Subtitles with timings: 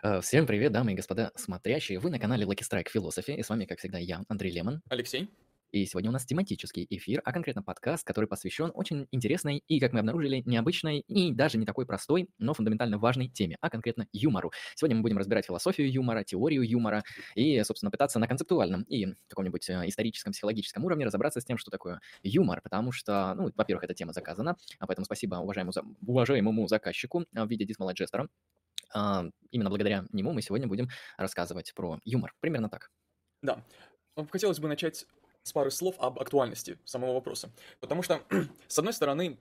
[0.00, 1.98] Э, Всем привет, дамы и господа смотрящие.
[1.98, 4.80] Вы на канале Lucky Strike Philosophy, и с вами, как всегда, я, Андрей Лемон.
[4.88, 5.28] Алексей?
[5.72, 9.92] И сегодня у нас тематический эфир, а конкретно подкаст, который посвящен очень интересной и, как
[9.92, 14.52] мы обнаружили, необычной и даже не такой простой, но фундаментально важной теме, а конкретно юмору.
[14.76, 17.02] Сегодня мы будем разбирать философию юмора, теорию юмора
[17.34, 21.72] и, собственно, пытаться на концептуальном и каком-нибудь э, историческом, психологическом уровне разобраться с тем, что
[21.72, 25.72] такое юмор, потому что, ну, во-первых, эта тема заказана, а поэтому спасибо уважаемому,
[26.06, 28.28] уважаемому заказчику э, в виде Дисмала Джестера.
[28.94, 32.34] А, Именно благодаря нему мы сегодня будем рассказывать про юмор.
[32.40, 32.90] Примерно так.
[33.42, 33.64] Да.
[34.30, 35.06] Хотелось бы начать
[35.42, 37.50] с пары слов об актуальности самого вопроса.
[37.80, 38.22] Потому что,
[38.68, 39.38] с одной стороны,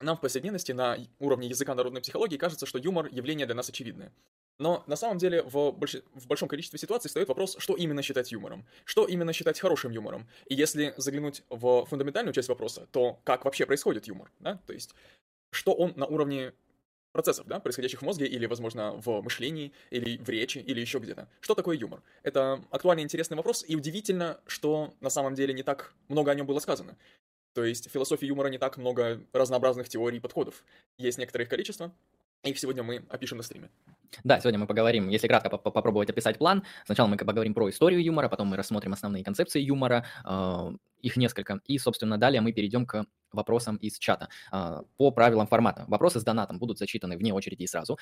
[0.00, 4.12] нам в повседневности на уровне языка народной психологии кажется, что юмор– явление для нас очевидное.
[4.60, 8.30] Но на самом деле в, больш- в большом количестве ситуаций встает вопрос, что именно считать
[8.32, 10.28] юмором, что именно считать хорошим юмором.
[10.46, 14.60] И если заглянуть в фундаментальную часть вопроса, то как вообще происходит юмор, да?
[14.66, 14.94] То есть,
[15.50, 16.54] что он на уровне
[17.18, 21.26] процессов, да, происходящих в мозге или, возможно, в мышлении, или в речи, или еще где-то.
[21.40, 22.00] Что такое юмор?
[22.22, 26.46] Это актуальный интересный вопрос, и удивительно, что на самом деле не так много о нем
[26.46, 26.96] было сказано.
[27.54, 30.62] То есть в философии юмора не так много разнообразных теорий и подходов.
[30.96, 31.92] Есть некоторое их количество,
[32.44, 33.68] их сегодня мы опишем на стриме.
[34.24, 36.62] Да, сегодня мы поговорим, если кратко по- по- попробовать описать план.
[36.86, 41.60] Сначала мы поговорим про историю юмора, потом мы рассмотрим основные концепции юмора, а, их несколько.
[41.66, 44.28] И, собственно, далее мы перейдем к вопросам из чата.
[44.50, 45.84] А, По правилам формата.
[45.88, 47.98] Вопросы с донатом будут зачитаны вне очереди и сразу.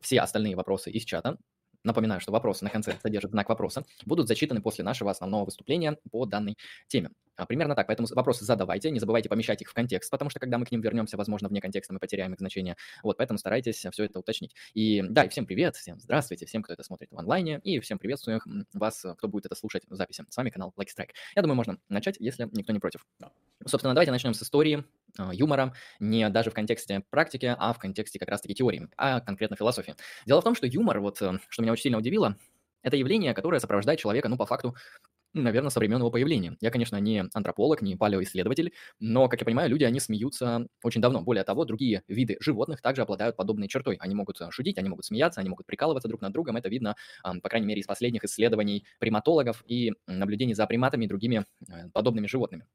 [0.00, 1.36] Все остальные вопросы из чата
[1.84, 6.26] Напоминаю, что вопросы на конце содержат знак вопроса, будут зачитаны после нашего основного выступления по
[6.26, 7.10] данной теме.
[7.36, 10.58] А, Примерно так, поэтому вопросы задавайте, не забывайте помещать их в контекст, потому что когда
[10.58, 12.76] мы к ним вернемся, возможно, вне контекста мы потеряем их значение.
[13.02, 14.54] Вот, поэтому старайтесь все это уточнить.
[14.74, 17.98] И да, и всем привет, всем здравствуйте, всем, кто это смотрит в онлайне, и всем
[17.98, 18.40] приветствую
[18.74, 20.24] вас, кто будет это слушать в записи.
[20.28, 21.10] С вами канал Like Strike.
[21.34, 23.04] Я думаю, можно начать, если никто не против.
[23.66, 24.84] Собственно, давайте начнем с истории,
[25.18, 29.94] юмора, не даже в контексте практики, а в контексте как раз-таки теории, а конкретно философии.
[30.26, 32.36] Дело в том, что юмор, вот э, что меня очень сильно удивило,
[32.82, 34.74] это явление, которое сопровождает человека, ну, по факту,
[35.34, 36.56] наверное, со времен его появления.
[36.60, 41.22] Я, конечно, не антрополог, не палеоисследователь, но, как я понимаю, люди, они смеются очень давно.
[41.22, 43.96] Более того, другие виды животных также обладают подобной чертой.
[44.00, 46.56] Они могут э, шутить, они могут смеяться, они могут прикалываться друг над другом.
[46.56, 51.44] Это видно, по крайней мере, из последних исследований приматологов и наблюдений за приматами и другими
[51.68, 52.66] э, подобными животными.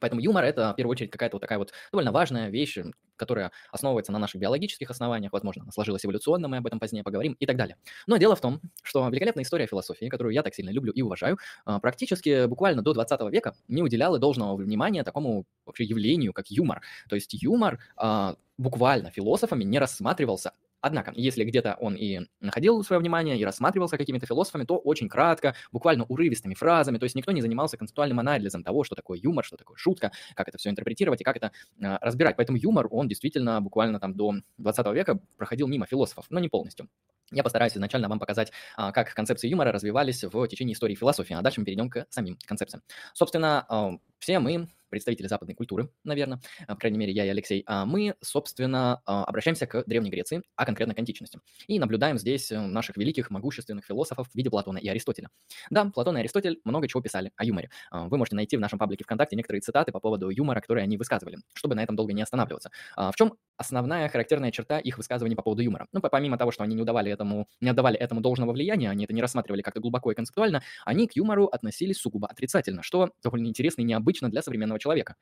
[0.00, 2.78] Поэтому юмор– это, в первую очередь, какая-то вот такая вот довольно важная вещь,
[3.16, 7.36] которая основывается на наших биологических основаниях, возможно, она сложилась эволюционно, мы об этом позднее поговорим
[7.38, 7.76] и так далее.
[8.06, 11.38] Но дело в том, что великолепная история философии, которую я так сильно люблю и уважаю,
[11.64, 16.82] а, практически буквально до 20 века не уделяла должного внимания такому вообще явлению, как юмор.
[17.08, 20.52] То есть юмор а, буквально философами не рассматривался
[20.86, 25.56] Однако, если где-то он и находил свое внимание и рассматривался какими-то философами, то очень кратко,
[25.72, 29.56] буквально урывистыми фразами, то есть никто не занимался концептуальным анализом того, что такое юмор, что
[29.56, 31.50] такое шутка, как это все интерпретировать и как это
[31.82, 32.36] а, разбирать.
[32.36, 36.88] Поэтому юмор, он действительно буквально там до 20 века проходил мимо философов, но не полностью.
[37.32, 41.42] Я постараюсь изначально вам показать, а, как концепции юмора развивались в течение истории философии, а
[41.42, 42.84] дальше мы перейдем к самим концепциям.
[43.12, 47.62] Собственно, а, все мы, представители западной культуры, наверное, а, по крайней мере, я и Алексей,
[47.66, 51.40] а, мы, собственно, а, обращаемся к Древней Греции, а конкретно к античности.
[51.66, 55.30] И наблюдаем здесь э, наших великих, могущественных философов в виде Платона и Аристотеля.
[55.70, 57.70] Да, Платон и Аристотель много чего писали о юморе.
[57.90, 61.38] Вы можете найти в нашем паблике ВКонтакте некоторые цитаты по поводу юмора, которые они высказывали,
[61.54, 62.70] чтобы на этом долго не останавливаться.
[62.96, 65.86] В чем основная характерная черта их высказываний по поводу юмора?
[65.92, 69.04] Ну, по- помимо того, что они не, удавали этому, не отдавали этому должного влияния, они
[69.04, 73.46] это не рассматривали как-то глубоко и концептуально, они к юмору относились сугубо отрицательно, что довольно
[73.46, 75.16] интересно и необычно для современного человека.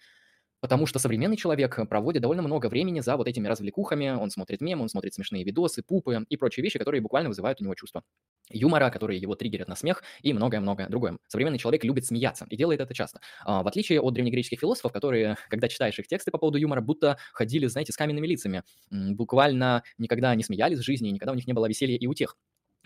[0.60, 4.82] Потому что современный человек проводит довольно много времени за вот этими развлекухами, он смотрит мемы,
[4.84, 8.03] он смотрит смешные видосы, пупы и прочие вещи, которые буквально вызывают у него чувство
[8.50, 11.19] юмора, которые его триггерят на смех и многое-многое другое.
[11.28, 13.20] Современный человек любит смеяться и делает это часто.
[13.44, 17.19] А, В отличие от древнегреческих философов, которые, когда читаешь их тексты по поводу юмора, будто
[17.34, 21.53] ходили, знаете, с каменными лицами, буквально никогда не смеялись в жизни, никогда у них не
[21.53, 22.36] было веселья и утех.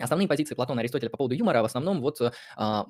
[0.01, 2.21] Основные позиции Платона и Аристотеля по поводу юмора в основном вот
[2.57, 2.87] а,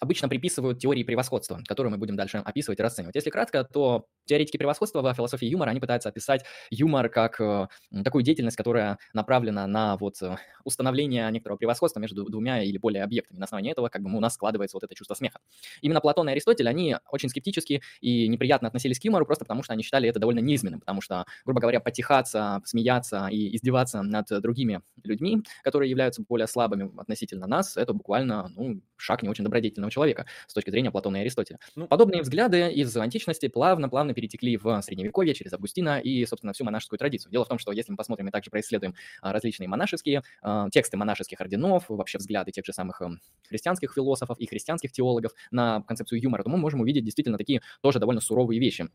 [0.00, 3.14] обычно приписывают теории превосходства, которую мы будем дальше описывать и расценивать.
[3.14, 7.68] Если кратко, то теоретики превосходства во философии юмора, они пытаются описать юмор как э,
[8.04, 13.38] такую деятельность, которая направлена на вот э, установление некоторого превосходства между двумя или более объектами.
[13.38, 15.40] На основании этого как бы у нас складывается вот это чувство смеха.
[15.80, 19.72] Именно Платон и Аристотель, они очень скептически и неприятно относились к юмору, просто потому что
[19.72, 24.82] они считали это довольно низменным, потому что, грубо говоря, потихаться, смеяться и издеваться над другими
[25.02, 30.26] людьми, которые являются более слабыми относительно нас, это буквально ну, шаг не очень добродетельного человека
[30.46, 31.58] с точки зрения Платона и Аристотеля.
[31.76, 36.98] Ну, Подобные взгляды из античности плавно-плавно перетекли в Средневековье через Августина и, собственно, всю монашескую
[36.98, 37.32] традицию.
[37.32, 40.96] Дело в том, что если мы посмотрим и также происследуем а, различные монашеские а, тексты
[40.96, 46.20] монашеских орденов, вообще взгляды тех же самых эм, христианских философов и христианских теологов на концепцию
[46.20, 48.88] юмора, то мы можем увидеть действительно такие тоже довольно суровые вещи.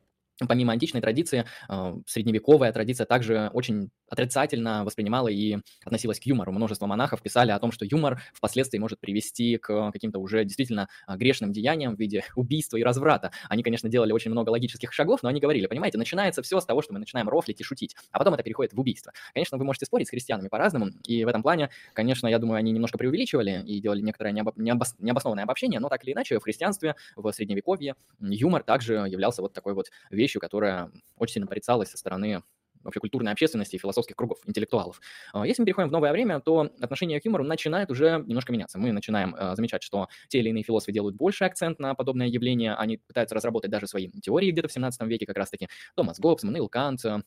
[0.47, 6.51] Помимо античной традиции, э, средневековая традиция также очень отрицательно воспринимала и относилась к юмору.
[6.51, 11.17] Множество монахов писали о том, что юмор впоследствии может привести к каким-то уже действительно а,
[11.17, 13.31] грешным деяниям в виде убийства и разврата.
[13.49, 16.81] Они, конечно, делали очень много логических шагов, но они говорили, понимаете, начинается все с того,
[16.81, 19.11] что мы начинаем рофлить и шутить, а потом это переходит в убийство.
[19.33, 22.71] Конечно, вы можете спорить с христианами по-разному, и в этом плане, конечно, я думаю, они
[22.71, 26.95] немножко преувеличивали и делали некоторое необо- необос- необоснованное обобщение, но так или иначе в христианстве,
[27.15, 32.43] в средневековье юмор также являлся вот такой вот вещью, которая очень сильно порицалась со стороны
[32.83, 34.99] вообще культурной общественности и философских кругов, интеллектуалов.
[35.31, 38.77] А, если мы переходим в новое время, то отношение к юмору начинает уже немножко меняться.
[38.77, 42.75] Мы начинаем э, замечать, что те или иные философы делают больше акцент на подобное явление,
[42.75, 45.67] они пытаются разработать даже свои теории где-то в 17 веке как раз-таки.
[45.95, 47.21] Томас Гоббс, Мануил Кант, э,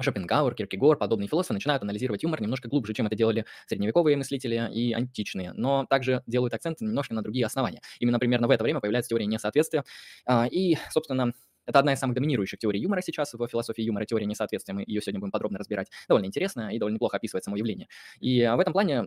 [0.00, 4.92] Шопенгауэр, Киркегор, подобные философы начинают анализировать юмор немножко глубже, чем это делали средневековые мыслители и
[4.92, 7.80] античные, но также делают акцент немножко на другие основания.
[8.00, 9.84] Именно примерно в это время появляется теория несоответствия,
[10.26, 11.32] а, и, собственно,
[11.66, 14.74] это одна из самых доминирующих теорий юмора сейчас в философии юмора, теория несоответствия.
[14.74, 15.88] Мы ее сегодня будем подробно разбирать.
[16.08, 17.88] Довольно интересно и довольно неплохо описывает само явление.
[18.20, 19.06] И а, в этом плане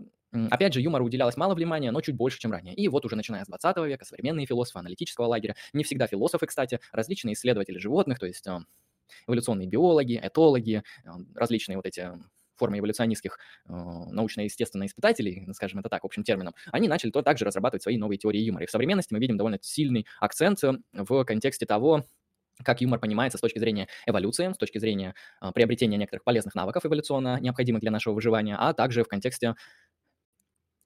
[0.52, 2.76] Опять же, юмору уделялось мало внимания, но чуть больше, чем ранее.
[2.76, 6.82] И вот уже начиная с 20 века современные философы аналитического лагеря, не всегда философы, кстати,
[6.92, 8.60] различные исследователи животных, то есть а,
[9.26, 12.12] эволюционные биологи, этологи, а, различные вот эти
[12.58, 13.38] формы эволюционистских
[13.68, 18.18] э, научно-естественных испытателей, скажем это так, общим термином, они начали то также разрабатывать свои новые
[18.18, 18.64] теории юмора.
[18.64, 20.60] И в современности мы видим довольно сильный акцент
[20.92, 22.04] в контексте того,
[22.64, 26.86] как юмор понимается с точки зрения эволюции, с точки зрения э, приобретения некоторых полезных навыков
[26.86, 29.56] эволюционно необходимых для нашего выживания, а также в контексте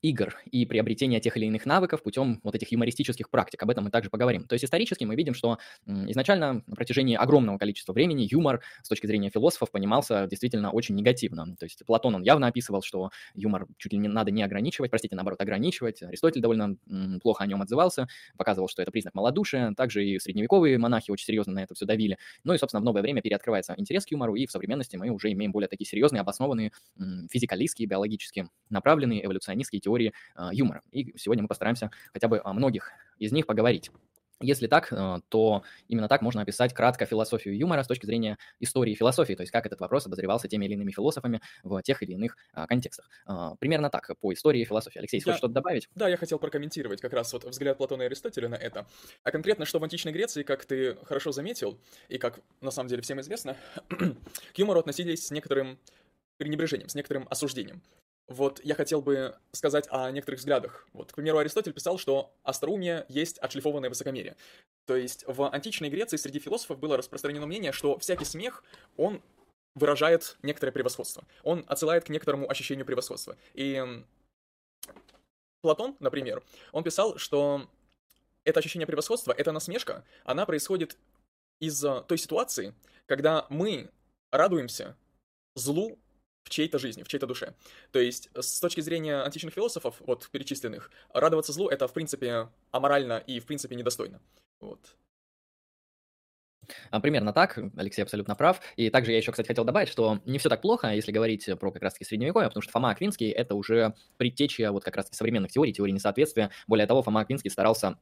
[0.02, 3.62] игр и приобретения тех или иных навыков путем вот этих юмористических практик.
[3.62, 4.46] Об этом мы также поговорим.
[4.48, 9.06] То есть исторически мы видим, что изначально на протяжении огромного количества времени юмор с точки
[9.08, 11.56] зрения философов понимался действительно очень негативно.
[11.58, 15.16] То есть Платон, он явно описывал, что юмор чуть ли не надо не ограничивать, простите,
[15.16, 16.02] наоборот, ограничивать.
[16.02, 16.78] Аристотель довольно
[17.22, 18.08] плохо о нем отзывался,
[18.38, 19.74] показывал, что это признак малодушия.
[19.76, 22.18] Также и средневековые монахи очень серьезно на это все давили.
[22.44, 25.32] Ну и, собственно, в новое время переоткрывается интерес к юмору, и в современности мы уже
[25.32, 26.72] имеем более такие серьезные, обоснованные
[27.30, 30.82] физикалистские, биологически направленные эволюционистские теории теории а, юмора.
[30.92, 33.92] И сегодня мы постараемся хотя бы о многих из них поговорить.
[34.44, 38.96] Если так, а, то именно так можно описать кратко философию юмора с точки зрения истории
[38.96, 42.38] философии, то есть как этот вопрос обозревался теми или иными философами в тех или иных
[42.54, 43.08] а, контекстах.
[43.26, 44.98] А, примерно так по истории философии.
[44.98, 45.24] Алексей, я...
[45.24, 45.90] хочешь что-то добавить?
[45.94, 48.88] Да, я хотел прокомментировать как раз вот взгляд Платона и Аристотеля на это.
[49.24, 51.80] А конкретно, что в античной Греции, как ты хорошо заметил,
[52.10, 53.56] и как на самом деле всем известно,
[53.90, 55.78] к юмору относились с некоторым
[56.38, 57.84] пренебрежением, с некоторым осуждением.
[58.32, 60.88] Вот я хотел бы сказать о некоторых взглядах.
[60.94, 64.38] Вот, к примеру, Аристотель писал, что остроумие есть отшлифованное высокомерие.
[64.86, 68.64] То есть в античной Греции среди философов было распространено мнение, что всякий смех,
[68.96, 69.22] он
[69.76, 71.26] выражает некоторое превосходство.
[71.44, 73.36] Он отсылает к некоторому ощущению превосходства.
[73.54, 73.84] И
[75.62, 76.42] Платон, например,
[76.72, 77.68] он писал, что
[78.46, 80.98] это ощущение превосходства, эта насмешка, она происходит
[81.60, 82.74] из той ситуации,
[83.08, 83.92] когда мы
[84.32, 84.96] радуемся
[85.56, 86.00] злу
[86.44, 87.54] в чьей-то жизни, в чьей-то душе.
[87.92, 93.18] То есть, с точки зрения античных философов, вот перечисленных, радоваться злу это, в принципе, аморально
[93.28, 94.22] и, в принципе, недостойно.
[94.60, 94.80] Вот.
[96.90, 98.62] А, примерно так, Алексей абсолютно прав.
[98.76, 101.72] И также я еще, кстати, хотел добавить, что не все так плохо, если говорить про
[101.72, 105.74] как раз-таки средневековье, потому что Фома Аквинский— это уже предтеча вот как раз-таки современных теорий,
[105.74, 106.52] теории несоответствия.
[106.68, 107.98] Более того, Фома Аквинский старался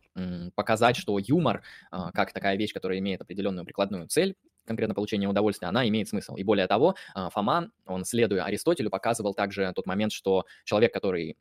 [0.55, 4.35] показать, что юмор, а, как такая вещь, которая имеет определенную прикладную цель,
[4.69, 6.35] конкретно получение удовольствия, она имеет смысл.
[6.35, 11.35] И более того, а, Фома, он, следуя Аристотелю, показывал также тот момент, что человек, который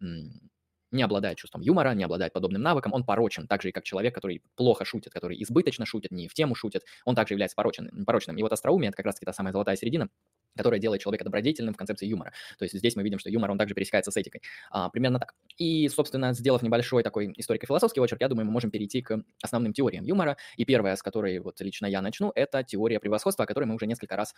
[0.90, 4.14] не обладает чувством юмора, не обладает подобным навыком, он порочен, так же и как человек,
[4.14, 8.38] который плохо шутит, который избыточно шутит, не в тему шутит, он также является порочен, порочным.
[8.38, 10.08] И вот остроумие— это как раз-таки та самая золотая середина,
[10.56, 12.32] которая делает человека добродетельным в концепции юмора.
[12.58, 14.42] То есть здесь мы видим, что юмор, он также пересекается с этикой.
[14.70, 15.34] А, примерно так.
[15.56, 20.04] И, собственно, сделав небольшой такой историко-философский очерк, я думаю, мы можем перейти к основным теориям
[20.04, 20.36] юмора.
[20.56, 23.86] И первая, с которой вот лично я начну, это теория превосходства, о которой мы уже
[23.86, 24.34] несколько раз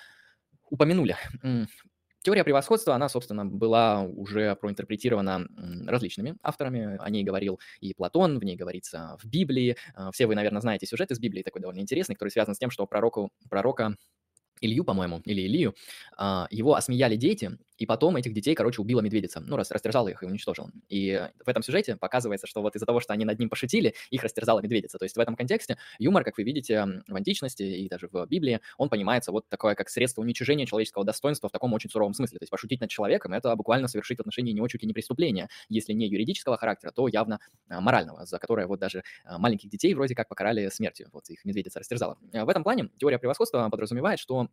[0.68, 1.16] упомянули.
[2.22, 5.46] Теория превосходства, она, собственно, была уже проинтерпретирована
[5.86, 6.98] различными авторами.
[7.00, 9.76] О ней говорил и Платон, в ней говорится в Библии.
[9.94, 12.70] А, все вы, наверное, знаете сюжет из Библии, такой довольно интересный, который связан с тем,
[12.70, 13.96] что пророку, пророка
[14.60, 15.74] Илью, по-моему, или Илью,
[16.16, 19.40] а, его осмеяли дети, и потом этих детей, короче, убила медведица.
[19.40, 20.70] Ну, раз растерзала их и уничтожила.
[20.90, 24.22] И в этом сюжете показывается, что вот из-за того, что они над ним пошутили, их
[24.22, 24.98] растерзала медведица.
[24.98, 28.60] То есть в этом контексте юмор, как вы видите, в античности и даже в Библии,
[28.76, 32.38] он понимается вот такое, как средство уничижения человеческого достоинства в таком очень суровом смысле.
[32.38, 35.48] То есть пошутить над человеком— это буквально совершить в отношении него чуть ли не преступление.
[35.70, 37.40] Если не юридического характера, то явно
[37.70, 41.08] а, морального, за которое вот даже а, маленьких детей вроде как покарали смертью.
[41.14, 42.18] Вот их медведица растерзала.
[42.30, 44.50] В этом плане теория превосходства подразумевает, что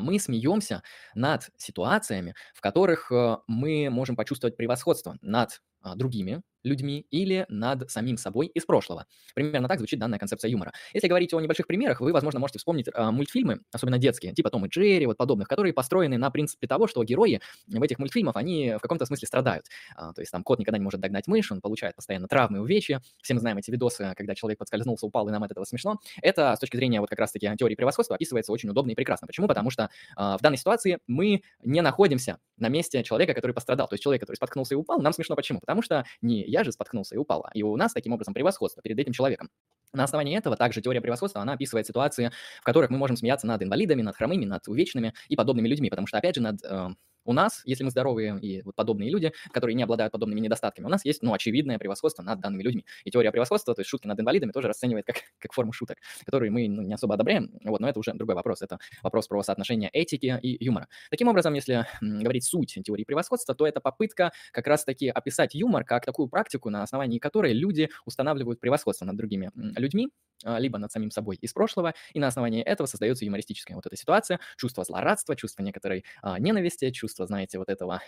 [0.00, 0.82] мы смеемся
[1.14, 7.90] над ситуациями, в которых э, мы можем почувствовать превосходство над а, другими людьми или над
[7.90, 9.06] самим собой из прошлого.
[9.34, 10.72] Примерно так звучит данная концепция юмора.
[10.92, 14.66] Если говорить о небольших примерах, вы, возможно, можете вспомнить э, мультфильмы, особенно детские, типа Том
[14.66, 18.74] и Джерри, вот подобных, которые построены на принципе того, что герои в этих мультфильмах, они
[18.76, 19.66] в каком-то смысле страдают.
[19.96, 23.02] А, то есть там кот никогда не может догнать мышь, он получает постоянно травмы, увечья.
[23.22, 25.98] Все мы знаем эти видосы, когда человек подскользнулся, упал, и нам от этого смешно.
[26.22, 29.26] Это с точки зрения вот как раз-таки теории превосходства описывается очень удобно и прекрасно.
[29.26, 29.46] Почему?
[29.46, 33.88] Потому что э, в данной ситуации мы не находимся на месте человека, который пострадал.
[33.88, 35.60] То есть человек, который споткнулся и упал, нам смешно почему?
[35.68, 37.50] Потому что не я же споткнулся и упала.
[37.52, 39.50] И у нас таким образом превосходство перед этим человеком.
[39.92, 42.30] На основании этого также теория превосходства, она описывает ситуации,
[42.62, 46.06] в которых мы можем смеяться над инвалидами, над хромыми, над увечными и подобными людьми, потому
[46.06, 46.88] что, опять же, над э,
[47.28, 50.88] у нас, если мы здоровые и вот подобные люди, которые не обладают подобными недостатками, у
[50.88, 52.86] нас есть, ну, очевидное превосходство над данными людьми.
[53.04, 56.50] И теория превосходства, то есть шутки над инвалидами, тоже расценивает как, как форму шуток, которые
[56.50, 58.62] мы ну, не особо одобряем, вот, но это уже другой вопрос.
[58.62, 60.88] Это вопрос про соотношение этики и юмора.
[61.10, 66.06] Таким образом, если говорить суть теории превосходства, то это попытка как раз-таки описать юмор как
[66.06, 70.08] такую практику, на основании которой люди устанавливают превосходство над другими людьми,
[70.44, 73.96] а, либо над самим собой из прошлого, и на основании этого создается юмористическая вот эта
[73.96, 78.00] ситуация, чувство злорадства, чувство некоторой а, ненависти, чувство, знаете, вот этого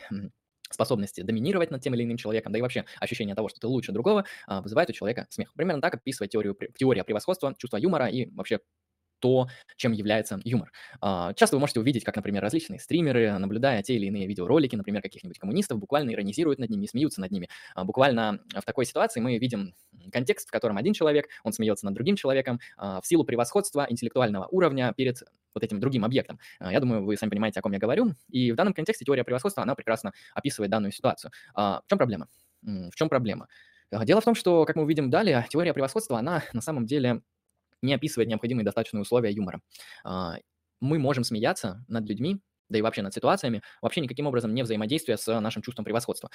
[0.70, 3.92] способности доминировать над тем или иным человеком, да и вообще ощущение того, что ты лучше
[3.92, 5.52] другого, а, вызывает у человека смех.
[5.54, 8.60] Примерно так описывает теорию, теория превосходства, чувство юмора и вообще
[9.20, 10.72] то, чем является юмор.
[11.00, 15.02] А, часто вы можете увидеть, как, например, различные стримеры, наблюдая те или иные видеоролики, например,
[15.02, 17.48] каких-нибудь коммунистов, буквально иронизируют над ними, смеются над ними.
[17.74, 19.74] А, буквально в такой ситуации мы видим
[20.12, 24.94] контекст, в котором один человек, он смеется над другим человеком в силу превосходства интеллектуального уровня
[24.96, 25.22] перед
[25.54, 26.38] вот этим другим объектом.
[26.60, 28.14] Я думаю, вы сами понимаете, о ком я говорю.
[28.28, 31.32] И в данном контексте теория превосходства, она прекрасно описывает данную ситуацию.
[31.54, 32.28] В чем проблема?
[32.62, 33.48] В чем проблема?
[34.04, 37.22] Дело в том, что, как мы увидим далее, теория превосходства, она на самом деле
[37.82, 39.60] не описывает необходимые достаточные условия юмора.
[40.04, 40.36] А,
[40.80, 45.16] мы можем смеяться над людьми, да и вообще над ситуациями, вообще никаким образом не взаимодействуя
[45.16, 46.30] с нашим чувством превосходства.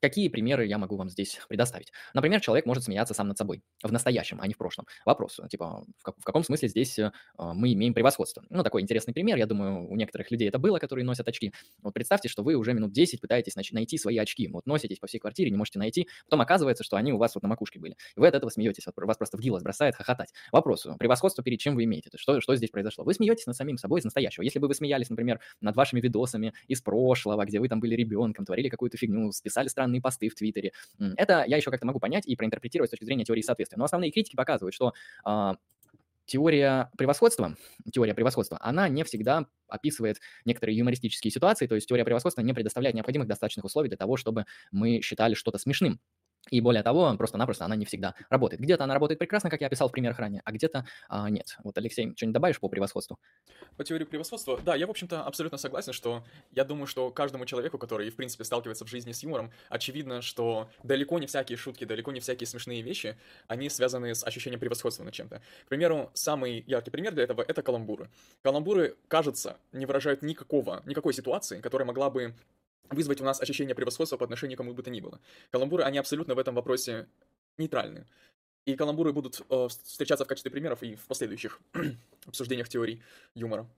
[0.00, 1.92] Какие примеры я могу вам здесь предоставить?
[2.14, 4.86] Например, человек может смеяться сам над собой в настоящем, а не в прошлом.
[5.04, 8.44] Вопрос, типа, в, как, в каком смысле здесь э, мы имеем превосходство?
[8.50, 11.52] Ну, такой интересный пример, я думаю, у некоторых людей это было, которые носят очки.
[11.82, 15.18] Вот представьте, что вы уже минут 10 пытаетесь найти свои очки, вот носитесь по всей
[15.18, 17.96] квартире, не можете найти, потом оказывается, что они у вас вот на макушке были.
[18.16, 20.32] Вы от этого смеетесь, вас просто в гилос бросает хохотать.
[20.52, 22.10] Вопрос, превосходство перед чем вы имеете?
[22.10, 23.04] То что, что здесь произошло?
[23.04, 24.42] Вы смеетесь над самим собой из настоящего.
[24.42, 28.44] Если бы вы смеялись, например, над вашими видосами из прошлого, где вы там были ребенком,
[28.44, 30.72] творили какую-то фигню, списали странные посты в Твиттере.
[31.16, 33.78] Это я еще как-то могу понять и проинтерпретировать с точки зрения теории соответствия.
[33.78, 34.92] Но основные критики показывают, что
[35.24, 35.56] а,
[36.26, 37.56] теория превосходства,
[37.92, 42.94] теория превосходства, она не всегда описывает некоторые юмористические ситуации, то есть теория превосходства не предоставляет
[42.94, 46.00] необходимых достаточных условий для того, чтобы мы считали что-то смешным.
[46.50, 48.60] И более того, просто-напросто она не всегда работает.
[48.60, 51.56] Где-то она работает прекрасно, как я описал в примерах ранее, а где-то а, нет.
[51.64, 53.18] Вот, Алексей, что-нибудь добавишь по превосходству?
[53.76, 57.78] По теории превосходства, да, я, в общем-то, абсолютно согласен, что я думаю, что каждому человеку,
[57.78, 62.12] который, в принципе, сталкивается в жизни с юмором, очевидно, что далеко не всякие шутки, далеко
[62.12, 63.16] не всякие смешные вещи,
[63.48, 65.42] они связаны с ощущением превосходства над чем-то.
[65.64, 68.08] К примеру, самый яркий пример для этого— это каламбуры.
[68.42, 72.34] Каламбуры, кажется, не выражают никакого, никакой ситуации, которая могла бы
[72.90, 75.20] вызвать у нас ощущение превосходства по отношению к кому бы то ни было.
[75.50, 77.06] Каламбуры, они абсолютно в этом вопросе
[77.58, 78.06] нейтральны.
[78.64, 81.60] И каламбуры будут э, встречаться в качестве примеров и в последующих
[82.26, 83.02] обсуждениях теорий
[83.34, 83.68] юмора.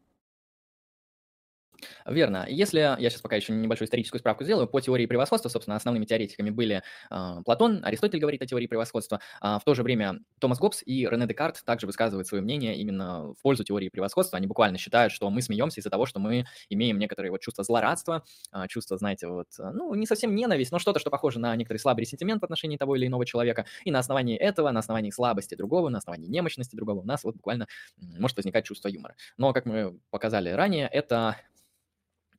[2.07, 2.47] Верно.
[2.49, 6.51] Если я сейчас пока еще небольшую историческую справку сделаю, по теории превосходства, собственно, основными теоретиками
[6.51, 10.83] были э, Платон, Аристотель говорит о теории превосходства, а в то же время Томас Гоббс
[10.85, 14.37] и Рене Декарт также высказывают свое мнение именно в пользу теории превосходства.
[14.39, 18.25] Они буквально считают, что мы смеемся из-за того, что мы имеем некоторые вот чувства злорадства,
[18.53, 22.03] э, чувство, знаете, вот, ну, не совсем ненависть, но что-то, что похоже на некоторый слабый
[22.03, 23.67] ресентимент в отношении того или иного человека.
[23.85, 27.37] И на основании этого, на основании слабости другого, на основании немощности другого у нас вот
[27.37, 27.67] буквально
[27.97, 29.15] может возникать чувство юмора.
[29.37, 31.37] Но, как мы показали ранее, это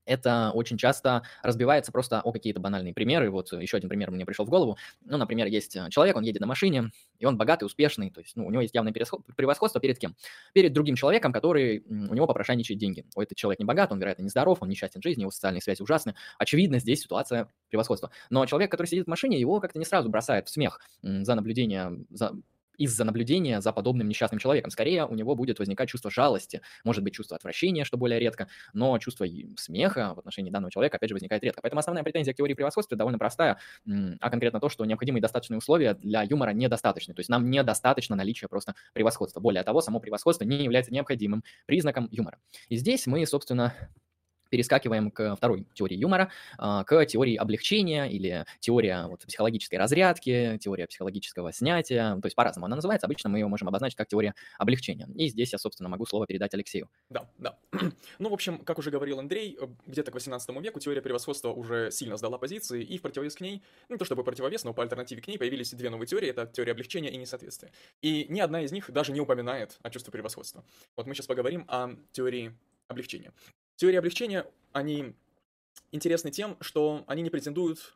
[0.09, 3.29] это очень часто разбивается просто о какие-то банальные примеры.
[3.29, 4.77] Вот еще один пример мне пришел в голову.
[5.05, 8.35] Ну, например, есть э, человек, он едет на машине, и он богатый, успешный, то есть
[8.35, 10.15] ну, у него есть явное превосходство перед кем?
[10.53, 13.05] Перед другим человеком, который у него попрошайничает деньги.
[13.15, 15.81] О, этот человек не богат, он, вероятно, нездоров, он несчастен в жизни, его социальные связи
[15.81, 16.15] ужасны.
[16.37, 18.11] Очевидно, здесь ситуация превосходства.
[18.29, 21.99] Но человек, который сидит в машине, его как-то не сразу бросает в смех за наблюдение,
[22.09, 22.33] за
[22.79, 24.71] из-за наблюдения за подобным несчастным человеком.
[24.71, 28.97] Скорее, у него будет возникать чувство жалости, может быть, чувство отвращения, что более редко, но
[28.97, 31.61] чувство смеха в отношении данного человека, опять же, возникает редко.
[31.61, 35.93] Поэтому основная претензия к теории превосходства довольно простая, а конкретно то, что необходимые достаточные условия
[35.93, 37.13] для юмора недостаточны.
[37.13, 39.39] То есть нам недостаточно наличия просто превосходства.
[39.39, 42.39] Более того, само превосходство не является необходимым признаком юмора.
[42.69, 43.73] И здесь мы, собственно,
[44.49, 50.87] перескакиваем к второй теории юмора, а, к теории облегчения или теория вот, психологической разрядки, теория
[50.87, 52.15] психологического снятия.
[52.15, 53.07] То есть по-разному она называется.
[53.07, 55.07] Обычно мы ее можем обозначить как теория облегчения.
[55.15, 56.89] И здесь я, собственно, могу слово передать Алексею.
[57.09, 57.57] Да, да.
[58.19, 61.91] ну, в общем, как уже говорил Андрей, э, где-то к 18 веку теория превосходства уже
[61.91, 65.21] сильно сдала позиции, и в противовес к ней, не то чтобы противовес, но по альтернативе
[65.21, 66.29] к ней появились две новые теории.
[66.29, 67.71] Это теория облегчения и несоответствия.
[68.01, 70.63] И ни одна из них даже не упоминает о чувстве превосходства.
[70.95, 72.55] Вот мы сейчас поговорим о теории
[72.87, 73.31] облегчения.
[73.79, 75.15] Теории облегчения, они
[75.93, 77.95] интересны тем, что они не претендуют,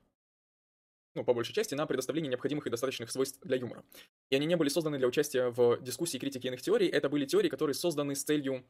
[1.13, 3.84] ну, по большей части, на предоставление необходимых и достаточных свойств для юмора.
[4.30, 6.88] И они не были созданы для участия в дискуссии и критике иных теорий.
[6.88, 8.63] Это были теории, которые созданы с целью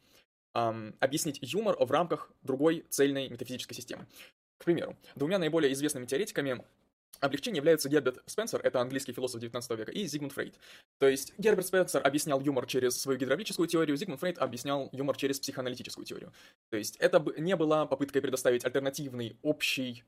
[0.56, 4.08] эм, объяснить юмор в рамках другой цельной метафизической системы.
[4.58, 6.66] К примеру, двумя наиболее известными теоретиками
[7.20, 10.56] Облегчение являются Герберт Спенсер, это английский философ 19 века, и Зигмунд Фрейд.
[11.00, 15.40] То есть Герберт Спенсер объяснял юмор через свою гидравлическую теорию, Зигмунд Фрейд объяснял юмор через
[15.40, 16.34] психоаналитическую теорию.
[16.70, 20.04] То есть это не была попыткой предоставить альтернативный, общий,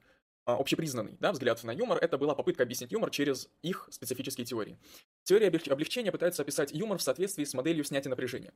[0.48, 4.78] а, общепризнанный да, взгляд на юмор, это была попытка объяснить юмор через их специфические теории.
[5.24, 8.54] Теория облегчения пытается описать юмор в соответствии с моделью снятия напряжения.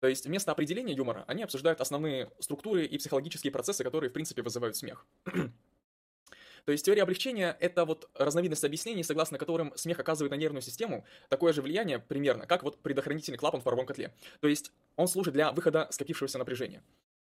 [0.00, 4.42] То есть вместо определения юмора они обсуждают основные структуры и психологические процессы, которые, в принципе,
[4.42, 5.06] вызывают смех.
[6.64, 11.04] То есть теория облегчения— это вот разновидность объяснений, согласно которым смех оказывает на нервную систему
[11.28, 14.12] такое же влияние примерно, как вот предохранительный клапан в паровом котле.
[14.40, 16.82] То есть он служит для выхода скопившегося напряжения.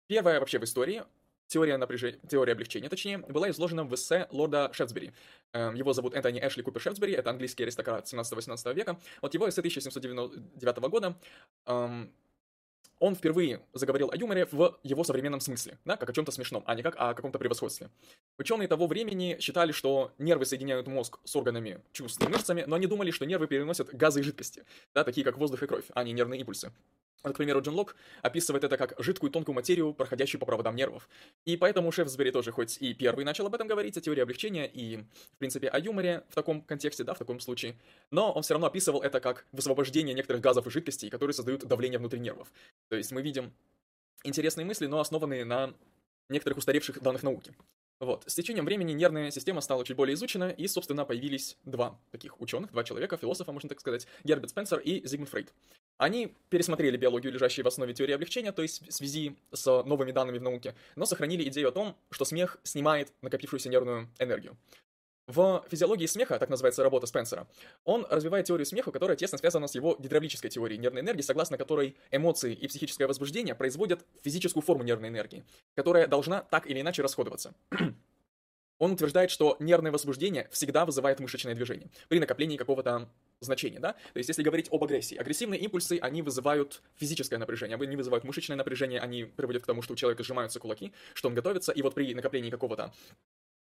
[0.07, 1.03] Первая вообще в истории
[1.51, 5.11] теория, напряжения, теория облегчения, точнее, была изложена в эссе лорда Шефсбери.
[5.51, 8.99] Эм, его зовут Энтони Эшли Купер Шефсбери, это английский аристократ 17-18 века.
[9.21, 11.17] Вот его эссе 1799 года
[11.65, 12.13] эм,
[13.01, 16.75] он впервые заговорил о юморе в его современном смысле, да, как о чем-то смешном, а
[16.75, 17.89] не как о каком-то превосходстве.
[18.37, 22.85] Ученые того времени считали, что нервы соединяют мозг с органами чувств и мышцами, но они
[22.85, 26.13] думали, что нервы переносят газы и жидкости, да, такие как воздух и кровь, а не
[26.13, 26.71] нервные импульсы.
[27.23, 31.07] К примеру, Джон Лок описывает это как жидкую тонкую материю, проходящую по проводам нервов.
[31.45, 34.97] И поэтому Шефсбери тоже хоть и первый начал об этом говорить, о теории облегчения и,
[34.97, 37.75] в принципе, о юморе в таком контексте, да, в таком случае,
[38.09, 41.99] но он все равно описывал это как высвобождение некоторых газов и жидкостей, которые создают давление
[41.99, 42.51] внутри нервов.
[42.89, 43.53] То есть мы видим
[44.23, 45.73] интересные мысли, но основанные на
[46.29, 47.53] некоторых устаревших данных науки.
[47.99, 48.23] Вот.
[48.25, 52.71] С течением времени нервная система стала чуть более изучена, и, собственно, появились два таких ученых,
[52.71, 55.53] два человека, философа, можно так сказать, Герберт Спенсер и Зигмунд Фрейд.
[56.01, 60.39] Они пересмотрели биологию, лежащую в основе теории облегчения, то есть в связи с новыми данными
[60.39, 64.57] в науке, но сохранили идею о том, что смех снимает накопившуюся нервную энергию.
[65.27, 67.47] В физиологии смеха, так называется работа Спенсера,
[67.83, 71.95] он развивает теорию смеха, которая тесно связана с его гидравлической теорией нервной энергии, согласно которой
[72.09, 77.53] эмоции и психическое возбуждение производят физическую форму нервной энергии, которая должна так или иначе расходоваться.
[78.81, 83.07] Он утверждает, что нервное возбуждение всегда вызывает мышечное движение при накоплении какого-то
[83.39, 83.93] значения, да?
[83.93, 88.57] То есть, если говорить об агрессии, агрессивные импульсы, они вызывают физическое напряжение, они вызывают мышечное
[88.57, 91.93] напряжение, они приводят к тому, что у человека сжимаются кулаки, что он готовится, и вот
[91.93, 92.91] при накоплении какого-то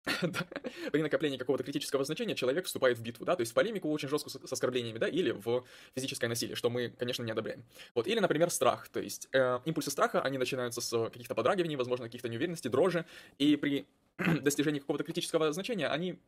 [0.92, 4.08] при накоплении какого-то критического значения человек вступает в битву, да, то есть в полемику очень
[4.08, 7.64] жестко с оскорблениями, да, или в физическое насилие, что мы, конечно, не одобряем.
[7.94, 12.06] Вот, или, например, страх, то есть э, импульсы страха, они начинаются с каких-то подрагиваний, возможно,
[12.06, 13.04] каких-то неуверенностей, дрожи,
[13.38, 13.86] и при
[14.40, 16.18] достижении какого-то критического значения они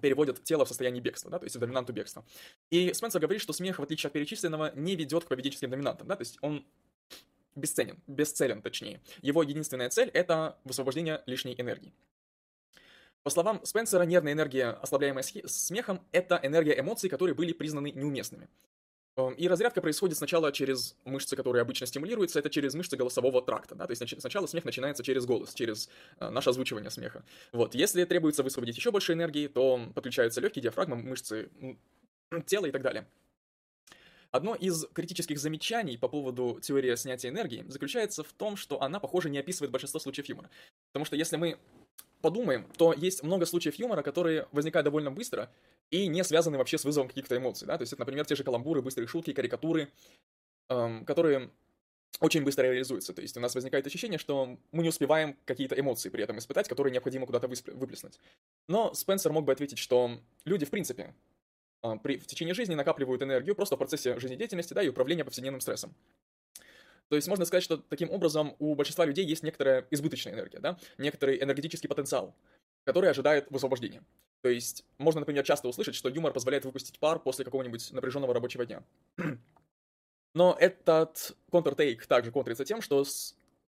[0.00, 2.24] переводят тело в состояние бегства, да, то есть в доминанту бегства.
[2.70, 6.16] И Спенсер говорит, что смех, в отличие от перечисленного, не ведет к победительским доминантам, да,
[6.16, 6.66] то есть он
[7.54, 9.00] бесценен, бесцелен точнее.
[9.22, 11.94] Его единственная цель— это высвобождение лишней энергии.
[13.26, 18.48] По словам Спенсера, нервная энергия, ослабляемая смехом, это энергия эмоций, которые были признаны неуместными.
[19.16, 23.74] Эм, и разрядка происходит сначала через мышцы, которые обычно стимулируются, это через мышцы голосового тракта,
[23.74, 25.88] да, то есть сначала смех начинается через голос, через
[26.20, 27.24] э, наше озвучивание смеха.
[27.50, 31.50] Вот, если требуется высвободить еще больше энергии, то подключаются легкие, диафрагма, мышцы
[32.46, 33.08] тела и так далее.
[34.30, 39.30] Одно из критических замечаний по поводу теории снятия энергии заключается в том, что она, похоже,
[39.30, 40.48] не описывает большинство случаев юмора.
[40.92, 41.58] Потому что если мы
[42.26, 45.48] подумаем, то есть много случаев юмора, которые возникают довольно быстро,
[45.92, 48.42] и не связаны вообще с вызовом каких-то эмоций, да, то есть это, например, те же
[48.42, 49.92] каламбуры, быстрые шутки, карикатуры,
[50.68, 51.50] эм, которые
[52.18, 56.08] очень быстро реализуются, то есть у нас возникает ощущение, что мы не успеваем какие-то эмоции
[56.08, 58.18] при этом испытать, которые необходимо куда-то выплеснуть.
[58.66, 61.14] Но Спенсер мог бы ответить, что люди, в принципе,
[61.84, 65.60] э, при, в течение жизни накапливают энергию просто в процессе жизнедеятельности, да, и управления повседневным
[65.60, 65.94] стрессом.
[67.08, 70.78] То есть можно сказать, что таким образом у большинства людей есть некоторая избыточная энергия, да,
[70.98, 72.34] некоторый энергетический потенциал,
[72.84, 74.02] который ожидает высвобождения.
[74.42, 78.66] То есть можно, например, часто услышать, что юмор позволяет выпустить пар после какого-нибудь напряженного рабочего
[78.66, 78.82] дня.
[80.34, 83.04] Но этот контртейк также контрится тем, что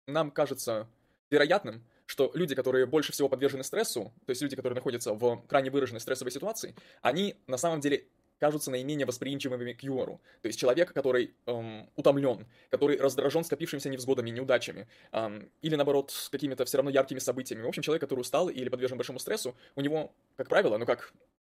[0.07, 0.87] нам кажется
[1.29, 5.71] вероятным, что люди, которые больше всего подвержены стрессу, то есть люди, которые находятся в крайне
[5.71, 8.05] выраженной стрессовой ситуации, они на самом деле
[8.41, 10.19] кажутся наименее восприимчивыми к юмору.
[10.41, 16.65] То есть человек, который эм, утомлен, который раздражен скопившимися невзгодами, неудачами, эм, или наоборот, какими-то
[16.65, 17.61] все равно яркими событиями.
[17.61, 21.13] В общем, человек, который устал или подвержен большому стрессу, у него, как правило, ну как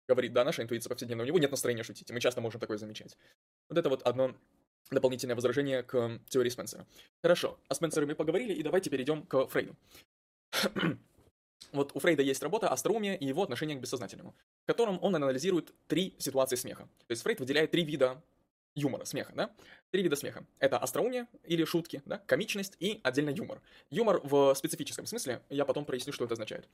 [0.10, 2.78] говорит, да, наша интуиция повседневная, у него нет настроения шутить, и мы часто можем такое
[2.78, 3.18] замечать.
[3.70, 4.36] Вот это вот одно
[4.92, 6.86] дополнительное возражение к теории Спенсера.
[7.22, 9.78] Хорошо, о Спенсере мы поговорили, и давайте перейдем к Фрейду.
[11.72, 15.74] Вот у Фрейда есть работа «Остроумие и его отношение к бессознательному», в котором он анализирует
[15.88, 16.84] три ситуации смеха.
[17.08, 18.22] То есть Фрейд выделяет три вида
[18.76, 19.52] юмора, смеха, да?
[19.92, 20.46] Три вида смеха.
[20.60, 23.62] Это остроумие или шутки, да, комичность и отдельно юмор.
[23.90, 26.68] Юмор в специфическом смысле, я потом проясню, что это означает.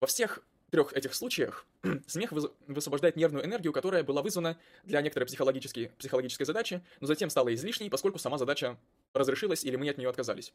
[0.00, 1.66] Во всех трех этих случаях
[2.06, 2.32] смех
[2.66, 7.90] высвобождает нервную энергию, которая была вызвана для некоторой психологической, психологической задачи, но затем стала излишней,
[7.90, 8.76] поскольку сама задача
[9.12, 10.52] разрешилась или мы от нее отказались.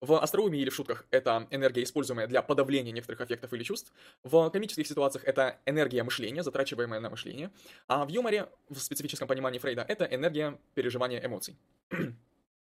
[0.00, 3.92] В остроумии или в шутках это энергия, используемая для подавления некоторых аффектов или чувств.
[4.22, 7.50] В комических ситуациях это энергия мышления, затрачиваемая на мышление.
[7.88, 11.56] А в юморе, в специфическом понимании Фрейда, это энергия переживания эмоций.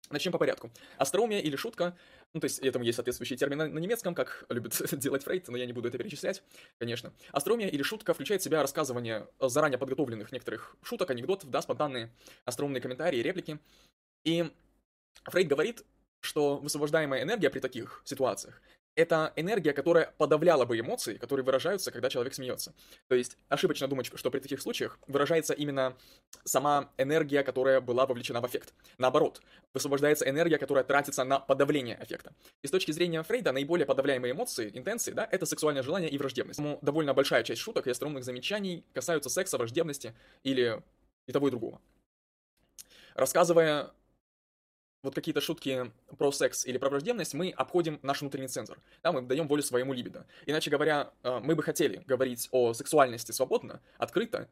[0.10, 0.72] Начнем по порядку.
[0.98, 1.98] Остроумие или шутка,
[2.34, 5.58] ну, то есть этому есть соответствующий термин на, на немецком, как любит делать Фрейд, но
[5.58, 6.44] я не буду это перечислять,
[6.80, 7.14] конечно.
[7.32, 12.14] Остроумие или шутка включает в себя рассказывание заранее подготовленных некоторых шуток, анекдотов, да, спонтанные
[12.46, 13.60] остроумные комментарии, реплики.
[14.24, 14.50] И
[15.26, 15.84] Фрейд говорит,
[16.22, 18.62] что высвобождаемая энергия при таких ситуациях
[18.98, 22.74] это энергия, которая подавляла бы эмоции, которые выражаются, когда человек смеется.
[23.08, 25.96] То есть ошибочно думать, что при таких случаях выражается именно
[26.44, 28.74] сама энергия, которая была вовлечена в эффект.
[28.98, 29.40] Наоборот,
[29.76, 32.34] высвобождается энергия, которая тратится на подавление эффекта.
[32.64, 36.58] И с точки зрения Фрейда, наиболее подавляемые эмоции, интенции, да, это сексуальное желание и враждебность.
[36.58, 40.82] Поэтому довольно большая часть шуток и остроумных замечаний касаются секса, враждебности или
[41.28, 41.80] и того и другого.
[43.14, 43.92] Рассказывая
[45.04, 48.80] вот какие-то шутки про секс или про враждебность, мы обходим наш внутренний цензор.
[49.04, 50.26] Да, мы даем волю своему либидо.
[50.46, 54.50] Иначе говоря, э, мы бы хотели говорить о сексуальности свободно, открыто,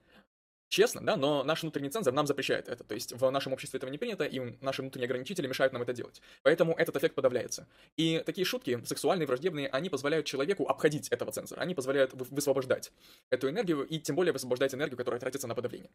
[0.70, 2.84] честно, да, но наш внутренний цензор нам запрещает это.
[2.84, 5.94] То есть в нашем обществе этого не принято, и наши внутренние ограничители мешают нам это
[5.94, 6.22] делать.
[6.44, 7.68] Поэтому этот эффект подавляется.
[7.98, 11.62] И такие шутки, сексуальные, враждебные, они позволяют человеку обходить этого цензора.
[11.62, 12.92] Они позволяют высвобождать
[13.30, 15.90] эту энергию, и тем более высвобождать энергию, которая тратится на подавление.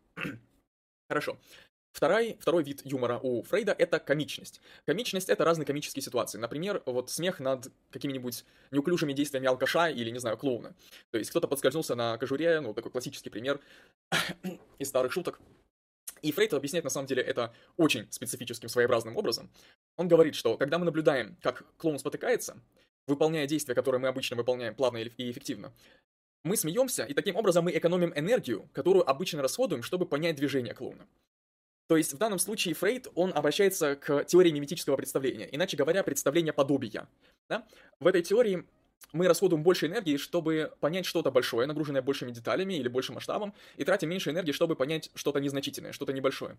[1.10, 1.36] Хорошо.
[1.90, 4.60] Второй, второй вид юмора у Фрейда— это комичность.
[4.86, 6.38] Комичность— это разные комические ситуации.
[6.38, 10.72] Например, вот смех над какими-нибудь неуклюжими действиями алкаша или, не знаю, клоуна.
[11.10, 13.58] То есть кто-то подскользнулся на кожуре, ну, такой классический пример
[14.78, 15.40] из старых шуток.
[16.22, 19.50] И Фрейд объясняет, на самом деле, это очень специфическим, своеобразным образом.
[19.96, 22.56] Он говорит, что когда мы наблюдаем, как клоун спотыкается,
[23.08, 25.72] выполняя действия, которые мы обычно выполняем плавно и эффективно,
[26.44, 31.06] мы смеемся, и таким образом мы экономим энергию, которую обычно расходуем, чтобы понять движение клоуна.
[31.86, 36.52] То есть в данном случае Фрейд, он обращается к теории миметического представления, иначе говоря, представления
[36.52, 37.08] подобия.
[37.48, 37.66] Да?
[37.98, 38.64] В этой теории
[39.12, 43.84] мы расходуем больше энергии, чтобы понять что-то большое, нагруженное большими деталями или большим масштабом, и
[43.84, 46.56] тратим меньше энергии, чтобы понять что-то незначительное, что-то небольшое.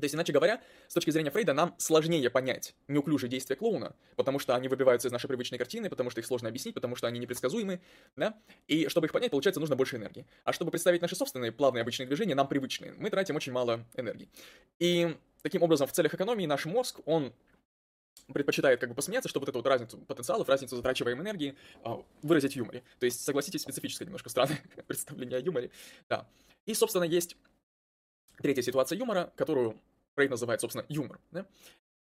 [0.00, 4.38] То есть, иначе говоря, с точки зрения Фрейда, нам сложнее понять неуклюжие действия клоуна, потому
[4.38, 7.18] что они выбиваются из нашей привычной картины, потому что их сложно объяснить, потому что они
[7.18, 7.80] непредсказуемы,
[8.16, 8.36] да?
[8.66, 10.26] И чтобы их понять, получается, нужно больше энергии.
[10.44, 14.28] А чтобы представить наши собственные плавные обычные движения, нам привычные, мы тратим очень мало энергии.
[14.78, 17.32] И таким образом, в целях экономии наш мозг, он
[18.32, 22.52] предпочитает как бы посмеяться, чтобы вот эту вот разницу потенциалов, разницу затрачиваемой энергии а, выразить
[22.52, 22.82] в юморе.
[22.98, 25.70] То есть, согласитесь, специфическое немножко странное представление о юморе.
[26.08, 26.28] Да.
[26.66, 27.36] И, собственно, есть
[28.42, 29.80] третья ситуация юмора, которую
[30.14, 31.20] Фрейд называет, собственно, юмор.
[31.30, 31.46] Да?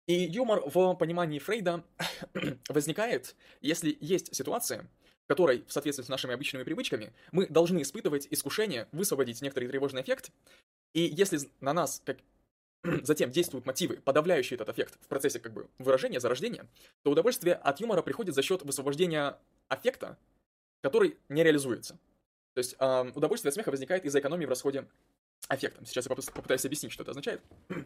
[0.06, 1.82] И юмор в понимании Фрейда
[2.68, 4.88] возникает, если есть ситуация,
[5.24, 10.02] в которой, в соответствии с нашими обычными привычками, мы должны испытывать искушение высвободить некоторый тревожный
[10.02, 10.30] эффект,
[10.92, 12.18] и если на нас как
[13.02, 16.68] затем действуют мотивы, подавляющие этот эффект в процессе как бы выражения, зарождения,
[17.02, 20.18] то удовольствие от юмора приходит за счет высвобождения аффекта,
[20.82, 21.98] который не реализуется.
[22.52, 24.86] То есть э, удовольствие от смеха возникает из-за экономии в расходе
[25.48, 25.86] аффектом.
[25.86, 27.42] Сейчас я попытаюсь объяснить, что это означает.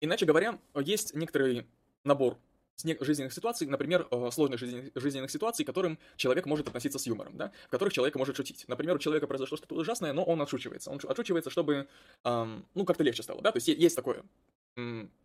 [0.00, 1.66] Иначе говоря, есть некоторый
[2.04, 2.38] набор
[2.76, 7.52] жизненных ситуаций, например, э, сложных жизненных ситуаций, к которым человек может относиться с юмором, да,
[7.66, 8.64] в которых человек может шутить.
[8.68, 10.90] Например, у человека произошло что-то ужасное, но он отшучивается.
[10.90, 11.88] Он отшучивается, чтобы,
[12.24, 14.24] эм, ну, как-то легче стало, да, то есть есть такое,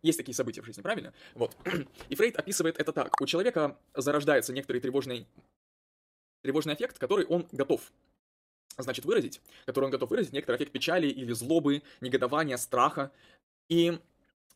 [0.02, 1.12] есть такие события в жизни, правильно?
[1.34, 1.56] Вот.
[2.08, 3.20] И Фрейд описывает это так.
[3.20, 5.26] У человека зарождается некоторый тревожный,
[6.42, 7.92] тревожный эффект, который он готов
[8.82, 13.10] значит, выразить, который он готов выразить, некоторый эффект печали или злобы, негодования, страха.
[13.68, 13.98] И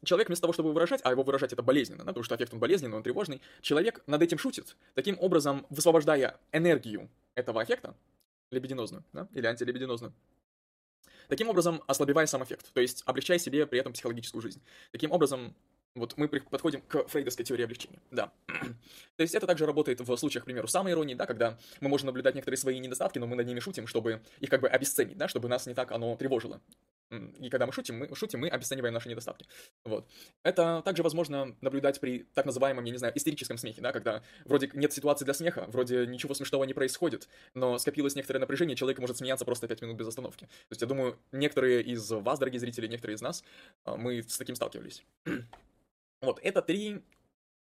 [0.05, 2.61] человек вместо того, чтобы выражать, а его выражать это болезненно, да, потому что эффект он
[2.61, 7.95] болезненный, он тревожный, человек над этим шутит, таким образом высвобождая энергию этого эффекта,
[8.51, 10.13] лебединозную, да, или антилебединозную,
[11.29, 14.63] таким образом ослабевая сам эффект, то есть облегчая себе при этом психологическую жизнь.
[14.93, 15.55] Таким образом,
[15.95, 18.33] Вот мы подходим к фрейдовской теории облегчения, да.
[19.17, 22.07] То есть это также работает в случаях, к примеру, самой иронии, да, когда мы можем
[22.07, 25.29] наблюдать некоторые свои недостатки, но мы над ними шутим, чтобы их как бы обесценить, да,
[25.29, 26.61] чтобы нас не так оно тревожило.
[27.39, 29.47] И когда мы шутим, мы шутим, мы обесцениваем наши недостатки.
[29.85, 30.09] Вот.
[30.43, 34.71] Это также возможно наблюдать при так называемом, я не знаю, истерическом смехе, да, когда вроде
[34.75, 39.19] нет ситуации для смеха, вроде ничего смешного не происходит, но скопилось некоторое напряжение, человек может
[39.19, 40.47] смеяться просто 5 минут без остановки.
[40.47, 43.45] То есть я думаю, некоторые из вас, дорогие зрители, некоторые из нас,
[43.85, 45.05] а, мы с таким сталкивались.
[46.25, 47.03] Вот, это три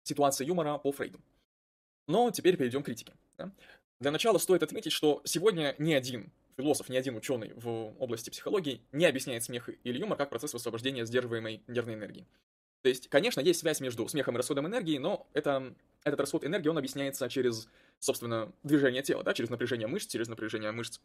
[0.04, 1.20] ситуации юмора по Фрейду.
[2.08, 3.14] Но теперь перейдем к критике.
[3.38, 3.52] Да?
[4.00, 8.82] Для начала стоит отметить, что сегодня ни один философ, ни один ученый в области психологии
[8.92, 12.28] не объясняет смех или юмор как процесс высвобождения сдерживаемой нервной энергии.
[12.82, 16.70] То есть, конечно, есть связь между смехом и расходом энергии, но это, этот расход энергии,
[16.70, 17.68] он объясняется через,
[18.00, 21.00] собственно, движение тела, да, через напряжение мышц, через напряжение мышц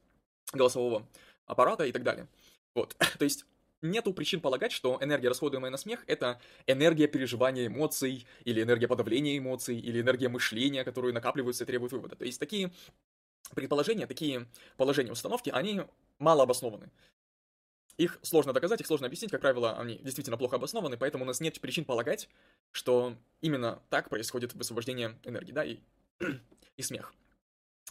[0.53, 1.07] голосового
[1.47, 2.29] аппарата и так далее.
[2.75, 3.45] Вот, то есть
[3.85, 9.39] нету причин полагать, что энергия, расходуемая на смех, это энергия переживания эмоций, или энергия подавления
[9.39, 12.17] эмоций, или энергия мышления, которые накапливаются и требуют вывода.
[12.17, 12.73] То есть такие
[13.55, 15.83] предположения, такие положения установки, они
[16.19, 16.91] мало обоснованы.
[17.97, 21.39] Их сложно доказать, их сложно объяснить, как правило, они действительно плохо обоснованы, поэтому у нас
[21.41, 22.29] нет причин полагать,
[22.73, 25.79] что именно так происходит высвобождение энергии, да, и,
[26.77, 27.15] и смех.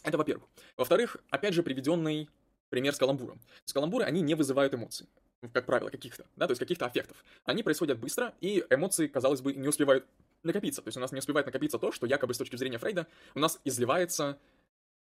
[0.02, 0.46] Это во-первых.
[0.76, 2.28] Во-вторых, опять же, приведенный
[2.68, 3.40] пример с каламбуром.
[3.64, 5.08] С каламбуры, они не вызывают эмоций
[5.52, 7.16] как правило, каких-то, да, то есть каких-то аффектов.
[7.44, 10.06] Они происходят быстро, и эмоции, казалось бы, не успевают
[10.42, 10.82] накопиться.
[10.82, 13.38] То есть у нас не успевает накопиться то, что якобы с точки зрения Фрейда у
[13.38, 14.38] нас изливается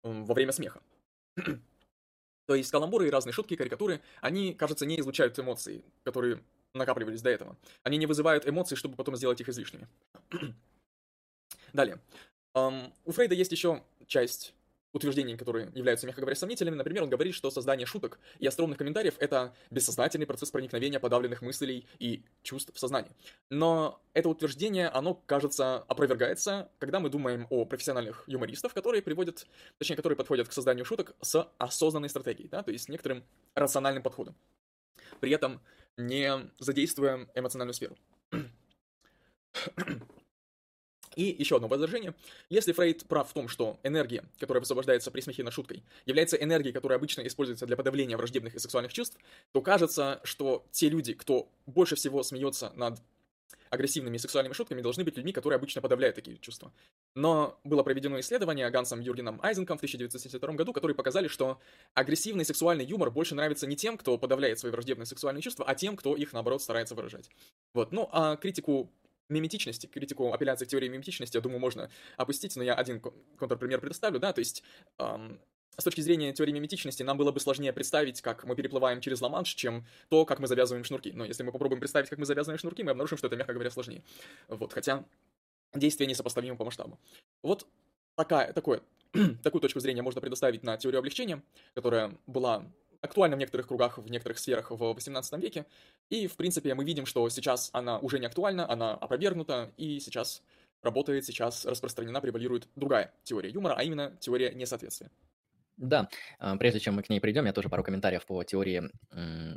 [0.03, 0.81] во время смеха.
[2.46, 6.42] то есть каламбуры и разные шутки, карикатуры, они, кажется, не излучают эмоции, которые
[6.75, 7.57] накапливались до этого.
[7.83, 9.88] Они не вызывают эмоций, чтобы потом сделать их излишними.
[11.72, 12.01] Далее.
[12.55, 14.55] Um, у Фрейда есть еще часть
[14.92, 16.77] утверждений, которые являются, мягко говоря, сомнительными.
[16.77, 21.87] Например, он говорит, что создание шуток и остроумных комментариев— это бессознательный процесс проникновения подавленных мыслей
[21.99, 23.12] и чувств в сознание.
[23.51, 29.46] Но это утверждение, оно, кажется, опровергается, когда мы думаем о профессиональных юмористов, которые приводят,
[29.79, 34.35] точнее, которые подходят к созданию шуток с осознанной стратегией, да, то есть некоторым рациональным подходом.
[35.20, 35.61] При этом
[35.96, 37.96] не задействуя эмоциональную сферу.
[41.16, 42.14] И еще одно возражение.
[42.50, 46.72] Если Фрейд прав в том, что энергия, которая высвобождается при смехе над шуткой, является энергией,
[46.72, 49.18] которая обычно используется для подавления враждебных и сексуальных чувств,
[49.52, 53.00] то кажется, что те люди, кто больше всего смеется над
[53.70, 56.70] агрессивными сексуальными шутками, должны быть людьми, которые обычно подавляют такие чувства.
[57.14, 61.59] Но было проведено исследование Гансом Юргеном Айзенком в 1972 году, которые показали, что
[61.94, 65.96] агрессивный сексуальный юмор больше нравится не тем, кто подавляет свои враждебные сексуальные чувства, а тем,
[65.96, 67.31] кто их, наоборот, старается выражать.
[67.72, 67.90] Вот.
[67.90, 68.90] Ну, а критику
[69.29, 74.19] миметичности, критику апелляции к теории миметичности, я думаю, можно опустить, но я один контрпример предоставлю,
[74.19, 74.62] да, то есть
[74.99, 75.41] эм,
[75.79, 79.55] с точки зрения теории миметичности нам было бы сложнее представить, как мы переплываем через Ла-Манш,
[79.55, 81.12] чем то, как мы завязываем шнурки.
[81.12, 83.71] Но если мы попробуем представить, как мы завязываем шнурки, мы обнаружим, что это, мягко говоря,
[83.71, 84.03] сложнее.
[84.49, 85.05] Вот, хотя
[85.75, 86.99] действие несопоставимо по масштабу.
[87.43, 87.67] Вот
[88.15, 88.81] такая, такое,
[89.43, 91.43] такую точку зрения можно предоставить на теорию облегчения,
[91.75, 92.65] которая была
[93.07, 95.66] актуальна в некоторых кругах, в некоторых сферах в 18 веке.
[96.11, 100.42] И, в принципе, мы видим, что сейчас она уже не актуальна, она опровергнута, и сейчас
[100.83, 105.11] работает, сейчас распространена, превалирует другая теория юмора, а именно теория несоответствия.
[105.77, 108.90] Да, а, прежде чем мы к ней придем, я тоже пару комментариев по теории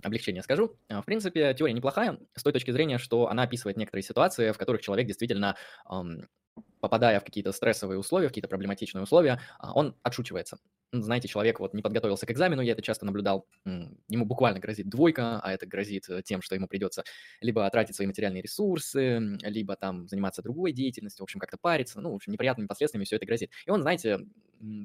[0.03, 0.75] облегчения скажу.
[0.89, 4.57] А, в принципе, теория неплохая с той точки зрения, что она описывает некоторые ситуации, в
[4.57, 5.55] которых человек действительно
[6.81, 10.57] попадая в какие-то стрессовые условия, в какие-то проблематичные условия, а, он отшучивается.
[10.91, 15.39] Знаете, человек вот не подготовился к экзамену, я это часто наблюдал, ему буквально грозит двойка,
[15.39, 17.03] а это грозит э, тем, что ему придется
[17.41, 22.11] либо тратить свои материальные ресурсы, либо там заниматься другой деятельностью, в общем, как-то париться, ну,
[22.11, 23.51] в общем, неприятными последствиями все это грозит.
[23.67, 24.19] И он, знаете,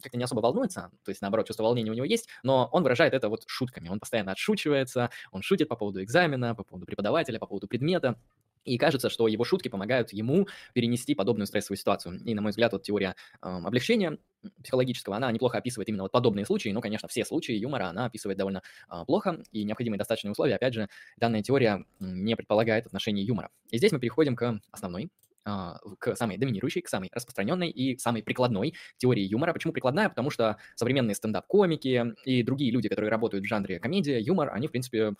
[0.03, 3.15] как-то не особо волнуется, то есть, наоборот, чувство волнения у него есть, но он выражает
[3.15, 7.47] это вот шутками, он постоянно отшучивается, он шутит по поводу экзамена, по поводу преподавателя, по
[7.47, 8.21] поводу предмета,
[8.65, 12.21] и кажется, что его шутки помогают ему перенести подобную стрессовую ситуацию.
[12.25, 14.19] И, на мой взгляд, вот теория э, облегчения
[14.63, 18.39] психологического, она неплохо описывает именно вот подобные случаи, но, конечно, все случаи юмора она описывает
[18.39, 23.51] довольно э, плохо, и необходимые достаточные условия, опять же, данная теория не предполагает отношение юмора.
[23.71, 25.11] И здесь мы переходим к основной
[25.47, 29.53] а, к самой доминирующей, к самой распространенной и самой прикладной теории юмора.
[29.53, 30.09] Почему прикладная?
[30.09, 34.71] Потому что современные стендап-комики и другие люди, которые работают в жанре комедия, юмор, они, в
[34.71, 35.13] принципе,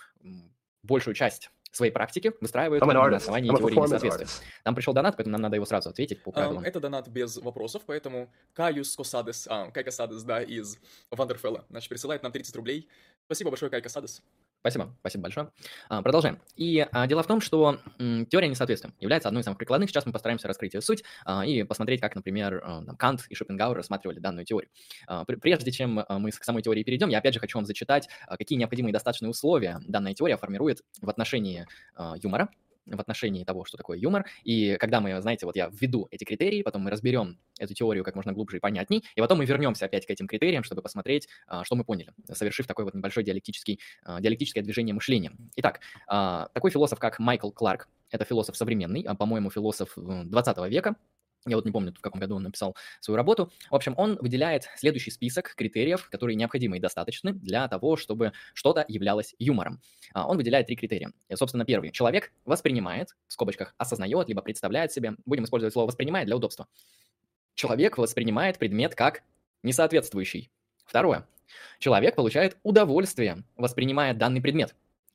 [0.83, 4.29] большую часть своей практики выстраивают на основании теории несоответствия.
[4.65, 6.63] Нам пришел донат, поэтому нам надо его сразу ответить по правилам.
[6.63, 10.79] Um, это донат без вопросов, поэтому Каюс Косадес, а, Кай Касадес, да, из
[11.11, 12.89] Вандерфелла, значит, присылает нам 30 рублей.
[13.27, 14.23] Спасибо большое, Кай Касадес.
[14.65, 15.51] Спасибо, спасибо большое.
[15.91, 16.41] А, продолжаем.
[16.57, 19.91] И а, дело в том, что теория несоответствия является одной из самых прикладных.
[19.91, 23.77] Сейчас мы постараемся раскрыть ее суть а, и посмотреть, как, например, а, Кант и Шопенгауэр
[23.77, 24.71] рассматривали данную теорию.
[25.43, 28.91] Прежде чем мы к самой теории перейдем, я опять же хочу вам зачитать, какие необходимые
[28.91, 31.67] и достаточные условия данная теория формирует в отношении
[32.23, 32.49] юмора
[32.87, 34.27] в отношении того, что такое юмор.
[34.45, 38.15] И когда мы, знаете, вот я введу эти критерии, потом мы разберем эту теорию как
[38.15, 41.65] можно глубже и понятней, и потом мы вернемся опять к этим критериям, чтобы посмотреть, а,
[41.65, 45.33] что мы поняли, совершив такой вот небольшой диалектический, а, диалектическое движение мышления.
[45.57, 50.97] Итак, а, такой философ, как Майкл Кларк, это философ современный, по-моему, философ 20 э, века,
[51.47, 53.53] я вот не помню, в каком году он написал свою работу.
[53.71, 58.85] В общем, он выделяет следующий список критериев, которые необходимы и достаточны для того, чтобы что-то
[58.89, 59.81] являлось юмором.
[60.13, 61.13] А, он выделяет три критерия.
[61.29, 61.91] И, собственно, первый.
[61.91, 66.67] Человек воспринимает, в скобочках, осознает, либо представляет себе, будем использовать слово «воспринимает» для удобства.
[67.55, 69.23] Человек воспринимает предмет как
[69.63, 70.51] несоответствующий.
[70.87, 71.27] Второе.
[71.79, 74.75] Человек получает удовольствие, воспринимая данный предмет.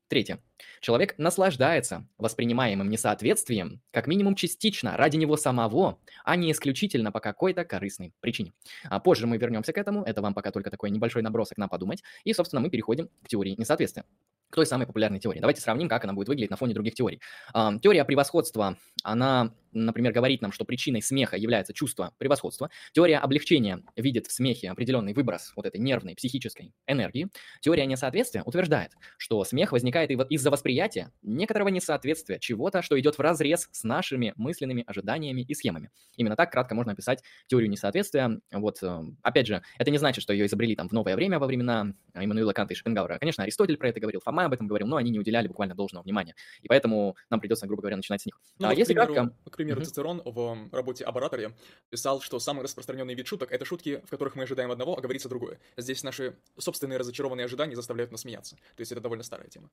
[0.09, 0.39] Третье.
[0.81, 7.63] Человек наслаждается воспринимаемым несоответствием как минимум частично ради него самого, а не исключительно по какой-то
[7.63, 8.53] корыстной причине.
[8.85, 12.01] А позже мы вернемся к этому, это вам пока только такой небольшой набросок на подумать,
[12.23, 14.03] и, собственно, мы переходим к теории несоответствия
[14.49, 15.39] к той самой популярной теории.
[15.39, 17.21] Давайте сравним, как она будет выглядеть на фоне других теорий.
[17.53, 22.69] Теория превосходства, она например, говорит нам, что причиной смеха является чувство превосходства.
[22.93, 27.27] Теория облегчения видит в смехе определенный выброс вот этой нервной, психической энергии.
[27.61, 33.69] Теория несоответствия утверждает, что смех возникает из-за восприятия некоторого несоответствия, чего-то, что идет в разрез
[33.71, 35.91] с нашими мысленными ожиданиями и схемами.
[36.15, 38.39] Именно так кратко можно описать теорию несоответствия.
[38.51, 41.47] Вот, э, опять же, это не значит, что ее изобрели там в новое время во
[41.47, 43.19] времена Иммануила Канта и Шопенгауэра.
[43.19, 46.03] Конечно, Аристотель про это говорил, Фома об этом говорил, но они не уделяли буквально должного
[46.03, 46.35] внимания.
[46.61, 48.39] И поэтому нам придется, грубо говоря, начинать с них.
[48.59, 49.85] Ну, а вот, если примеру, кратко примеру, mm-hmm.
[49.85, 51.51] Цицерон в работе об ораторе
[51.89, 55.27] писал, что самый распространенный вид шуток— это шутки, в которых мы ожидаем одного, а говорится
[55.27, 55.59] другое.
[55.77, 58.55] Здесь наши собственные разочарованные ожидания заставляют нас смеяться.
[58.55, 59.69] То есть это довольно старая тема.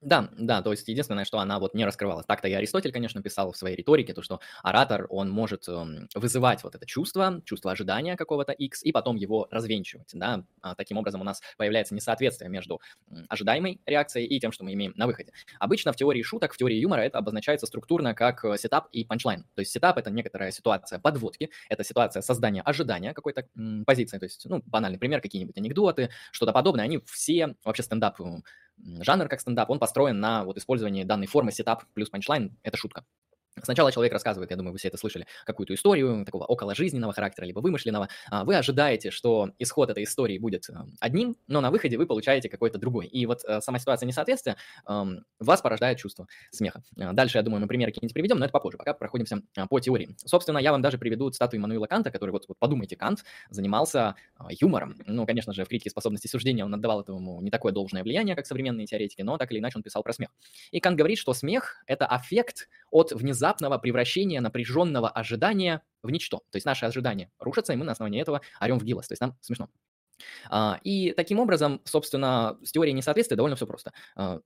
[0.00, 2.24] Да, да, то есть единственное, что она вот не раскрывалась.
[2.26, 6.62] Так-то и Аристотель, конечно, писал в своей риторике, то, что оратор, он может э, вызывать
[6.62, 10.44] вот это чувство, чувство ожидания какого-то X, и потом его развенчивать, да.
[10.60, 12.80] А таким образом у нас появляется несоответствие между
[13.28, 15.32] ожидаемой реакцией и тем, что мы имеем на выходе.
[15.58, 19.44] Обычно в теории шуток, в теории юмора это обозначается структурно как э, сетап и панчлайн.
[19.54, 23.46] То есть сетап— это некоторая ситуация подводки, это ситуация создания ожидания какой-то
[23.86, 28.18] позиции, то есть, ну, банальный пример, какие-нибудь анекдоты, что-то подобное, они все, вообще стендап
[29.00, 33.04] жанр как стендап, он построен на вот использовании данной формы сетап плюс панчлайн, это шутка.
[33.62, 37.44] Сначала человек рассказывает, я думаю, вы все это слышали, какую-то историю такого около жизненного характера,
[37.44, 38.08] либо вымышленного.
[38.30, 42.48] А, вы ожидаете, что исход этой истории будет э, одним, но на выходе вы получаете
[42.48, 43.06] какой-то другой.
[43.06, 44.56] И вот э, сама ситуация несоответствия
[45.38, 46.82] вас порождает чувство смеха.
[46.98, 50.16] А, дальше, я думаю, мы примеры какие-нибудь приведем, но это попозже, пока проходимся по теории.
[50.24, 54.14] Собственно, я вам даже приведу цитату Иммануила Канта, который, вот, вот подумайте, Кант занимался
[54.50, 54.96] юмором.
[55.06, 58.46] Ну, конечно же, в критике способности суждения он отдавал этому не такое должное влияние, как
[58.46, 60.30] современные теоретики, но так или иначе он писал про смех.
[60.70, 66.38] И Кант говорит, что смех— это аффект от внезапного превращения напряженного ожидания в ничто.
[66.50, 69.08] То есть наши ожидания рушатся, и мы на основании этого орем в гилос.
[69.08, 69.68] То есть нам смешно.
[70.50, 74.40] А, и таким образом, собственно, с теорией несоответствия довольно все просто а,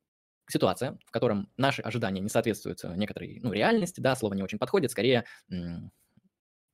[0.48, 4.58] ситуация, в котором наши ожидания не соответствуют э, некоторой ну, реальности, да, слово не очень
[4.58, 5.24] подходит, скорее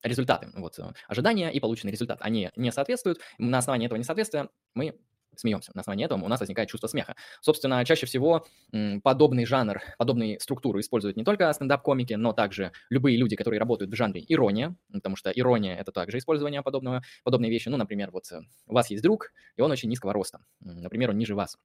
[0.02, 3.20] результаты, вот, э, ожидания и полученный результат, они не соответствуют.
[3.38, 4.98] На основании этого несоответствия мы
[5.38, 5.70] смеемся.
[5.74, 7.14] На основании этого у нас возникает чувство смеха.
[7.40, 8.46] Собственно, чаще всего
[9.02, 13.94] подобный жанр, подобную структуру используют не только стендап-комики, но также любые люди, которые работают в
[13.94, 17.68] жанре ирония, потому что ирония— это также использование подобного, подобной вещи.
[17.68, 20.40] Ну, например, вот э, у вас есть друг, и он очень низкого роста.
[20.60, 21.58] Например, он ниже вас.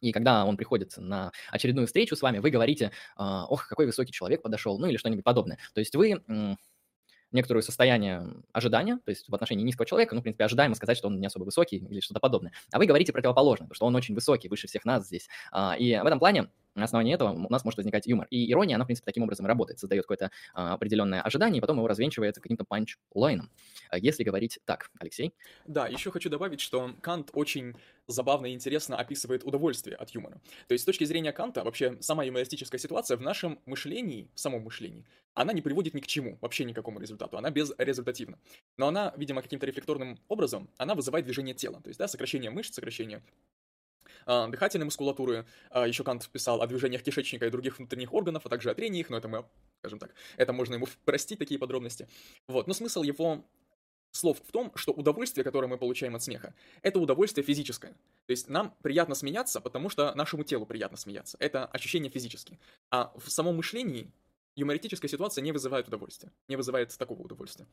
[0.00, 4.12] И когда он приходит на очередную встречу с вами, вы говорите, «А, ох, какой высокий
[4.12, 5.58] человек подошел, ну или что-нибудь подобное.
[5.74, 6.22] То есть вы
[7.32, 11.08] некоторое состояние ожидания, то есть в отношении низкого человека, ну, в принципе, ожидаемо сказать, что
[11.08, 12.52] он не особо высокий или что-то подобное.
[12.72, 15.28] А вы говорите противоположно, что он очень высокий, выше всех нас здесь.
[15.50, 18.26] А, и в этом плане на основании этого у нас может возникать юмор.
[18.30, 19.78] И ирония, она, в принципе, таким образом работает.
[19.78, 23.50] Создает какое-то а, определенное ожидание, и потом его развенчивает каким-то панчлайном.
[23.90, 25.34] А если говорить так, Алексей?
[25.66, 27.74] Да, еще хочу добавить, что Кант очень
[28.06, 30.40] забавно и интересно описывает удовольствие от юмора.
[30.66, 34.62] То есть с точки зрения Канта, вообще сама юмористическая ситуация в нашем мышлении, в самом
[34.62, 35.04] мышлении,
[35.34, 38.38] она не приводит ни к чему, вообще никакому результату, она безрезультативна.
[38.76, 42.74] Но она, видимо, каким-то рефлекторным образом, она вызывает движение тела, то есть, да, сокращение мышц,
[42.74, 43.22] сокращение
[44.26, 45.46] дыхательной мускулатуры.
[45.70, 49.00] А, еще Кант писал о движениях кишечника и других внутренних органов, а также о трении
[49.00, 49.44] их, но это мы,
[49.80, 52.08] скажем так, это можно ему простить, такие подробности.
[52.46, 53.44] Вот, но смысл его
[54.12, 57.92] слов в том, что удовольствие, которое мы получаем от смеха, это удовольствие физическое.
[58.26, 61.36] То есть нам приятно смеяться, потому что нашему телу приятно смеяться.
[61.40, 62.58] Это ощущение физически.
[62.90, 64.12] А в самом мышлении
[64.54, 66.30] юмористическая ситуация не вызывает удовольствия.
[66.48, 67.66] Не вызывает такого удовольствия.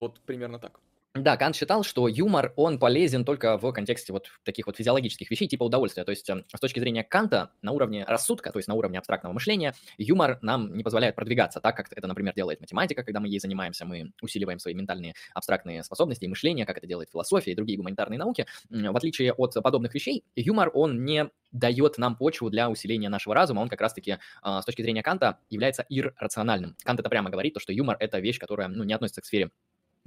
[0.00, 0.80] Вот примерно так.
[1.14, 5.46] Да, Кант считал, что юмор, он полезен только в контексте вот таких вот физиологических вещей,
[5.46, 6.04] типа удовольствия.
[6.04, 9.34] То есть эм, с точки зрения Канта, на уровне рассудка, то есть на уровне абстрактного
[9.34, 13.40] мышления, юмор нам не позволяет продвигаться, так как это, например, делает математика, когда мы ей
[13.40, 17.76] занимаемся, мы усиливаем свои ментальные абстрактные способности и мышление, как это делает философия и другие
[17.76, 18.46] гуманитарные науки.
[18.70, 23.60] В отличие от подобных вещей, юмор, он не дает нам почву для усиления нашего разума,
[23.60, 26.74] он как раз-таки а, с точки зрения Канта является иррациональным.
[26.82, 29.50] Кант это прямо говорит, то, что юмор– это вещь, которая ну, не относится к сфере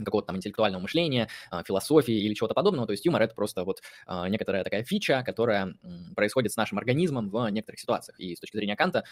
[0.03, 2.87] какого-то там интеллектуального мышления, а, философии или чего-то подобного.
[2.87, 5.75] То есть юмор— это просто вот а, некоторая такая фича, которая
[6.15, 8.19] происходит с нашим организмом в некоторых ситуациях.
[8.19, 9.03] И с точки зрения Канта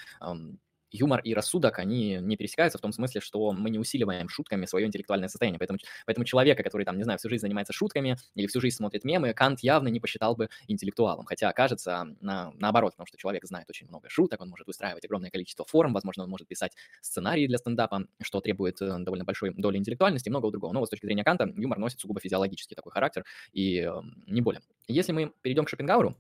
[0.94, 4.86] юмор и рассудок, они не пересекаются в том смысле, что мы не усиливаем шутками свое
[4.86, 5.60] интеллектуальное состояние.
[5.60, 9.04] Поэтому, поэтому человека, который, там, не знаю, всю жизнь занимается шутками или всю жизнь смотрит
[9.04, 11.26] мемы, Кант явно не посчитал бы интеллектуалом.
[11.26, 15.32] Хотя кажется на, наоборот, потому что человек знает очень много шуток, он может выстраивать огромное
[15.32, 19.78] количество форм, возможно, он может писать сценарии для стендапа, что требует э, довольно большой доли
[19.78, 20.74] интеллектуальности и многого другого.
[20.74, 23.92] Но вот с точки зрения Канта юмор носит сугубо физиологический такой характер и э,
[24.28, 24.62] не более.
[24.88, 26.16] Если мы перейдем к Шопенгауэру,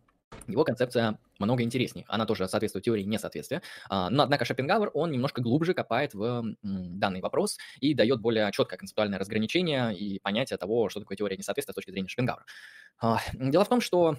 [0.47, 2.05] его концепция много интереснее.
[2.07, 3.61] Она тоже соответствует теории несоответствия.
[3.89, 8.77] А, но, однако, Шопенгауэр, он немножко глубже копает в данный вопрос и дает более четкое
[8.77, 12.45] концептуальное разграничение и понятие того, что такое теория несоответствия с точки зрения Шопенгауэра.
[13.01, 14.17] А, дело в том, что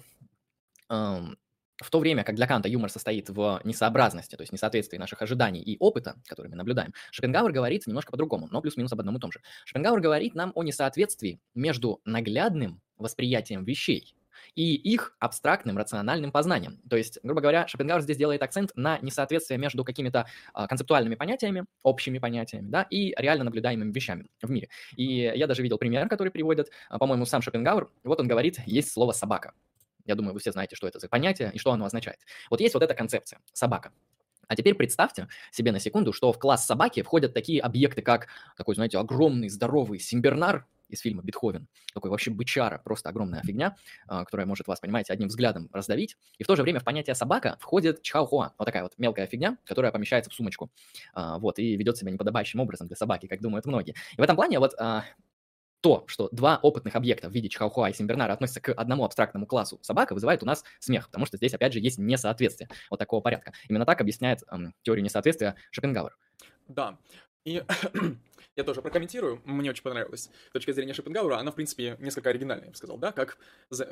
[1.77, 5.61] в то время как для Канта юмор состоит в несообразности, то есть несоответствии наших ожиданий
[5.61, 9.31] и опыта, который мы наблюдаем, Шопенгауэр говорит немножко по-другому, но плюс-минус об одном и том
[9.31, 9.41] же.
[9.65, 14.15] Шопенгауэр говорит нам о несоответствии между наглядным восприятием вещей
[14.55, 16.79] и их абстрактным рациональным познанием.
[16.89, 21.65] То есть, грубо говоря, Шопенгауэр здесь делает акцент на несоответствие между какими-то а, концептуальными понятиями,
[21.83, 24.69] общими понятиями, да, и реально наблюдаемыми вещами в мире.
[24.95, 27.89] И я даже видел пример, который приводит, а, по-моему, сам Шопенгауэр.
[28.03, 29.53] Вот он говорит, есть слово «собака».
[30.05, 32.19] Я думаю, вы все знаете, что это за понятие и что оно означает.
[32.49, 33.91] Вот есть вот эта концепция– собака.
[34.47, 38.27] А теперь представьте себе на секунду, что в класс собаки входят такие объекты, как
[38.57, 41.67] такой, знаете, огромный, здоровый симбернар, из фильма «Бетховен».
[41.93, 43.75] Такой вообще бычара, просто огромная фигня,
[44.07, 46.17] а, которая может вас, понимаете, одним взглядом раздавить.
[46.37, 49.57] И в то же время в понятие собака входит чхаохуа, вот такая вот мелкая фигня,
[49.65, 50.71] которая помещается в сумочку,
[51.13, 53.95] а, вот, и ведет себя неподобающим образом для собаки, как думают многие.
[54.17, 55.05] И в этом плане вот а,
[55.85, 59.77] то, что два опытных объекта в виде Чихаохуа и Симбернара относятся к одному абстрактному классу
[59.83, 63.53] собака, вызывает у нас смех, потому что здесь, опять же, есть несоответствие вот такого порядка.
[63.69, 66.17] Именно так объясняет эм, теорию несоответствия Шопенгауэр.
[66.67, 66.97] Да,
[67.45, 67.63] и
[68.55, 70.29] я тоже прокомментирую, мне очень понравилось.
[70.49, 73.37] С точки зрения Шопенгауэра, она, в принципе, несколько оригинальная, я бы сказал, да, как,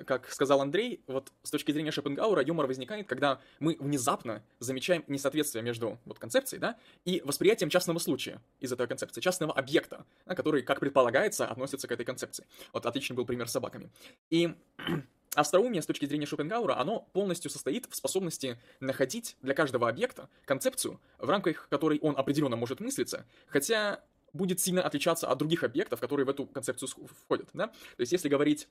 [0.06, 5.64] как сказал Андрей, вот с точки зрения Шопенгауэра юмор возникает, когда мы внезапно замечаем несоответствие
[5.64, 10.64] между вот концепцией, да, и восприятием частного случая из этой концепции, частного объекта, да, который,
[10.64, 12.46] как предполагается, относится к этой концепции.
[12.74, 13.92] Вот отличный был пример с собаками.
[14.32, 14.56] И
[15.36, 21.00] Остроумие с точки зрения Шопенгауэра, оно полностью состоит в способности находить для каждого объекта концепцию,
[21.18, 24.04] в рамках которой он определенно может мыслиться, хотя
[24.34, 27.50] будет сильно отличаться от других объектов, которые в эту концепцию входят.
[27.54, 27.68] Да?
[27.68, 28.68] То есть если говорить,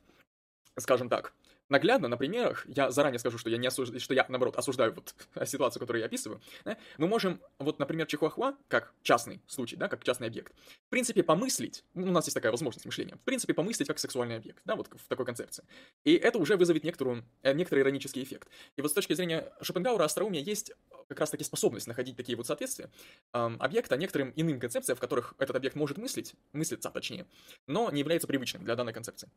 [0.76, 1.32] скажем так,
[1.72, 5.14] наглядно на примерах, я заранее скажу, что я не осуждаю, что я, наоборот, осуждаю вот
[5.46, 10.04] ситуацию, которую я описываю, да, мы можем, вот, например, Чихуахуа, как частный случай, да, как
[10.04, 10.52] частный объект,
[10.86, 14.36] в принципе, помыслить, ну, у нас есть такая возможность мышления, в принципе, помыслить как сексуальный
[14.36, 15.64] объект, да, вот в такой концепции.
[16.04, 18.48] И это уже вызовет некоторую, э, некоторый иронический эффект.
[18.76, 20.72] И вот с точки зрения Шопенгауэра, остроумия есть
[21.08, 22.90] как раз-таки способность находить такие вот соответствия
[23.32, 27.26] эм, объекта некоторым иным концепциям, в которых этот объект может мыслить, мыслиться точнее,
[27.66, 29.28] но не является привычным для данной концепции.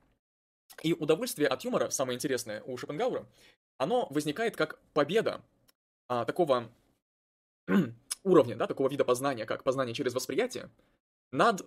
[0.83, 3.25] И удовольствие от юмора, самое интересное у Шопенгауэра,
[3.77, 5.41] оно возникает как победа
[6.07, 6.69] а, такого
[8.23, 10.69] уровня, да, такого вида познания, как познание через восприятие,
[11.31, 11.65] над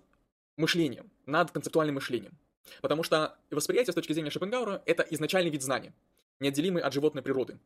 [0.57, 2.37] мышлением, над концептуальным мышлением.
[2.81, 5.93] Потому что восприятие с точки зрения Шопенгауэра– это изначальный вид знания,
[6.39, 7.57] неотделимый от животной природы,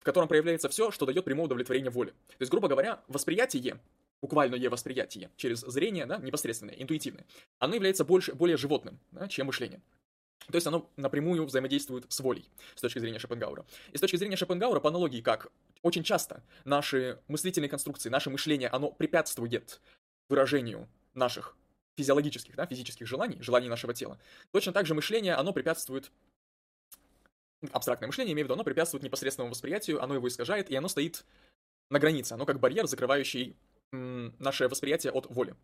[0.00, 2.10] в котором проявляется все, что дает прямое удовлетворение воли.
[2.10, 3.78] То есть, грубо говоря, восприятие,
[4.20, 7.26] буквальное восприятие через зрение, да, непосредственное, интуитивное,
[7.58, 9.82] оно является больше, более животным, да, чем мышление.
[10.48, 13.64] То есть оно напрямую взаимодействует с волей с точки зрения Шопенгауэра.
[13.92, 15.50] И с точки зрения Шопенгауэра, по аналогии, как
[15.82, 19.80] очень часто наши мыслительные конструкции, наше мышление, оно препятствует
[20.28, 21.56] выражению наших
[21.96, 24.18] физиологических, да, физических желаний, желаний нашего тела.
[24.52, 26.10] Точно так же мышление, оно препятствует
[27.72, 31.24] абстрактное мышление, имею в виду, оно препятствует непосредственному восприятию, оно его искажает, и оно стоит
[31.90, 33.56] на границе, оно как барьер, закрывающий
[33.92, 35.54] м, наше восприятие от воли.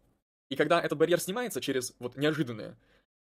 [0.50, 2.76] И когда этот барьер снимается через вот неожиданное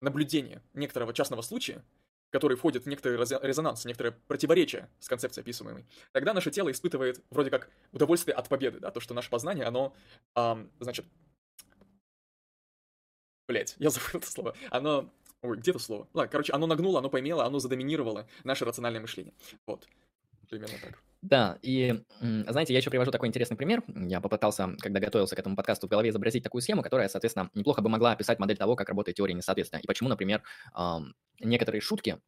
[0.02, 1.84] наблюдение некоторого частного случая,
[2.30, 7.50] который входит в некоторый резонанс, некоторое противоречие с концепцией описываемой, тогда наше тело испытывает вроде
[7.50, 9.95] как удовольствие от победы, да, то, что наше познание, оно,
[10.36, 11.06] эм, значит,
[13.48, 15.10] блять, я забыл это слово, оно,
[15.41, 16.08] ой, где это слово?
[16.14, 19.34] Ладно, короче, оно нагнуло, оно поймело, оно задоминировало наше рациональное мышление.
[19.66, 19.88] Вот,
[20.50, 21.02] примерно так.
[21.30, 23.84] Да, и знаете, я еще привожу такой интересный пример.
[23.88, 27.82] Я попытался, когда готовился к этому подкасту, в голове изобразить такую схему, которая, соответственно, неплохо
[27.82, 29.80] бы могла описать модель того, как работает теория несоответствия.
[29.82, 30.41] И почему, например,
[31.41, 32.19] некоторые шутки,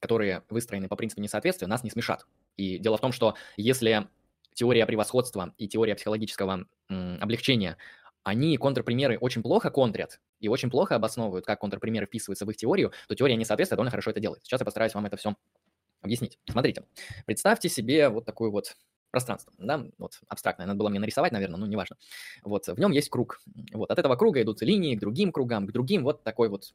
[0.00, 2.26] которые выстроены по принципу несоответствия, нас не смешат.
[2.56, 4.08] И дело в том, что если
[4.54, 7.78] теория превосходства и теория психологического облегчения
[8.24, 12.92] они контрпримеры очень плохо контрят и очень плохо обосновывают, как контрпримеры вписываются в их теорию,
[13.08, 14.42] то теория несоответствия довольно хорошо это делает.
[14.44, 15.34] Сейчас я постараюсь вам это все
[16.04, 16.38] объяснить.
[16.48, 16.84] Смотрите,
[17.26, 18.76] представьте себе вот такое вот
[19.10, 21.96] пространство, да, вот абстрактное, надо было мне нарисовать, наверное, ну, неважно.
[22.42, 23.40] Вот, в нем есть круг.
[23.72, 26.74] Вот, от этого круга идут линии к другим кругам, к другим, вот такой вот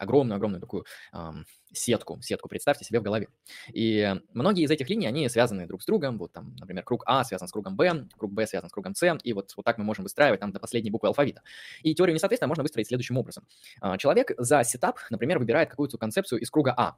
[0.00, 3.28] огромную-огромную такую эм, сетку, сетку представьте себе в голове.
[3.72, 6.18] И многие из этих линий, они связаны друг с другом.
[6.18, 9.18] Вот там, например, круг А связан с кругом Б, круг Б связан с кругом С,
[9.22, 11.42] и вот, вот так мы можем выстраивать там до последней буквы алфавита.
[11.82, 13.46] И теорию несоответствия можно выстроить следующим образом.
[13.80, 16.96] А, человек за сетап, например, выбирает какую-то концепцию из круга А,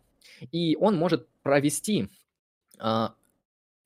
[0.51, 2.11] и он может провести
[2.79, 3.15] а,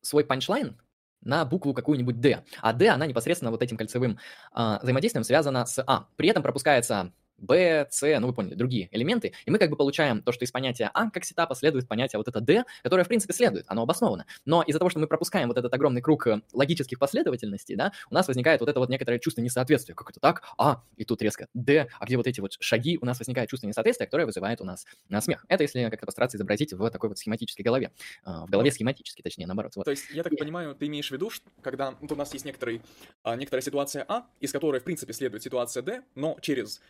[0.00, 0.80] свой панчлайн
[1.22, 2.44] на букву какую-нибудь D.
[2.60, 4.18] А D, она непосредственно вот этим кольцевым
[4.52, 6.08] а, взаимодействием связана с А.
[6.16, 10.22] При этом пропускается B, C, ну вы поняли, другие элементы, и мы как бы получаем
[10.22, 13.32] то, что из понятия А как сетапа следует понятие вот это D, которое в принципе
[13.32, 14.26] следует, оно обосновано.
[14.44, 18.14] Но из-за того, что мы пропускаем вот этот огромный круг э, логических последовательностей, да, у
[18.14, 19.94] нас возникает вот это вот некоторое чувство несоответствия.
[19.94, 20.42] Как это так?
[20.58, 23.66] А, и тут резко D, а где вот эти вот шаги, у нас возникает чувство
[23.66, 25.44] несоответствия, которое вызывает у нас на смех.
[25.48, 27.92] Это если как-то постараться изобразить в такой вот схематической голове.
[28.24, 29.72] А, в голове схематически, точнее, наоборот.
[29.76, 29.84] Вот.
[29.84, 30.36] То есть, я так и...
[30.36, 32.82] понимаю, ты имеешь в виду, что когда вот у нас есть некоторый,
[33.22, 36.80] а, некоторая ситуация А, из которой, в принципе, следует ситуация D, но через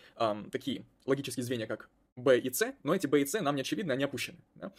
[0.45, 3.61] а, такие логические звенья, как B и C, но эти B и C нам не
[3.63, 4.39] очевидны, они опущены.
[4.55, 4.73] Да,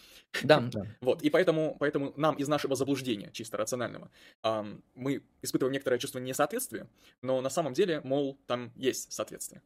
[0.44, 0.60] да.
[0.60, 0.82] да.
[1.02, 4.10] Вот, и поэтому, поэтому нам из нашего заблуждения, чисто рационального,
[4.44, 6.88] эм, мы испытываем некоторое чувство несоответствия,
[7.22, 9.62] но на самом деле, мол, там есть соответствие.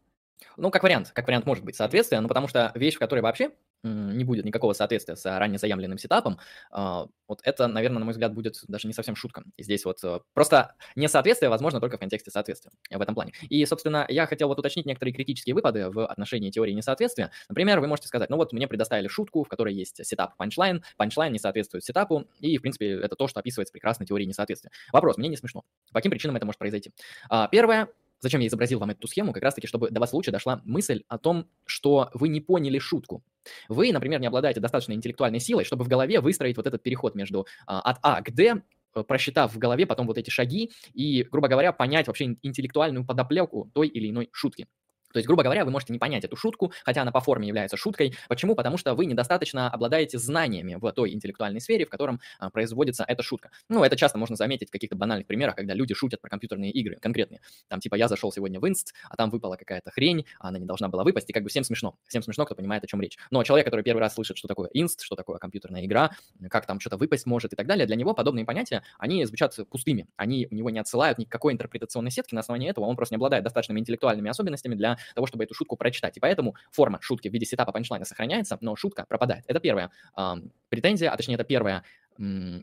[0.58, 3.52] Ну, как вариант, как вариант может быть соответствие, но потому что вещь, в которой вообще
[3.84, 6.40] не будет никакого соответствия с ранее заявленным сетапом,
[6.72, 9.44] а, вот это, наверное, на мой взгляд, будет даже не совсем шутка.
[9.58, 13.32] Здесь вот э, просто несоответствие возможно только в контексте соответствия в этом плане.
[13.50, 17.32] И, собственно, я хотел вот уточнить некоторые критические выпады в отношении теории несоответствия.
[17.48, 21.32] Например, вы можете сказать, ну вот мне предоставили шутку, в которой есть сетап панчлайн, панчлайн
[21.32, 24.72] не соответствует сетапу, и, в принципе, это то, что описывается прекрасной теорией несоответствия.
[24.92, 25.64] Вопрос, мне не смешно.
[25.94, 26.92] По каким причинам это может произойти?
[27.30, 27.88] А, первое,
[28.22, 29.34] Зачем я изобразил вам эту схему?
[29.34, 33.24] Как раз-таки, чтобы до вас лучше дошла мысль о том, что вы не поняли шутку.
[33.68, 37.48] Вы, например, не обладаете достаточной интеллектуальной силой, чтобы в голове выстроить вот этот переход между
[37.66, 38.62] а, от А к Д,
[38.96, 43.72] э, просчитав в голове потом вот эти шаги и, грубо говоря, понять вообще интеллектуальную подоплеку
[43.74, 44.68] той или иной шутки.
[45.14, 47.78] То есть, грубо говоря, вы можете не понять эту шутку, хотя она по форме является
[47.78, 48.16] шуткой.
[48.28, 48.56] Почему?
[48.56, 53.24] Потому что вы недостаточно обладаете знаниями в той интеллектуальной сфере, в котором а, производится эта
[53.24, 53.52] шутка.
[53.70, 56.98] Ну, это часто можно заметить в каких-то банальных примерах, когда люди шутят про компьютерные игры
[57.02, 57.42] конкретные.
[57.68, 60.66] Там типа я зашел сегодня в инст, а там выпала какая-то хрень, а она не
[60.66, 61.96] должна была выпасть, и как бы всем смешно.
[62.08, 63.18] Всем смешно, кто понимает, о чем речь.
[63.30, 66.12] Но человек, который первый раз слышит, что такое инст, что такое компьютерная игра,
[66.50, 70.08] как там что-то выпасть может и так далее, для него подобные понятия, они звучат пустыми.
[70.16, 73.44] Они у него не отсылают никакой интерпретационной сетки, на основании этого он просто не обладает
[73.44, 76.18] достаточными интеллектуальными особенностями для того, чтобы эту шутку прочитать.
[76.18, 79.44] И поэтому форма шутки в виде сетапа панчлайна сохраняется, но шутка пропадает.
[79.48, 80.34] Это первая э,
[80.70, 81.84] претензия, а точнее это первая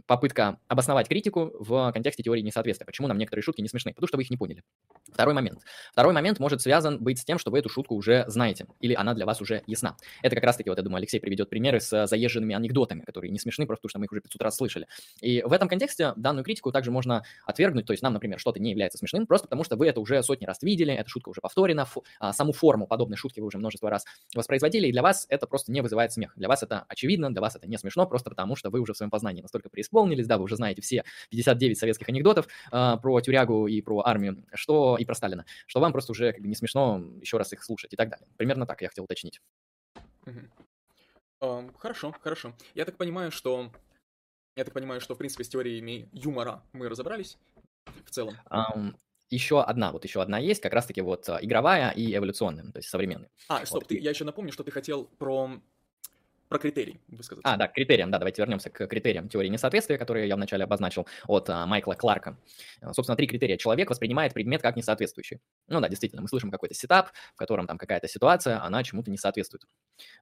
[0.07, 2.87] попытка обосновать критику в контексте теории несоответствия.
[2.87, 3.93] Почему нам некоторые шутки не смешны?
[3.93, 4.63] Потому что вы их не поняли.
[5.13, 5.63] Второй момент.
[5.93, 9.15] Второй момент может связан быть с тем, что вы эту шутку уже знаете, или она
[9.15, 9.97] для вас уже ясна.
[10.23, 13.67] Это как раз-таки, вот я думаю, Алексей приведет примеры с заезженными анекдотами, которые не смешны,
[13.67, 14.87] просто потому что мы их уже 500 раз слышали.
[15.21, 18.71] И в этом контексте данную критику также можно отвергнуть, то есть нам, например, что-то не
[18.71, 21.87] является смешным, просто потому что вы это уже сотни раз видели, эта шутка уже повторена,
[22.21, 24.05] а, саму форму подобной шутки вы уже множество раз
[24.35, 26.33] воспроизводили, и для вас это просто не вызывает смех.
[26.37, 28.97] Для вас это очевидно, для вас это не смешно, просто потому что вы уже в
[28.97, 33.67] своем познании настолько преисполнились, да, вы уже знаете все 59 советских анекдотов э, про тюрягу
[33.67, 37.03] и про армию, что и про Сталина, что вам просто уже как бы не смешно
[37.21, 38.27] еще раз их слушать и так далее.
[38.37, 39.41] Примерно так я хотел уточнить.
[41.79, 42.55] Хорошо, хорошо.
[42.75, 43.73] Я так понимаю, что
[44.57, 47.39] я так понимаю, что в принципе с теориями юмора мы разобрались
[48.05, 48.35] в целом.
[48.51, 48.97] Um,
[49.31, 52.89] еще одна, вот еще одна есть, как раз-таки вот а, игровая и эволюционная, то есть
[52.89, 53.31] современная.
[53.49, 53.89] А, стоп, вот.
[53.89, 55.61] ты, я еще напомню, что ты хотел про
[56.49, 57.53] про критерий высказаться.
[57.53, 61.51] А, да, критериям, да, давайте вернемся к критериям теории несоответствия, которые я вначале обозначил от
[61.51, 62.39] а, Майкла Кларка.
[62.81, 63.57] А, собственно, три критерия.
[63.57, 65.41] Человек воспринимает предмет как несоответствующий.
[65.69, 69.19] Ну да, действительно, мы слышим какой-то сетап, в котором там какая-то ситуация, она чему-то не
[69.19, 69.65] соответствует.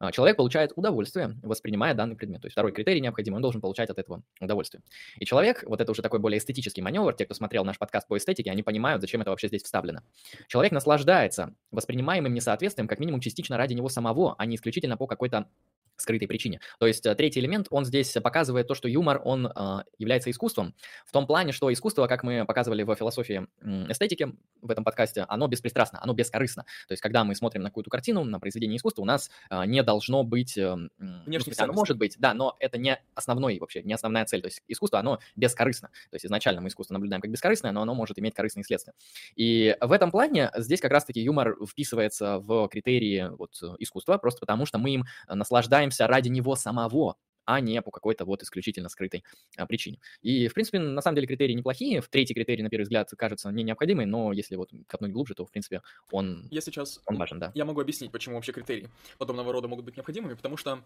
[0.00, 2.42] А, человек получает удовольствие, воспринимая данный предмет.
[2.42, 4.82] То есть второй критерий необходимый, он должен получать от этого удовольствие.
[5.18, 8.16] И человек, вот это уже такой более эстетический маневр, те, кто смотрел наш подкаст по
[8.16, 10.00] эстетике, они понимают, зачем это вообще здесь вставлено.
[10.48, 15.48] Человек наслаждается воспринимаемым несоответствием как минимум частично ради него самого, а не исключительно по какой-то
[15.96, 16.60] скрытой причине.
[16.78, 20.74] То есть э, третий элемент, он здесь показывает то, что юмор, он э, является искусством,
[21.06, 23.46] в том плане, что искусство, как мы показывали в философии
[23.88, 24.32] эстетики
[24.62, 26.64] в этом подкасте, оно беспристрастно, оно бескорыстно.
[26.88, 29.82] То есть когда мы смотрим на какую-то картину, на произведение искусства, у нас э, не
[29.82, 30.56] должно быть...
[30.56, 34.40] Э, ну, оно может быть, да, но это не основной вообще, не основная цель.
[34.40, 35.88] То есть искусство, оно бескорыстно.
[36.10, 38.94] То есть изначально мы искусство наблюдаем как бескорыстное, но оно может иметь корыстные следствия.
[39.34, 44.66] И в этом плане здесь как раз-таки юмор вписывается в критерии вот, искусства, просто потому
[44.66, 45.04] что мы им
[45.86, 49.22] наслаждаемся ради него самого, а не по какой-то вот исключительно скрытой
[49.56, 50.00] а, причине.
[50.20, 52.00] И, в принципе, на самом деле критерии неплохие.
[52.00, 55.46] В третий критерий, на первый взгляд, кажется не необходимый, но если вот копнуть глубже, то,
[55.46, 57.52] в принципе, он, я сейчас, он важен, да.
[57.54, 60.82] Я могу объяснить, почему вообще критерии подобного рода могут быть необходимыми, потому что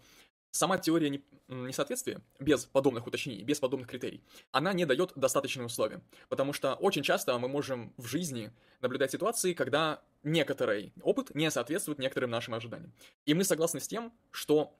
[0.51, 4.21] сама теория не, несоответствия без подобных уточнений, без подобных критерий,
[4.51, 6.01] она не дает достаточные условия.
[6.29, 11.97] Потому что очень часто мы можем в жизни наблюдать ситуации, когда некоторый опыт не соответствует
[11.97, 12.93] некоторым нашим ожиданиям.
[13.25, 14.75] И мы согласны с тем, что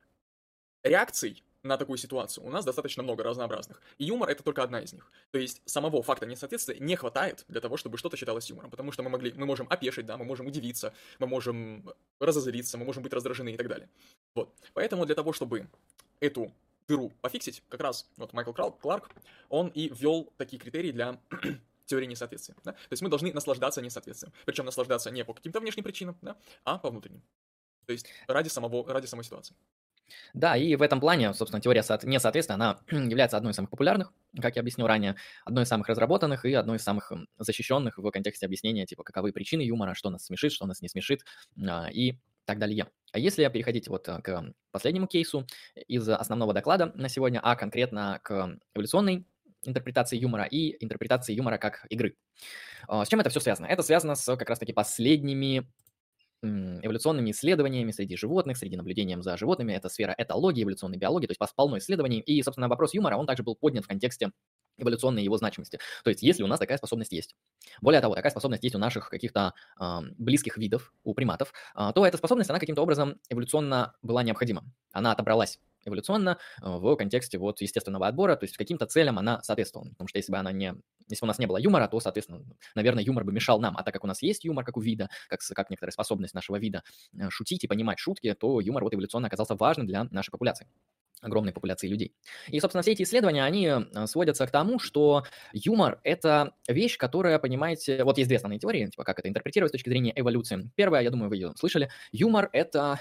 [0.84, 3.82] реакций на такую ситуацию у нас достаточно много разнообразных.
[3.98, 5.12] И юмор это только одна из них.
[5.32, 8.72] То есть самого факта несоответствия не хватает для того, чтобы что-то считалось юмором.
[8.72, 11.88] Потому что мы, могли, мы можем опешить, да, мы можем удивиться, мы можем
[12.20, 13.90] разозлиться, мы можем быть раздражены и так далее.
[14.34, 14.54] Вот.
[14.74, 15.68] Поэтому для того, чтобы
[16.20, 16.52] эту
[16.88, 19.10] дыру пофиксить, как раз вот Майкл Кларк,
[19.50, 21.20] он и ввел такие критерии для
[21.86, 22.56] теории несоответствия.
[22.64, 22.72] Да?
[22.74, 24.34] То есть мы должны наслаждаться несоответствием.
[24.46, 27.22] Причем наслаждаться не по каким-то внешним причинам, да, а по внутренним.
[27.86, 29.56] То есть ради, самого, ради самой ситуации.
[30.34, 34.55] Да, и в этом плане, собственно, теория несоответствия, она является одной из самых популярных, как
[34.55, 38.86] я объяснил ранее, одной из самых разработанных и одной из самых защищенных в контексте объяснения,
[38.86, 41.24] типа, каковы причины юмора, что нас смешит, что нас не смешит
[41.68, 42.88] а, и так далее.
[43.12, 45.45] А если переходить вот к последнему кейсу
[45.88, 49.26] из основного доклада на сегодня, а конкретно к эволюционной
[49.64, 52.16] интерпретации юмора и интерпретации юмора как игры.
[52.88, 53.68] А, с чем это все связано?
[53.68, 55.70] Это связано с как раз-таки последними
[56.42, 59.74] эволюционными исследованиями среди животных, среди наблюдением за животными.
[59.74, 62.20] Это сфера этологии, эволюционной биологии, то есть полно исследований.
[62.20, 64.32] И, собственно, вопрос юмора, он также был поднят в контексте
[64.78, 65.80] эволюционной его значимости.
[66.04, 67.36] То есть, если у нас такая способность есть.
[67.82, 72.06] Более того, такая способность есть у наших каких-то э, близких видов, у приматов, э, то
[72.06, 74.64] эта способность, она каким-то образом эволюционно была необходима.
[74.92, 79.90] Она отобралась эволюционно в контексте вот естественного отбора, то есть каким-то целям она соответствовала.
[79.90, 80.76] Потому что если бы она не,
[81.08, 82.44] если у нас не было юмора, то, соответственно,
[82.76, 83.78] наверное, юмор бы мешал нам.
[83.78, 86.58] А так как у нас есть юмор, как у вида, как, как некоторая способность нашего
[86.58, 90.68] вида э, шутить и понимать шутки, то юмор вот эволюционно оказался важным для нашей популяции
[91.22, 92.16] огромной популяции людей.
[92.48, 95.24] И, собственно, все эти исследования, они э, сводятся к тому, что
[95.54, 99.74] юмор— это вещь, которая, понимаете, вот есть две основные теории, типа как это интерпретировать с
[99.74, 100.72] точки зрения эволюции.
[100.76, 103.00] Первая, я думаю, вы ее слышали, юмор— это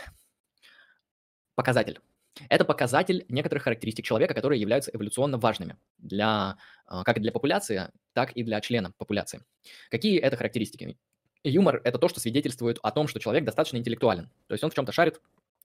[1.54, 2.00] показатель.
[2.48, 6.56] Это показатель некоторых характеристик человека, которые являются эволюционно важными для,
[6.86, 9.44] а, как для популяции, так и для члена популяции.
[9.90, 10.96] Какие это характеристики?
[11.42, 14.30] Юмор– это то, что свидетельствует о том, что человек достаточно интеллектуален.
[14.46, 15.20] То есть он в чем-то шарит,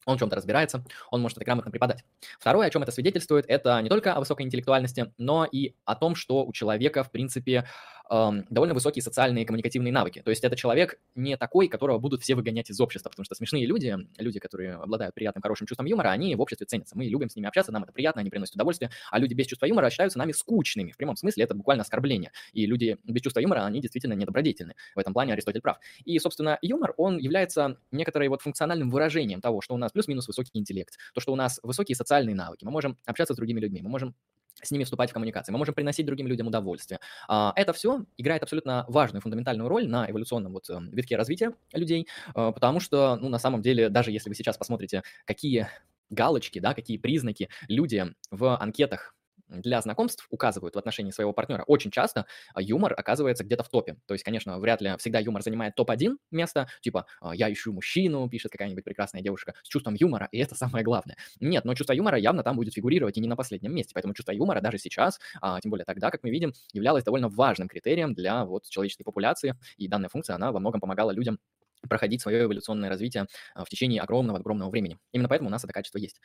[0.05, 2.03] он в чем-то разбирается, он может это грамотно преподать.
[2.39, 6.15] Второе, о чем это свидетельствует, это не только о высокой интеллектуальности, но и о том,
[6.15, 7.67] что у человека, в принципе,
[8.09, 10.21] довольно высокие социальные коммуникативные навыки.
[10.23, 13.65] То есть это человек не такой, которого будут все выгонять из общества, потому что смешные
[13.65, 16.97] люди, люди, которые обладают приятным, хорошим чувством юмора, они в обществе ценятся.
[16.97, 19.65] Мы любим с ними общаться, нам это приятно, они приносят удовольствие, а люди без чувства
[19.65, 20.91] юмора считаются нами скучными.
[20.91, 22.31] В прямом смысле это буквально оскорбление.
[22.53, 24.75] И люди без чувства юмора, они действительно недобродетельны.
[24.95, 25.77] В этом плане Аристотель прав.
[26.03, 30.51] И, собственно, юмор, он является некоторой вот функциональным выражением того, что у нас плюс-минус высокий
[30.53, 33.89] интеллект, то, что у нас высокие социальные навыки, мы можем общаться с другими людьми, мы
[33.89, 34.15] можем
[34.61, 36.99] с ними вступать в коммуникации, мы можем приносить другим людям удовольствие.
[37.27, 42.07] А, это все играет абсолютно важную, фундаментальную роль на эволюционном вот эм, витке развития людей,
[42.33, 45.67] а, потому что, ну, на самом деле, даже если вы сейчас посмотрите, какие
[46.09, 49.14] галочки, да, какие признаки люди в анкетах
[49.47, 53.97] для знакомств указывают в отношении своего партнера, очень часто а, юмор оказывается где-то в топе.
[54.07, 58.27] То есть, конечно, вряд ли всегда юмор занимает топ-1 место, типа а, «я ищу мужчину»,
[58.29, 61.17] пишет какая-нибудь прекрасная девушка, с чувством юмора, и это самое главное.
[61.39, 64.31] Нет, но чувство юмора явно там будет фигурировать и не на последнем месте, поэтому чувство
[64.31, 68.45] юмора даже сейчас, а тем более тогда, как мы видим, являлось довольно важным критерием для
[68.45, 71.39] вот человеческой популяции, и данная функция, она во многом помогала людям
[71.87, 74.97] проходить свое эволюционное развитие а, в течение огромного-огромного времени.
[75.11, 76.19] Именно поэтому у нас это качество есть.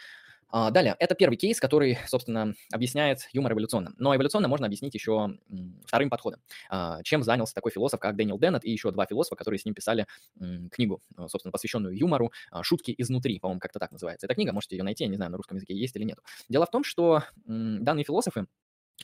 [0.53, 3.93] А, далее, это первый кейс, который, собственно, объясняет юмор эволюционно.
[3.99, 5.39] Но эволюционно можно объяснить еще
[5.87, 6.41] вторым подходом.
[6.69, 9.75] А, чем занялся такой философ, как Дэниел Деннет и еще два философа, которые с ним
[9.75, 10.07] писали
[10.73, 12.33] книгу, собственно, посвященную юмору
[12.63, 14.27] «Шутки изнутри», по-моему, как-то так называется.
[14.27, 16.19] Эта книга, можете ее найти, я не знаю, на русском языке есть или нет.
[16.49, 18.47] Дело в том, что данные философы,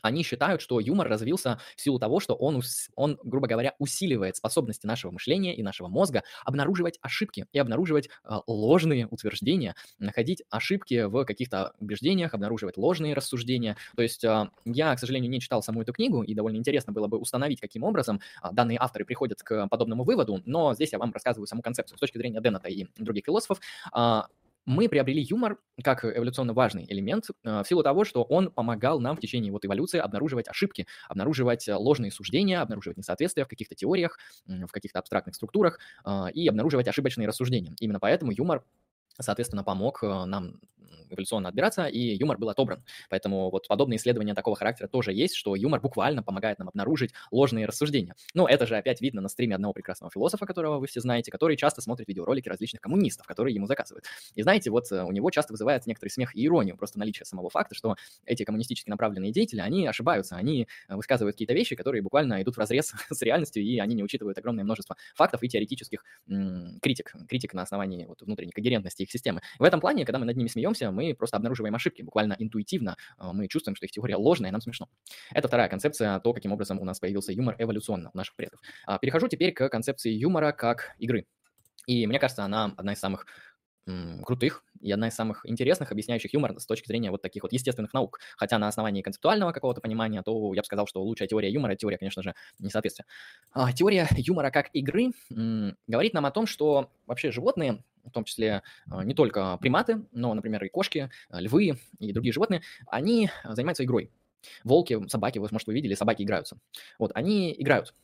[0.02, 2.62] они считают, что юмор развился в силу того, что он,
[2.94, 8.34] он, грубо говоря, усиливает способности нашего мышления и нашего мозга обнаруживать ошибки и обнаруживать э,
[8.46, 13.76] ложные утверждения, находить ошибки в каких-то убеждениях, обнаруживать ложные рассуждения.
[13.96, 17.06] То есть э, я, к сожалению, не читал саму эту книгу, и довольно интересно было
[17.06, 21.12] бы установить, каким образом э, данные авторы приходят к подобному выводу, но здесь я вам
[21.12, 23.60] рассказываю саму концепцию с точки зрения Деннета и других философов.
[24.66, 29.00] Э, мы приобрели юмор как эволюционно важный элемент э, в силу того, что он помогал
[29.00, 34.18] нам в течение вот эволюции обнаруживать ошибки, обнаруживать ложные суждения, обнаруживать несоответствия в каких-то теориях,
[34.46, 37.74] в каких-то абстрактных структурах э, и обнаруживать ошибочные рассуждения.
[37.80, 38.62] Именно поэтому юмор
[39.20, 40.60] соответственно, помог э, нам
[41.10, 42.82] эволюционно отбираться, и юмор был отобран.
[43.10, 47.66] Поэтому вот подобные исследования такого характера тоже есть, что юмор буквально помогает нам обнаружить ложные
[47.66, 48.14] рассуждения.
[48.34, 51.56] Но это же опять видно на стриме одного прекрасного философа, которого вы все знаете, который
[51.56, 54.04] часто смотрит видеоролики различных коммунистов, которые ему заказывают.
[54.34, 57.50] И знаете, вот э, у него часто вызывает некоторый смех и иронию, просто наличие самого
[57.50, 62.42] факта, что эти коммунистически направленные деятели, они ошибаются, они э, высказывают какие-то вещи, которые буквально
[62.42, 66.04] идут в разрез с реальностью, и они не учитывают огромное множество фактов и теоретических
[66.82, 69.40] критик, критик на основании вот, внутренней когерентности их системы.
[69.58, 73.32] В этом плане, когда мы над ними смеемся, мы просто обнаруживаем ошибки, буквально интуитивно а,
[73.32, 74.88] мы чувствуем, что их теория ложная, и нам смешно.
[75.32, 78.60] Это вторая концепция, то, каким образом у нас появился юмор эволюционно у наших предков.
[78.86, 81.26] А, перехожу теперь к концепции юмора как игры.
[81.86, 83.26] И мне кажется, она одна из самых
[84.24, 87.92] крутых и одна из самых интересных, объясняющих юмор с точки зрения вот таких вот естественных
[87.94, 88.18] наук.
[88.36, 91.96] Хотя на основании концептуального какого-то понимания, то я бы сказал, что лучшая теория юмора– теория,
[91.96, 93.06] конечно же, несоответствия.
[93.52, 95.12] А, теория юмора как игры
[95.86, 100.32] говорит нам о том, что вообще животные в том числе а, не только приматы, но,
[100.34, 104.10] например, и кошки, а, львы и другие животные, они занимаются игрой.
[104.64, 106.58] Волки, собаки, вы, может, вы видели, собаки играются.
[106.98, 107.94] Вот, они играют.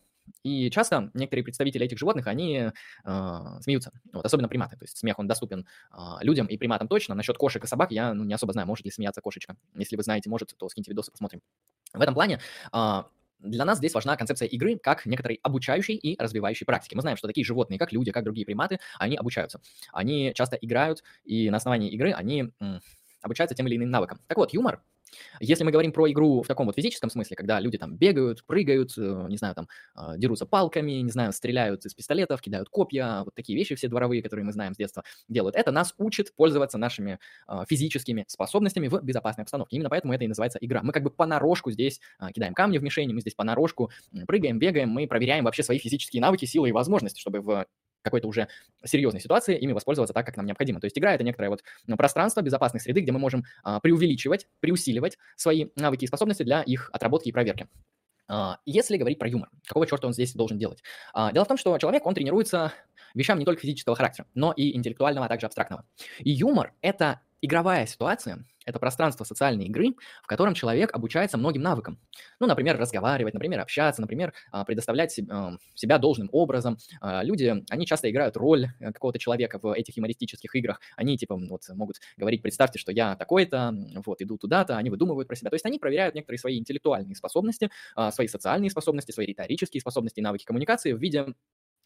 [0.45, 2.71] И часто некоторые представители этих животных, они
[3.05, 4.77] э, смеются, вот, особенно приматы.
[4.77, 7.15] То есть смех, он доступен э, людям и приматам точно.
[7.15, 9.57] Насчет кошек и собак я ну, не особо знаю, может ли смеяться кошечка.
[9.75, 11.41] Если вы знаете, может, то скиньте видосы, посмотрим.
[11.93, 12.41] В этом плане
[13.43, 16.95] для нас здесь важна концепция игры как некоторой обучающей и развивающей практики.
[16.95, 19.61] Мы знаем, что такие животные, как люди, как другие приматы, они обучаются.
[19.93, 22.53] Они часто играют, и на основании игры они
[23.23, 24.21] обучаются тем или иным навыкам.
[24.27, 24.83] Так вот, юмор
[25.41, 28.93] если мы говорим про игру в таком вот физическом смысле, когда люди там бегают, прыгают,
[28.97, 33.35] э, не знаю, там а, дерутся палками, не знаю, стреляют из пистолетов, кидают копья, вот
[33.35, 37.19] такие вещи все дворовые, которые мы знаем с детства, делают, это нас учит пользоваться нашими
[37.47, 39.77] а, физическими способностями в безопасной обстановке.
[39.77, 40.83] Именно поэтому это и называется игра.
[40.83, 43.91] Мы как бы понарошку здесь а, кидаем камни в мишени, мы здесь понарошку
[44.27, 47.67] прыгаем, бегаем, мы проверяем вообще свои физические навыки, силы и возможности, чтобы в
[48.03, 48.49] какой-то уже
[48.85, 50.81] серьезной ситуации ими воспользоваться так, как нам необходимо.
[50.81, 54.47] То есть игра— это некоторое вот ну, пространство безопасной среды, где мы можем а, преувеличивать,
[54.61, 57.69] преусиливать свои навыки и способности для их отработки и проверки.
[58.29, 60.83] А, если говорить про юмор, какого черта он здесь должен делать?
[61.13, 62.73] А, дело в том, что человек, он тренируется
[63.15, 65.85] вещам не только физического характера, но и интеллектуального, а также абстрактного.
[66.19, 71.99] И юмор— это игровая ситуация, это пространство социальной игры, в котором человек обучается многим навыкам.
[72.41, 76.79] Ну, например, разговаривать, например, общаться, например, а, предоставлять а, себя должным образом.
[77.01, 80.81] А, люди, они часто играют роль э, какого-то человека в этих юмористических играх.
[80.97, 83.75] Они, типа, вот могут говорить, представьте, что я такой-то,
[84.07, 85.51] вот, иду туда-то, они выдумывают про себя.
[85.51, 87.71] То есть они проверяют некоторые свои интеллектуальные способности,
[88.11, 91.35] свои социальные способности, свои риторические способности и навыки коммуникации в виде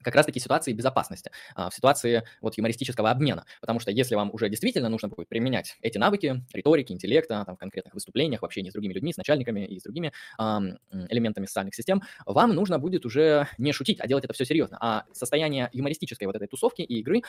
[0.03, 3.45] как раз-таки ситуации безопасности, в ситуации вот юмористического обмена.
[3.61, 7.59] Потому что если вам уже действительно нужно будет применять эти навыки, риторики, интеллекта, там, в
[7.59, 10.79] конкретных выступлениях, в общении с другими людьми, с начальниками и с другими эм,
[11.09, 14.79] элементами социальных систем, вам нужно будет уже не шутить, а делать это все серьезно.
[14.81, 17.23] А состояние юмористической вот этой тусовки и игры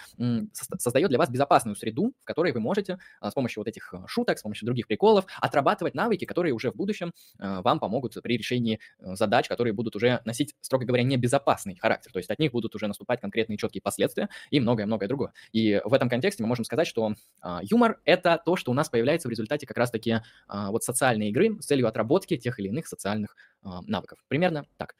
[0.78, 4.40] создает для вас безопасную среду, в которой вы можете а, с помощью вот этих шуток,
[4.40, 8.80] с помощью других приколов отрабатывать навыки, которые уже в будущем а, вам помогут при решении
[9.00, 12.12] э, задач, которые будут уже носить, строго говоря, небезопасный характер.
[12.12, 15.32] То есть от них будут уже наступать конкретные четкие последствия и многое-многое другое.
[15.52, 18.90] И в этом контексте мы можем сказать, что а, юмор— это то, что у нас
[18.90, 22.88] появляется в результате как раз-таки а, вот социальной игры с целью отработки тех или иных
[22.88, 24.18] социальных а, навыков.
[24.28, 24.96] Примерно так.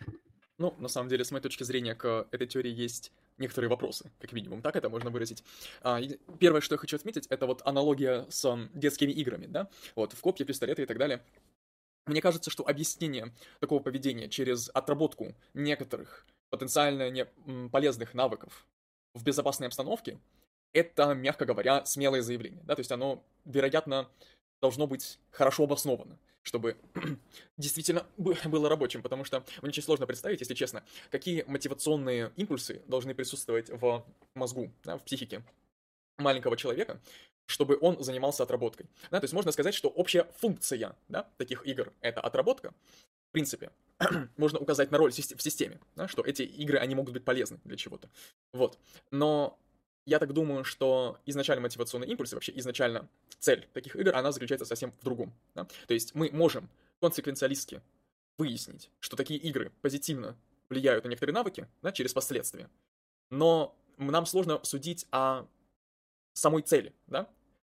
[0.60, 4.32] Ну, на самом деле, с моей точки зрения, к этой теории есть некоторые вопросы, как
[4.34, 5.44] минимум, так это можно выразить.
[5.82, 6.00] А,
[6.40, 10.46] первое, что я хочу отметить, это вот аналогия с детскими играми, да, вот, в копья,
[10.46, 11.22] пистолеты и так далее.
[12.08, 17.26] Мне кажется, что объяснение такого поведения через отработку некоторых потенциально не,
[17.70, 18.66] полезных навыков
[19.14, 20.20] в безопасной обстановке,
[20.74, 22.62] это, мягко говоря, смелое заявление.
[22.66, 22.76] Да?
[22.76, 24.10] То есть оно, вероятно,
[24.62, 26.78] должно быть хорошо обосновано, чтобы
[27.58, 33.14] действительно было рабочим, потому что мне очень сложно представить, если честно, какие мотивационные импульсы должны
[33.16, 35.44] присутствовать в мозгу, да, в психике
[36.18, 37.00] маленького человека,
[37.46, 38.88] чтобы он занимался отработкой.
[39.10, 42.74] Да, то есть можно сказать, что общая функция да, таких игр— это отработка,
[43.30, 43.72] в принципе,
[44.38, 47.78] можно указать на роль в системе, да, что эти игры, они могут быть полезны для
[47.78, 48.10] чего-то.
[48.54, 48.78] Вот.
[49.12, 49.60] Но
[50.06, 54.94] я так думаю, что изначально мотивационный импульс, вообще изначально цель таких игр, она заключается совсем
[55.02, 55.34] в другом.
[55.56, 55.68] Да?
[55.88, 56.70] То есть мы можем
[57.02, 57.82] консеквенциалистски
[58.38, 60.38] выяснить, что такие игры позитивно
[60.70, 62.70] влияют на некоторые навыки да, через последствия.
[63.30, 65.46] Но нам сложно судить о
[66.34, 67.28] самой цели, да,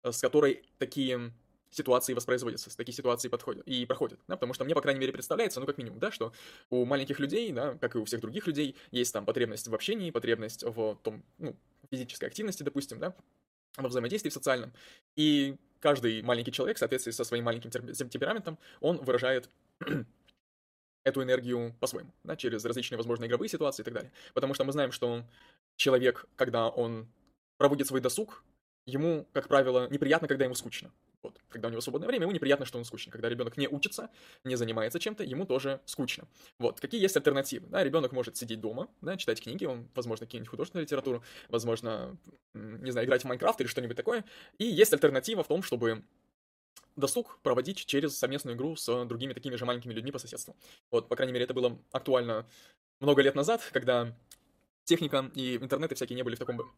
[0.03, 1.33] с которой такие
[1.73, 5.59] ситуации воспроизводятся, такие ситуации подходят и проходят, да, потому что мне, по крайней мере, представляется,
[5.59, 6.33] ну, как минимум, да, что
[6.71, 10.11] у маленьких людей, да, как и у всех других людей, есть там потребность в общении,
[10.11, 11.57] потребность в том, ну,
[11.91, 13.15] физической активности, допустим, да,
[13.77, 14.73] во взаимодействии социальном.
[15.17, 19.49] И каждый маленький человек, в соответствии со своим маленьким темпераментом, он выражает
[21.05, 24.13] эту энергию по-своему, да, через различные возможные игровые ситуации и так далее.
[24.35, 25.25] Потому что мы знаем, что
[25.77, 27.09] человек, когда он
[27.57, 28.45] проводит свой досуг,
[28.87, 30.91] ему, как правило, неприятно, когда ему скучно.
[31.23, 33.13] Вот, когда у него свободное время, ему неприятно, что он скучно.
[33.13, 34.11] Когда ребенок не учится,
[34.45, 36.27] не занимается чем-то, ему тоже скучно.
[36.59, 37.69] Вот, какие есть альтернативы?
[37.69, 42.17] Да, ребенок может сидеть дома, да, читать книги, он, возможно, какие-нибудь художественную литературу, возможно,
[42.55, 44.25] не знаю, играть в Майнкрафт или что-нибудь такое.
[44.59, 46.03] И есть альтернатива в том, чтобы
[46.97, 50.57] досуг проводить через совместную игру с другими такими же маленькими людьми по соседству.
[50.91, 52.47] Вот, по крайней мере, это было актуально
[53.01, 54.15] много лет назад, когда
[54.85, 56.73] техника и интернеты всякие не были в таком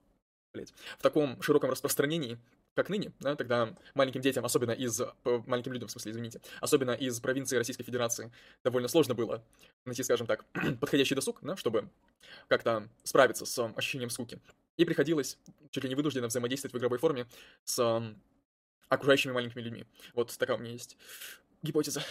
[0.54, 2.38] блядь, в таком широком распространении,
[2.74, 7.20] как ныне, да, тогда маленьким детям, особенно из, маленьким людям, в смысле, извините, особенно из
[7.20, 8.32] провинции Российской Федерации,
[8.62, 9.44] довольно сложно было
[9.84, 10.44] найти, скажем так,
[10.80, 11.90] подходящий досуг, да, чтобы
[12.48, 14.40] как-то справиться с ощущением скуки.
[14.76, 15.38] И приходилось
[15.70, 17.26] чуть ли не вынужденно взаимодействовать в игровой форме
[17.64, 18.02] с
[18.88, 19.84] окружающими маленькими людьми.
[20.14, 20.96] Вот такая у меня есть
[21.62, 22.02] гипотеза.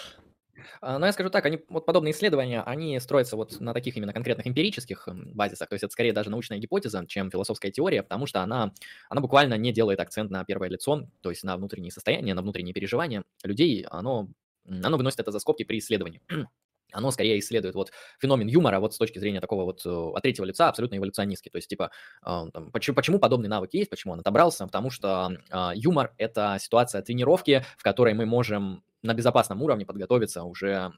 [0.82, 4.14] А, но я скажу так, они, вот подобные исследования, они строятся вот на таких именно
[4.14, 8.42] конкретных эмпирических базисах, то есть это скорее даже научная гипотеза, чем философская теория, потому что
[8.42, 8.74] она,
[9.10, 12.74] она буквально не делает акцент на первое лицо, то есть на внутренние состояния, на внутренние
[12.74, 14.30] переживания людей, оно,
[14.68, 16.22] оно выносит это за скобки при исследовании.
[16.94, 20.46] оно скорее исследует вот феномен юмора вот с точки зрения такого вот э, от третьего
[20.46, 21.52] лица абсолютно эволюционистский.
[21.52, 21.92] То есть, типа,
[22.22, 24.66] а, там, почему, почему подобный навык есть, почему он отобрался?
[24.66, 30.44] Потому что э, юмор— это ситуация тренировки, в которой мы можем на безопасном уровне подготовиться
[30.44, 30.94] уже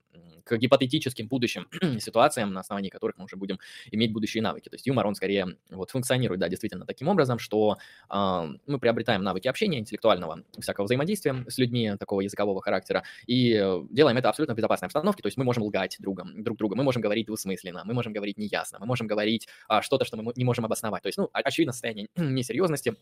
[0.45, 1.67] к гипотетическим будущим
[1.99, 3.59] ситуациям, на основании которых мы уже будем
[3.91, 4.69] иметь будущие навыки.
[4.69, 7.77] То есть юмор, он скорее вот функционирует, да, действительно таким образом, что
[8.09, 13.53] э, мы приобретаем навыки общения, интеллектуального, всякого взаимодействия с людьми такого языкового характера, и
[13.89, 16.83] делаем это абсолютно в безопасной обстановке, то есть мы можем лгать другом, друг другу, мы
[16.83, 20.45] можем говорить двусмысленно, мы можем говорить неясно, мы можем говорить а, что-то, что мы не
[20.45, 21.01] можем обосновать.
[21.01, 22.95] То есть, ну, очевидно, состояние несерьезности,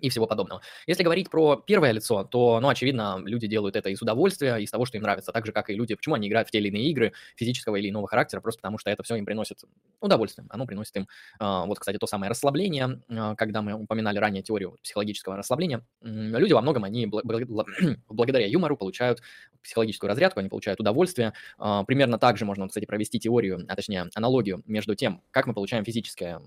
[0.00, 0.60] и всего подобного.
[0.86, 4.84] Если говорить про первое лицо, то, ну, очевидно, люди делают это из удовольствия, из того,
[4.84, 6.90] что им нравится, так же, как и люди, почему они играют в те или иные
[6.90, 9.60] игры физического или иного характера, просто потому что это все им приносит
[10.00, 14.42] удовольствие, оно приносит им, а, вот, кстати, то самое расслабление, а, когда мы упоминали ранее
[14.42, 17.06] теорию психологического расслабления, люди во многом, они
[18.08, 19.20] благодаря юмору получают
[19.62, 24.08] психологическую разрядку, они получают удовольствие, а, примерно так же можно, кстати, провести теорию, а точнее
[24.14, 26.40] аналогию между тем, как мы получаем физическое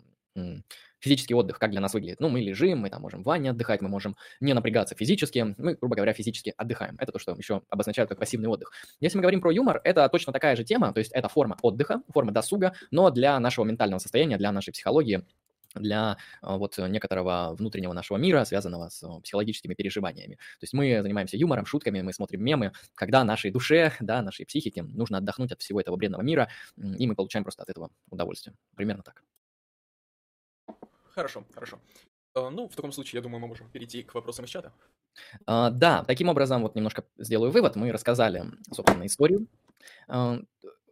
[1.00, 2.20] физический отдых, как для нас выглядит.
[2.20, 5.76] Ну, мы лежим, мы там можем в ванне отдыхать, мы можем не напрягаться физически, мы,
[5.76, 6.96] грубо говоря, физически отдыхаем.
[7.00, 8.72] Это то, что еще обозначают как пассивный отдых.
[9.00, 12.02] Если мы говорим про юмор, это точно такая же тема, то есть это форма отдыха,
[12.14, 15.24] форма досуга, но для нашего ментального состояния, для нашей психологии,
[15.76, 20.36] для а, вот некоторого внутреннего нашего мира, связанного с психологическими переживаниями.
[20.36, 24.84] То есть мы занимаемся юмором, шутками, мы смотрим мемы, когда нашей душе, да, нашей психике
[24.84, 28.56] нужно отдохнуть от всего этого бредного мира, и мы получаем просто от этого удовольствие.
[28.76, 29.24] Примерно так.
[31.20, 31.80] Хорошо, хорошо.
[32.34, 34.72] А, ну, в таком случае, я думаю, мы можем перейти к вопросам из чата.
[35.46, 37.76] А, да, таким образом, вот немножко сделаю вывод.
[37.76, 39.48] Мы рассказали, собственно, историю
[40.08, 40.40] а,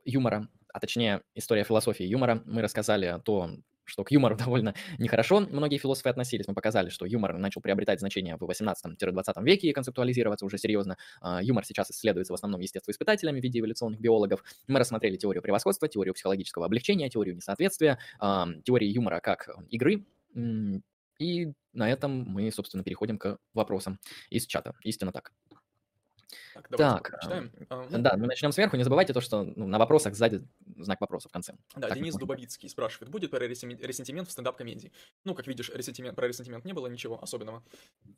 [0.04, 2.44] юмора, а точнее, история философии юмора.
[2.46, 3.52] Мы рассказали то,
[3.86, 6.46] что к юмору довольно нехорошо многие философы относились.
[6.46, 10.98] Мы показали, что юмор начал приобретать значение в 18-20 веке и концептуализироваться уже серьезно.
[11.40, 14.44] Юмор сейчас исследуется в основном естествоиспытателями в виде эволюционных биологов.
[14.68, 20.04] Мы рассмотрели теорию превосходства, теорию психологического облегчения, теорию несоответствия, теорию юмора как игры,
[21.20, 24.74] и на этом мы, собственно, переходим к вопросам из чата.
[24.84, 25.32] Истинно так.
[26.54, 27.52] Так, так читаем.
[27.70, 28.76] А, ну, да, мы начнем сверху.
[28.76, 30.42] Не забывайте то, что ну, на вопросах сзади
[30.76, 31.54] знак вопроса в конце.
[31.76, 34.92] Да, так Денис Дубовицкий спрашивает, будет про ресентимент в стендап-комедии?
[35.24, 37.64] Ну, как видишь, ресентимент, про ресентимент не было ничего особенного.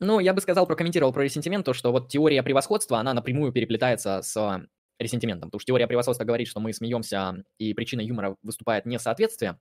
[0.00, 4.22] Ну, я бы сказал, прокомментировал про ресентимент, то, что вот теория превосходства, она напрямую переплетается
[4.22, 4.66] с
[4.98, 5.50] ресентиментом.
[5.50, 9.58] Потому что теория превосходства говорит, что мы смеемся, и причиной юмора выступает несоответствие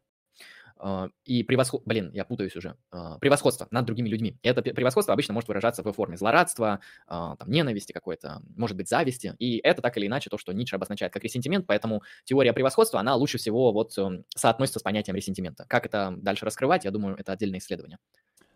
[1.26, 1.82] и превосход...
[1.86, 2.76] Блин, я путаюсь уже.
[2.92, 4.38] А, превосходство над другими людьми.
[4.44, 9.36] Это превосходство обычно может выражаться в форме злорадства, а, там, ненависти какой-то, может быть, зависти.
[9.40, 13.16] И это так или иначе то, что Ницше обозначает как ресентимент, поэтому теория превосходства, она
[13.16, 15.66] лучше всего вот эм, соотносится с понятием ресентимента.
[15.68, 17.98] Как это дальше раскрывать, я думаю, это отдельное исследование.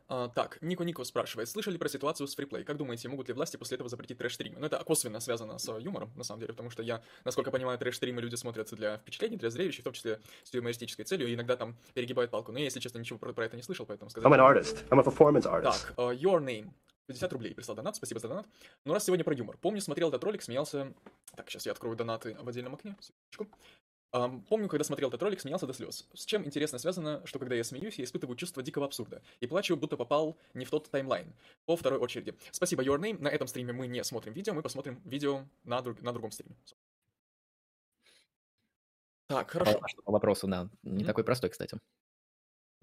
[0.07, 2.63] А, так, Нико Нико спрашивает, слышали про ситуацию с Reeflay?
[2.63, 4.59] Как думаете, могут ли власти после этого запретить трэш-стримы?
[4.59, 8.21] Ну, это косвенно связано с юмором, на самом деле, потому что я, насколько понимаю, трэш-стримы
[8.21, 11.77] люди смотрят для впечатлений, для зрелищ, в том числе с юмористической целью, и иногда там
[11.93, 12.51] перегибают палку.
[12.51, 14.29] Но я, если честно, ничего про, про это не слышал, поэтому сказать...
[14.29, 14.87] I'm an artist.
[14.89, 15.63] I'm a performance artist.
[15.63, 16.71] Так, uh, your name.
[17.07, 18.47] 50 рублей прислал донат, спасибо за донат.
[18.85, 19.57] Ну, раз сегодня про юмор.
[19.57, 20.93] Помню, смотрел этот ролик, смеялся...
[21.35, 22.95] Так, сейчас я открою донаты в отдельном окне.
[23.29, 23.59] Секундочку.
[24.13, 26.07] Um, помню, когда смотрел этот ролик, смеялся до слез.
[26.13, 29.23] С чем интересно связано, что когда я смеюсь, я испытываю чувство дикого абсурда.
[29.39, 31.33] И плачу, будто попал не в тот таймлайн.
[31.65, 32.35] По второй очереди.
[32.51, 33.19] Спасибо, Your Name.
[33.19, 36.55] На этом стриме мы не смотрим видео, мы посмотрим видео на, друг, на другом стриме.
[39.25, 39.79] Так, хорошо.
[39.79, 40.69] По, по вопросу, да.
[40.83, 41.05] Не mm-hmm.
[41.07, 41.79] такой простой, кстати.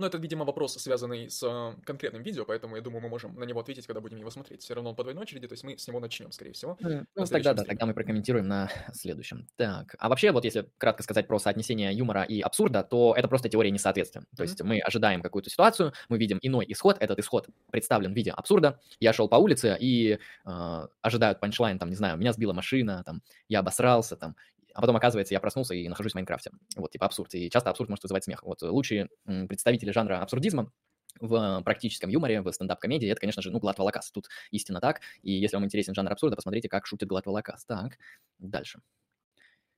[0.01, 3.45] Но это, видимо, вопрос, связанный с э, конкретным видео, поэтому я думаю, мы можем на
[3.45, 4.63] него ответить, когда будем его смотреть.
[4.63, 6.79] Все равно он по двойной очереди, то есть мы с него начнем, скорее всего.
[6.81, 9.47] Ну, тогда да, тогда мы прокомментируем на следующем.
[9.57, 13.51] Так, а вообще, вот если кратко сказать про соотнесение юмора и абсурда, то это просто
[13.51, 14.23] теория несоответствия.
[14.35, 14.47] То mm-hmm.
[14.47, 18.81] есть мы ожидаем какую-то ситуацию, мы видим иной исход, этот исход представлен в виде абсурда.
[19.01, 23.21] Я шел по улице и э, ожидают панчлайн, там, не знаю, меня сбила машина, там,
[23.49, 24.35] я обосрался, там,
[24.75, 26.51] а потом, оказывается, я проснулся и нахожусь в Майнкрафте.
[26.77, 27.35] Вот, типа абсурд.
[27.35, 28.43] И часто абсурд может вызывать смех.
[28.43, 30.73] Вот лучшие представители жанра абсурдизма
[31.19, 34.11] в практическом юморе, в стендап-комедии, это, конечно же, ну, Глад Волокас.
[34.11, 35.01] Тут истинно так.
[35.23, 37.65] И если вам интересен жанр абсурда, посмотрите, как шутит Глад Волокас.
[37.65, 37.99] Так,
[38.39, 38.81] дальше.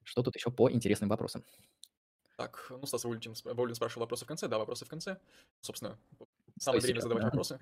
[0.05, 1.45] Что тут еще по интересным вопросам?
[2.37, 4.49] Так, ну, Стас Вольчин, Вольчин спрашивал вопросы в конце.
[4.49, 5.19] Да, вопросы в конце.
[5.61, 5.99] Собственно,
[6.59, 7.29] самое время задавать да.
[7.29, 7.59] вопросы.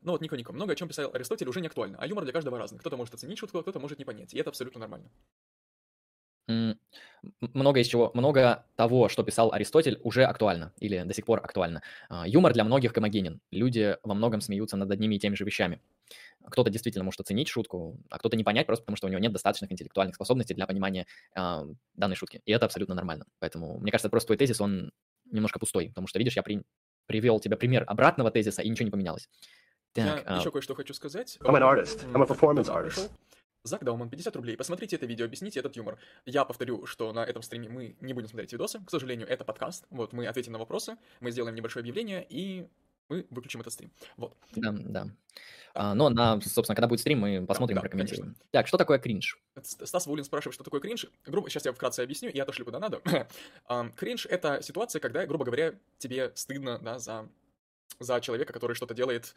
[0.00, 2.32] Ну вот, Нико, Нико, много о чем писал Аристотель уже не актуально, а юмор для
[2.32, 2.78] каждого разный.
[2.78, 5.10] Кто-то может оценить шутку, а кто-то может не понять, и это абсолютно нормально
[7.40, 11.82] много из чего, много того, что писал Аристотель, уже актуально или до сих пор актуально.
[12.08, 13.40] А, юмор для многих гомогенен.
[13.50, 15.80] Люди во многом смеются над одними и теми же вещами.
[16.46, 19.32] Кто-то действительно может оценить шутку, а кто-то не понять просто потому, что у него нет
[19.32, 21.62] достаточных интеллектуальных способностей для понимания э,
[21.94, 22.40] данной шутки.
[22.44, 23.26] И это абсолютно нормально.
[23.40, 24.92] Поэтому, мне кажется, просто твой тезис, он
[25.30, 26.62] немножко пустой, потому что, видишь, я при...
[27.06, 29.28] привел тебе пример обратного тезиса, и ничего не поменялось.
[29.92, 30.38] Так, я а...
[30.38, 31.38] еще кое-что хочу сказать.
[31.42, 32.06] I'm an artist.
[32.14, 33.10] I'm a performance artist.
[33.64, 34.56] Зак Дауман, 50 рублей.
[34.56, 35.98] Посмотрите это видео, объясните этот юмор.
[36.26, 38.80] Я повторю, что на этом стриме мы не будем смотреть видосы.
[38.84, 39.86] К сожалению, это подкаст.
[39.90, 42.68] Вот, мы ответим на вопросы, мы сделаем небольшое объявление, и
[43.08, 43.90] мы выключим этот стрим.
[44.16, 44.36] Вот.
[44.54, 45.08] Да, да.
[45.74, 48.34] А, но на, собственно, когда будет стрим, мы посмотрим да, прокомментируем.
[48.34, 48.44] Конечно.
[48.50, 49.38] Так, что такое кринж?
[49.62, 51.06] Стас Вулин спрашивает, что такое кринж.
[51.26, 53.00] Грубо, сейчас я вкратце объясню, и отошли куда надо.
[53.96, 57.28] кринж— это ситуация, когда, грубо говоря, тебе стыдно, да, за
[58.00, 59.34] за человека, который что-то делает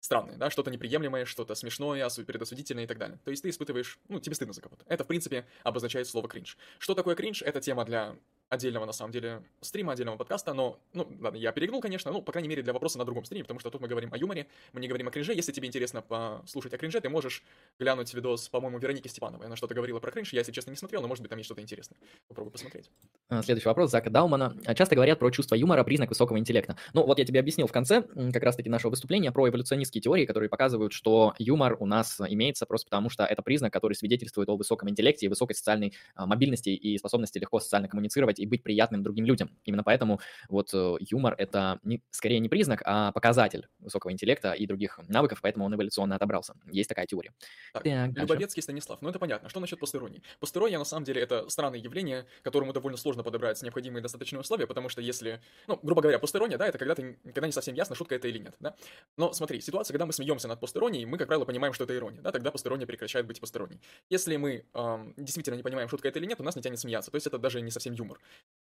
[0.00, 3.18] странное, да, что-то неприемлемое, что-то смешное, предосудительное и так далее.
[3.24, 4.84] То есть ты испытываешь, ну, тебе стыдно за кого-то.
[4.88, 6.56] Это, в принципе, обозначает слово кринж.
[6.78, 7.42] Что такое кринж?
[7.42, 8.16] Это тема для
[8.54, 12.32] отдельного, на самом деле, стрима, отдельного подкаста, но, ну, ладно, я перегнул, конечно, ну, по
[12.32, 14.80] крайней мере, для вопроса на другом стриме, потому что тут мы говорим о юморе, мы
[14.80, 15.34] не говорим о кринже.
[15.34, 17.42] Если тебе интересно послушать о кринже, ты можешь
[17.78, 19.46] глянуть видос, по-моему, Вероники Степановой.
[19.46, 21.46] Она что-то говорила про кринж, я, если честно, не смотрел, но, может быть, там есть
[21.46, 21.96] что-то интересное.
[22.28, 22.90] Попробуй посмотреть.
[23.28, 24.56] А, следующий вопрос Зака Даумана.
[24.74, 26.76] Часто говорят про чувство юмора, признак высокого интеллекта.
[26.92, 30.48] Ну, вот я тебе объяснил в конце как раз-таки нашего выступления про эволюционистские теории, которые
[30.48, 34.88] показывают, что юмор у нас имеется просто потому, что это признак, который свидетельствует о высоком
[34.88, 39.24] интеллекте и высокой социальной а, мобильности и способности легко социально коммуницировать и быть приятным другим
[39.24, 39.50] людям.
[39.64, 44.66] Именно поэтому вот э, юмор— это не, скорее не признак, а показатель высокого интеллекта и
[44.66, 46.54] других навыков, поэтому он эволюционно отобрался.
[46.70, 47.32] Есть такая теория.
[47.72, 49.00] Так, так Любовецкий Станислав.
[49.02, 49.48] Ну, это понятно.
[49.48, 50.22] Что насчет постеронии?
[50.40, 54.88] Постерония, на самом деле, это странное явление, которому довольно сложно подобрать необходимые достаточные условия, потому
[54.88, 58.14] что если, ну, грубо говоря, постерония, да, это когда ты когда не совсем ясно, шутка
[58.14, 58.74] это или нет, да?
[59.16, 62.20] Но смотри, ситуация, когда мы смеемся над постеронией, мы, как правило, понимаем, что это ирония,
[62.20, 63.80] да, тогда постерония прекращает быть постеронией.
[64.10, 67.10] Если мы эм, действительно не понимаем, шутка это или нет, у нас не тянет смеяться,
[67.10, 68.18] то есть это даже не совсем юмор.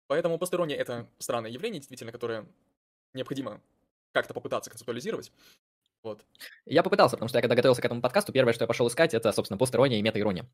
[0.07, 2.45] Поэтому постороннее— это странное явление, действительно, которое
[3.13, 3.61] необходимо
[4.11, 5.31] как-то попытаться концептуализировать.
[6.03, 6.23] Вот.
[6.65, 9.15] Я попытался, потому что я когда готовился к этому подкасту, первое, что я пошел искать,
[9.15, 10.47] это, собственно, постерония и метаирония.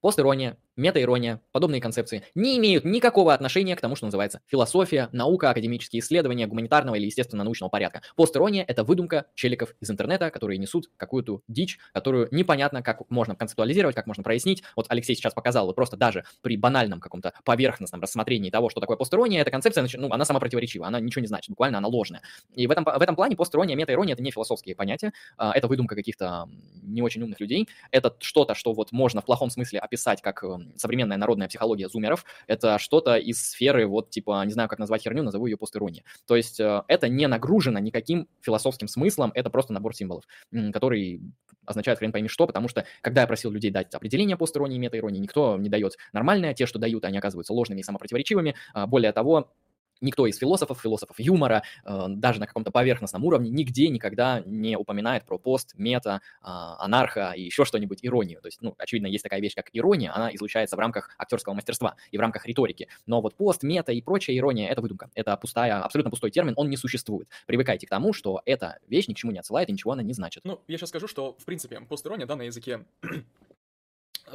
[0.00, 6.00] Постерония, метаирония, подобные концепции не имеют никакого отношения к тому, что называется философия, наука, академические
[6.00, 8.00] исследования гуманитарного или естественно-научного порядка.
[8.16, 13.94] Постерония— это выдумка челиков из интернета, которые несут какую-то дичь, которую непонятно, как можно концептуализировать,
[13.94, 14.62] как можно прояснить.
[14.74, 18.96] Вот Алексей сейчас показал, вот просто даже при банальном каком-то поверхностном рассмотрении того, что такое
[18.96, 22.22] постерония, эта концепция, ну, она сама противоречива, она ничего не значит, буквально она ложная.
[22.54, 25.94] И в этом, в этом плане постерония, метаирония— это не философские понятия, а, это выдумка
[25.94, 26.48] каких-то
[26.82, 30.72] не очень умных людей, это что-то, что вот можно в плохом смысле описать как эм,
[30.76, 35.22] современная народная психология зумеров, это что-то из сферы вот типа, не знаю, как назвать херню,
[35.22, 36.04] назову ее постеронией.
[36.26, 40.24] То есть э, это не нагружено никаким философским смыслом, это просто набор символов,
[40.72, 41.20] который
[41.66, 45.18] означает хрен пойми что, потому что когда я просил людей дать определение постеронии и метаиронии,
[45.18, 48.54] никто не дает нормальное, те, что дают, они оказываются ложными и самопротиворечивыми.
[48.72, 49.52] А, более того,
[50.00, 55.24] никто из философов, философов юмора, э, даже на каком-то поверхностном уровне, нигде никогда не упоминает
[55.24, 58.40] про пост, мета, э, анарха и еще что-нибудь, иронию.
[58.40, 61.96] То есть, ну, очевидно, есть такая вещь, как ирония, она излучается в рамках актерского мастерства
[62.10, 62.88] и в рамках риторики.
[63.06, 65.10] Но вот пост, мета и прочая ирония— это выдумка.
[65.14, 67.28] Это пустая, абсолютно пустой термин, он не существует.
[67.46, 70.12] Привыкайте к тому, что эта вещь ни к чему не отсылает и ничего она не
[70.12, 70.44] значит.
[70.44, 72.84] Ну, я сейчас скажу, что, в принципе, пост-ирония, да, на языке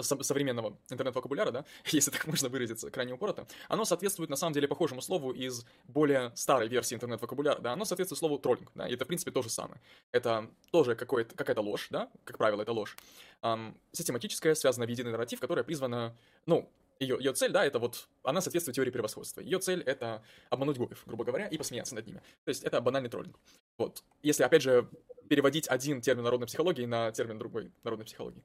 [0.02, 5.02] современного интернет-вокабуляра, да, если так можно выразиться, крайне упорото, оно соответствует на самом деле похожему
[5.02, 9.08] слову из более старой версии интернет-вокабуляра, да, оно соответствует слову троллинг, да, и это в
[9.08, 9.82] принципе то же самое.
[10.12, 12.98] Это тоже какая-то ложь, да, как правило, это ложь.
[13.42, 16.16] Эм, систематическая, связанная в единый нарратив, которая призвана,
[16.46, 16.70] ну,
[17.00, 19.42] ее, ее цель, да, это вот, она соответствует теории превосходства.
[19.42, 22.22] Ее цель— это обмануть гоев, грубо говоря, и посмеяться над ними.
[22.46, 23.38] То есть это банальный троллинг.
[23.78, 24.04] Вот.
[24.24, 24.90] Если, опять же,
[25.28, 28.42] переводить один термин народной психологии на термин другой народной психологии.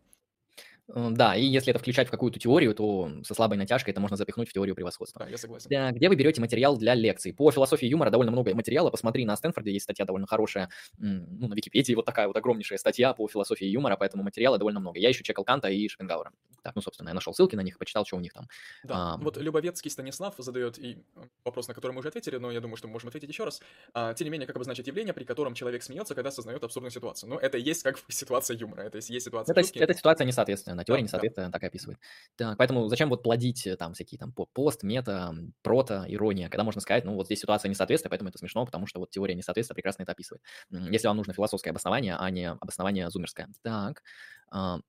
[0.95, 4.49] Да, и если это включать в какую-то теорию, то со слабой натяжкой это можно запихнуть
[4.49, 5.25] в теорию превосходства.
[5.25, 5.69] Да, я согласен.
[5.71, 7.33] Так, где вы берете материал для лекций?
[7.33, 8.91] По философии юмора довольно много материала.
[8.91, 10.69] Посмотри на Стэнфорде, есть статья довольно хорошая.
[10.99, 14.99] Ну, на Википедии вот такая вот огромнейшая статья по философии юмора, поэтому материала довольно много.
[14.99, 16.33] Я еще чекал Канта и Шопенгауэра.
[16.63, 18.47] Так, ну, собственно, я нашел ссылки на них, почитал, что у них там.
[18.85, 20.99] Да, А, вот Любовецкий Станислав задает и
[21.45, 23.61] вопрос, на который мы уже ответили, но я думаю, что мы можем ответить еще раз.
[23.95, 27.31] А, тем не менее, как обозначить явление, при котором человек смеется, когда осознает абсурдную ситуацию?
[27.31, 29.79] Ну, это и есть как бы ситуация юмора, это и есть ситуация Это, шутки.
[29.79, 31.05] это ситуация несоответственная, теория Да, да.
[31.05, 31.99] несоответствия так и описывает.
[32.37, 36.65] Так, поэтому зачем вот плодить э, там всякие там по- пост, мета, прото, ирония, когда
[36.65, 39.75] можно сказать, ну вот здесь ситуация несоответствия, поэтому это смешно, потому что вот теория несоответствия
[39.75, 40.43] прекрасно это описывает.
[40.71, 43.49] Если вам нужно философское обоснование, а не обоснование зумерское.
[43.63, 44.03] Так,
[44.51, 44.81] а,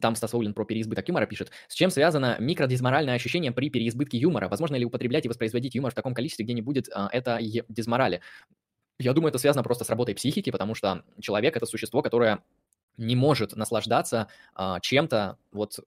[0.00, 1.50] там Стас Воулин про переизбыток юмора пишет.
[1.68, 4.48] С чем связано микродизморальное ощущение при переизбытке юмора?
[4.48, 7.38] Возможно ли употреблять и воспроизводить юмор в таком количестве, где не будет а, это
[7.68, 8.20] дизморали?
[8.98, 12.42] Я думаю, это связано просто с работой психики, потому что человек— это существо, которое
[12.96, 15.78] не может наслаждаться а, чем-то вот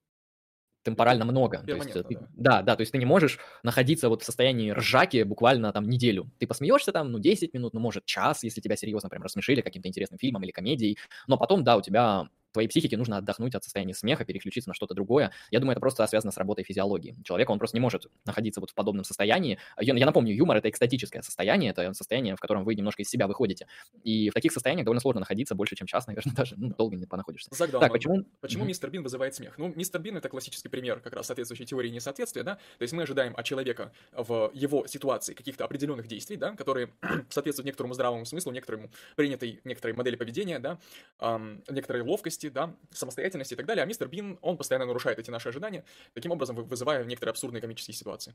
[0.84, 1.58] темпорально много.
[1.68, 4.26] То есть, э, Перманентно, ты- да, да, то есть ты не можешь находиться вот в
[4.26, 6.30] состоянии ржаки буквально там неделю.
[6.40, 9.90] Ты посмеешься там, ну, 10 минут, ну, может, час, если тебя серьезно прям рассмешили каким-то
[9.90, 10.98] интересным фильмом или комедией,
[11.28, 14.96] но потом, да, у тебя твоей психике нужно отдохнуть от состояния смеха, переключиться на что-то
[14.96, 15.32] другое.
[15.52, 17.16] Я думаю, это просто связано с работой физиологии.
[17.24, 19.60] Человек, он просто не может находиться вот в подобном состоянии.
[19.80, 23.28] Я, я напомню, юмор— это экстатическое состояние, это состояние, в котором вы немножко из себя
[23.28, 23.68] выходите.
[24.04, 27.06] И в таких состояниях довольно сложно находиться больше, чем час, наверное, даже ну, долго не
[27.06, 27.50] понаходишься.
[27.54, 28.26] Зак Так, почему?
[28.42, 28.70] Почему Мгм.
[28.70, 29.58] мистер Бин вызывает смех?
[29.58, 32.56] Ну, мистер Бин это классический пример как раз соответствующей теории несоответствия, да?
[32.56, 36.90] То есть мы ожидаем от человека в его ситуации каких-то определенных действий, да, которые
[37.30, 40.80] соответствуют некоторому здравому смыслу, некоторому принятой некоторой модели поведения, да,
[41.20, 43.84] ам, некоторой ловкости, да, самостоятельности и так далее.
[43.84, 45.84] А мистер Бин, он постоянно нарушает эти наши ожидания,
[46.14, 48.34] таким образом вы- вызывая некоторые абсурдные комические ситуации.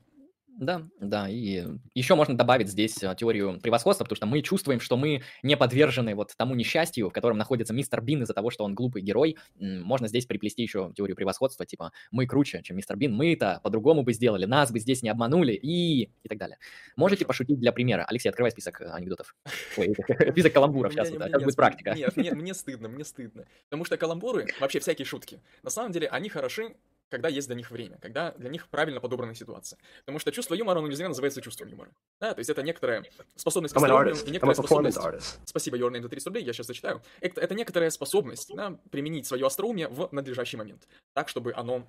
[0.59, 4.97] Да, да, и еще можно добавить здесь а, теорию превосходства, потому что мы чувствуем, что
[4.97, 8.75] мы не подвержены вот тому несчастью, в котором находится мистер Бин из-за того, что он
[8.75, 9.37] глупый герой.
[9.59, 14.13] Можно здесь приплести еще теорию превосходства, типа мы круче, чем мистер Бин, мы-то по-другому бы
[14.13, 16.57] сделали, нас бы здесь не обманули и и так далее.
[16.95, 18.05] Можете пошутить для примера?
[18.07, 19.35] Алексей, открывай список э, анекдотов.
[19.77, 19.93] Ой,
[20.31, 21.93] список каламбуров, сейчас, а, сейчас нет, будет практика.
[21.93, 23.45] Нет, мне стыдно, мне стыдно.
[23.65, 26.75] Потому что каламбуры, вообще всякие шутки, на самом деле они хороши,
[27.13, 29.77] когда есть для них время, когда для них правильно подобрана ситуация.
[29.99, 31.91] Потому что чувство юмора, оно нельзя называется чувством юмора.
[32.19, 33.05] Да, то есть это некоторая
[33.35, 34.25] способность к I'm an остроумию artist.
[34.25, 34.97] и I'm a некоторая performance способность...
[34.97, 35.39] artist.
[35.45, 37.03] Спасибо, Your Name за 30 рублей, я сейчас зачитаю.
[37.21, 40.87] Это, это некоторая способность да, применить свое остроумие в надлежащий момент.
[41.13, 41.87] Так, чтобы оно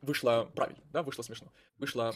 [0.00, 2.14] вышло правильно, да, вышло смешно, вышло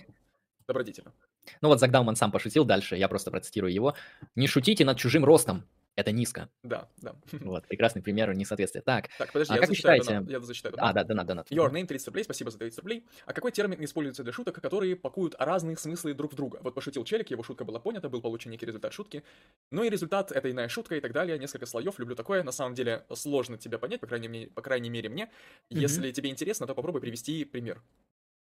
[0.66, 1.12] добродетельно.
[1.60, 3.94] Ну вот Загдауман сам пошутил дальше, я просто процитирую его.
[4.34, 5.64] «Не шутите над чужим ростом,
[5.98, 6.48] это низко».
[6.62, 7.14] Да, да.
[7.40, 8.82] Вот, прекрасный пример несоответствия.
[8.82, 10.94] Так, Так, подожди, а я как вы зачитаю считаете- донат, я зачитаю а, донат.
[10.94, 11.50] да, донат, донат.
[11.50, 13.04] Your name 30 рублей, спасибо за 30 рублей.
[13.26, 16.60] А какой термин используется для шуток, которые пакуют разные смыслы друг в друга?
[16.62, 19.22] Вот пошутил челик, его шутка была понята, был получен некий результат шутки.
[19.70, 22.42] Ну и результат— это иная шутка и так далее, несколько слоев, люблю такое.
[22.42, 25.30] На самом деле сложно тебя понять, по крайней, мере, по крайней мере мне.
[25.70, 25.80] Мгм.
[25.80, 27.82] Если тебе интересно, то попробуй привести пример.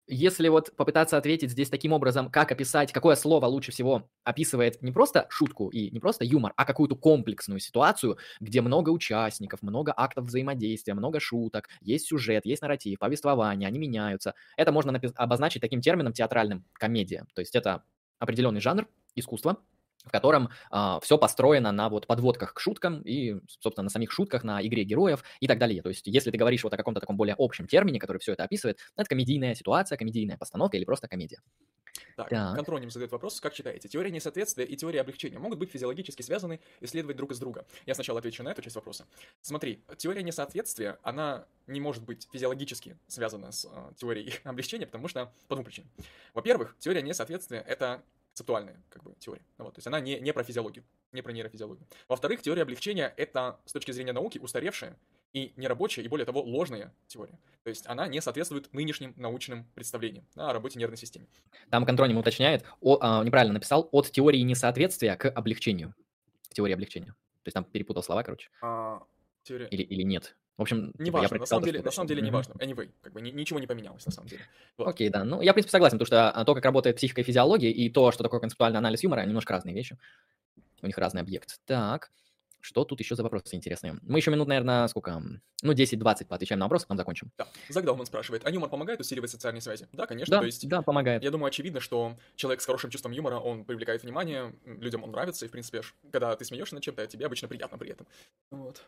[0.10, 4.94] Если вот попытаться ответить здесь таким образом, как описать, какое слово лучше всего описывает не
[4.94, 10.26] просто шутку и не просто юмор, а какую-то комплексную ситуацию, где много участников, много актов
[10.26, 14.34] взаимодействия, много шуток, есть сюжет, есть нарратив, повествование, они меняются.
[14.56, 17.26] Это можно обозначить таким термином театральным комедия.
[17.34, 17.84] То есть это
[18.18, 19.58] определенный жанр искусства,
[20.08, 20.50] в котором
[21.02, 25.24] все построено на вот подводках к шуткам и, собственно, на самих шутках, на игре героев
[25.40, 25.82] и так далее.
[25.82, 28.44] То есть, если ты говоришь вот о каком-то таком более общем термине, который все это
[28.44, 31.40] описывает, это комедийная ситуация, комедийная постановка или просто комедия.
[32.16, 32.56] Так, Так.
[32.56, 36.88] контроним задает вопрос, как считаете, теория несоответствия и теория облегчения могут быть физиологически связаны и
[36.88, 37.66] следовать друг из друга?
[37.86, 39.06] Я сначала отвечу на эту часть вопроса.
[39.42, 45.32] Смотри, теория несоответствия, она не может быть физиологически связана с э, теорией облегчения, потому что
[45.48, 45.90] по двум причинам.
[46.34, 48.04] Во-первых, теория несоответствия— это
[48.38, 49.42] концептуальная как бы, теория.
[49.58, 51.88] Ну Вот, то есть она не, не про физиологию, не про нейрофизиологию.
[52.08, 54.96] Во-вторых, теория облегчения— это с точки зрения науки устаревшая
[55.34, 57.40] и нерабочая, и более того, ложная теория.
[57.64, 61.28] То есть она не соответствует нынешним научным представлениям да, о работе нервной системы.
[61.72, 65.96] Там контроним уточняет, о- а, неправильно написал, от теории несоответствия к облегчению.
[66.50, 67.14] К теории облегчения.
[67.44, 68.50] То есть там перепутал слова, короче.
[68.62, 69.02] А,
[69.42, 69.68] теория...
[69.68, 70.38] Или, или нет.
[70.58, 72.54] В общем, типа, Не я важно, на прочитал самом деле, на самом деле не важно.
[72.54, 74.42] Anyway, как бы ни- ничего не поменялось на самом деле.
[74.78, 74.88] Вот.
[74.88, 75.24] Окей, да.
[75.24, 77.90] Ну, я, в принципе, согласен, потому что а, то, как работает психика и физиология, и
[77.90, 79.98] то, что такое концептуальный анализ юмора, немножко разные вещи.
[80.82, 81.60] У них разный объект.
[81.66, 82.12] Так,
[82.60, 84.00] что тут еще за вопросы интересные?
[84.02, 85.22] Мы еще минут, наверное, сколько?
[85.62, 87.32] Ну, 10-20 поотвечаем на вопросы, потом закончим.
[87.38, 87.48] Да.
[87.70, 89.88] Зак Дауман спрашивает, а юмор помогает усиливать социальные связи?
[89.94, 90.68] Да, конечно, Да, то есть...
[90.68, 91.24] да, помогает.
[91.24, 95.46] Я думаю, очевидно, что человек с хорошим чувством юмора, он привлекает внимание, людям он нравится,
[95.46, 95.82] и, в принципе,
[96.12, 98.08] когда ты смеешься над чем-то, тебе обычно приятно при этом.
[98.52, 98.88] Вот.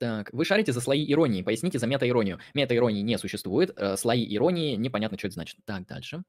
[0.00, 1.42] Так, вы шарите за слои иронии.
[1.42, 2.38] Поясните за мета-иронию.
[2.54, 3.70] Мета-иронии не существует.
[3.76, 5.58] э, слои иронии непонятно, что это значит.
[5.66, 6.22] Так, дальше.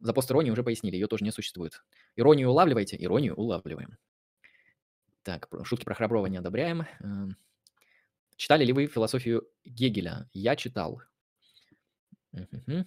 [0.00, 1.84] За пост-иронию уже пояснили, ее тоже не существует.
[2.16, 2.96] Иронию улавливаете?
[2.98, 3.98] Иронию улавливаем.
[5.24, 6.86] Так, шутки про Храброва не одобряем.
[7.00, 7.36] Эм,
[8.36, 10.30] Читали ли вы философию Гегеля?
[10.32, 11.02] Я читал.
[12.32, 12.86] Мгм.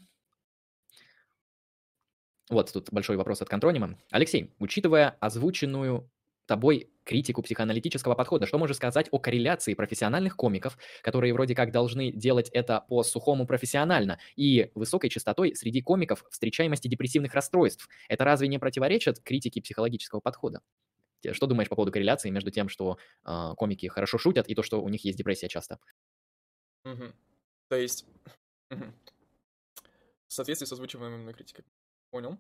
[2.49, 3.99] Вот тут большой вопрос от контронима.
[4.09, 6.09] Алексей, учитывая озвученную
[6.47, 12.11] тобой критику психоаналитического подхода, что можешь сказать о корреляции профессиональных комиков, которые вроде как должны
[12.11, 17.87] делать это по-сухому профессионально, и высокой частотой среди комиков встречаемости депрессивных расстройств?
[18.07, 20.61] Это разве не противоречит критике психологического подхода?
[21.31, 24.81] Что думаешь по поводу корреляции между тем, что а, комики хорошо шутят, и то, что
[24.81, 25.79] у них есть депрессия часто?
[26.83, 27.13] Мгм.
[27.69, 28.05] То есть,
[28.69, 31.63] в соответствии с озвучиваемой мной критикой.
[32.09, 32.37] Понял.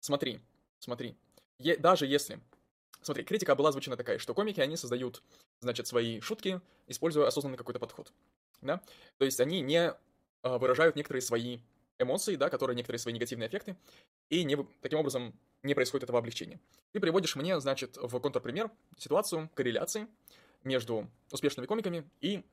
[0.00, 0.40] Смотри,
[0.78, 1.16] смотри.
[1.58, 2.40] Е- даже если...
[3.02, 5.22] Смотри, критика была озвучена такая, что комики, они создают,
[5.60, 8.12] значит, свои шутки, используя осознанный какой-то подход.
[8.60, 8.80] Да?
[9.18, 9.92] То есть они не
[10.42, 11.58] а, выражают некоторые свои
[11.98, 13.76] эмоции, да, которые некоторые свои негативные эффекты,
[14.28, 16.60] и не, таким образом не происходит этого облегчения.
[16.92, 20.06] Ты приводишь мне, значит, в контрпример ситуацию корреляции
[20.64, 22.44] между успешными комиками и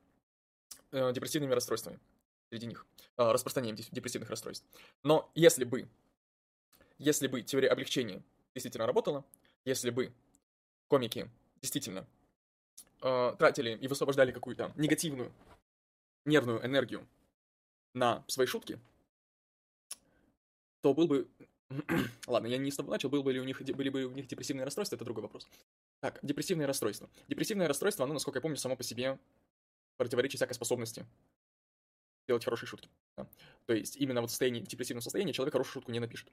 [0.91, 1.99] э, депрессивными расстройствами
[2.49, 2.85] среди них,
[3.17, 4.65] э, распространением депрессивных расстройств.
[5.03, 5.87] Но если бы,
[6.97, 8.23] если бы теория облегчения
[8.53, 9.23] действительно работала,
[9.65, 10.11] если бы
[10.89, 11.29] комики
[11.61, 12.05] действительно
[13.01, 15.31] э, тратили и высвобождали какую-то негативную
[16.25, 17.07] нервную энергию
[17.93, 18.79] на свои шутки,
[20.81, 21.27] то был бы...
[22.27, 24.27] Ладно, я не с того начал, был бы ли у них, были бы у них
[24.27, 25.47] депрессивные расстройства, это другой вопрос.
[26.01, 27.09] Так, депрессивные расстройства.
[27.27, 29.19] Депрессивное расстройство, оно, насколько я помню, само по себе
[29.97, 31.05] противоречит всякой способности
[32.27, 32.89] делать хорошие шутки.
[33.17, 33.27] да.
[33.65, 36.31] То есть именно вот в состоянии, в депрессивном состоянии человек хорошую шутку не напишет.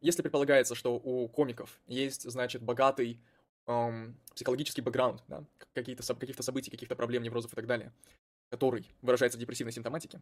[0.00, 3.20] Если предполагается, что у комиков есть, значит, богатый
[3.66, 5.44] ам, психологический бэкграунд, да,
[5.74, 7.92] каких-то событий, каких-то проблем, неврозов и так далее,
[8.50, 10.20] который выражается в депрессивной симптоматике,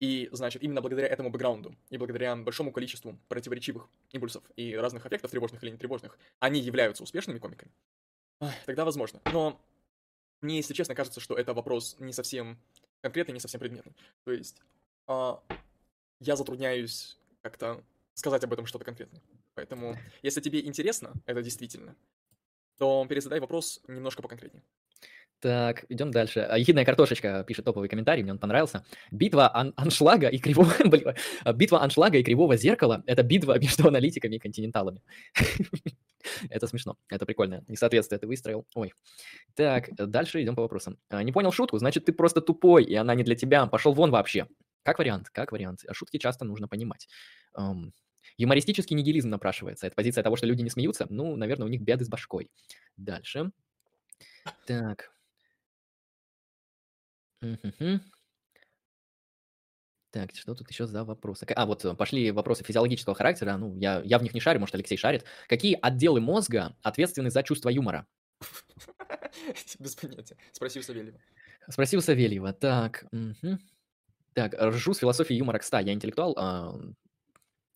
[0.00, 5.30] и, значит, именно благодаря этому бэкграунду и благодаря большому количеству противоречивых импульсов и разных эффектов,
[5.30, 7.70] тревожных или нетревожных, они являются успешными комиками,
[8.66, 9.20] тогда возможно.
[9.26, 9.60] Но
[10.40, 12.58] мне, если честно, кажется, что это вопрос не совсем
[13.00, 13.94] конкретный, не совсем предметный.
[14.24, 14.60] То есть
[15.06, 15.40] а,
[16.18, 19.22] я затрудняюсь как-то сказать об этом что-то конкретное.
[19.54, 21.96] Поэтому, если тебе интересно это действительно,
[22.78, 24.62] то перезадай вопрос немножко поконкретнее.
[25.42, 26.38] Так, идем дальше.
[26.38, 28.84] А, Ехидная картошечка пишет топовый комментарий, мне он понравился.
[29.10, 30.72] Битва ан- аншлага и кривого...
[31.44, 35.02] а, битва аншлага и кривого зеркала— это битва между аналитиками и континенталами.
[36.50, 37.64] Это смешно, это прикольно.
[37.66, 38.64] Несоответствие ты выстроил.
[38.76, 38.92] Ой.
[39.56, 40.96] Так, дальше идем по вопросам.
[41.08, 43.66] А, Не понял шутку, значит, ты просто тупой, и она не для тебя.
[43.66, 44.46] Пошел вон вообще.
[44.82, 45.80] Как вариант, как вариант.
[45.86, 47.08] А Шутки часто нужно понимать.
[48.36, 49.86] Юмористический нигилизм напрашивается.
[49.86, 51.06] Это позиция того, что люди не смеются.
[51.10, 52.50] Ну, наверное, у них беды с башкой.
[52.96, 53.52] Дальше.
[54.66, 55.12] Так.
[57.40, 58.00] Мгм.
[60.12, 61.46] Так, что тут еще за вопросы?
[61.56, 63.56] А, вот э, пошли вопросы физиологического характера.
[63.56, 65.24] Ну, я, я в них не шарю, может, Алексей шарит.
[65.48, 68.06] Какие отделы мозга ответственны за чувство юмора?
[69.78, 70.36] Без понятия.
[70.52, 71.18] Спроси у Савельева.
[71.68, 72.52] Спросил Савельева.
[72.52, 73.58] Так, мгм.
[74.34, 75.78] Так, ржу с философией юмора к 100.
[75.78, 76.34] Я интеллектуал?
[76.38, 76.74] А,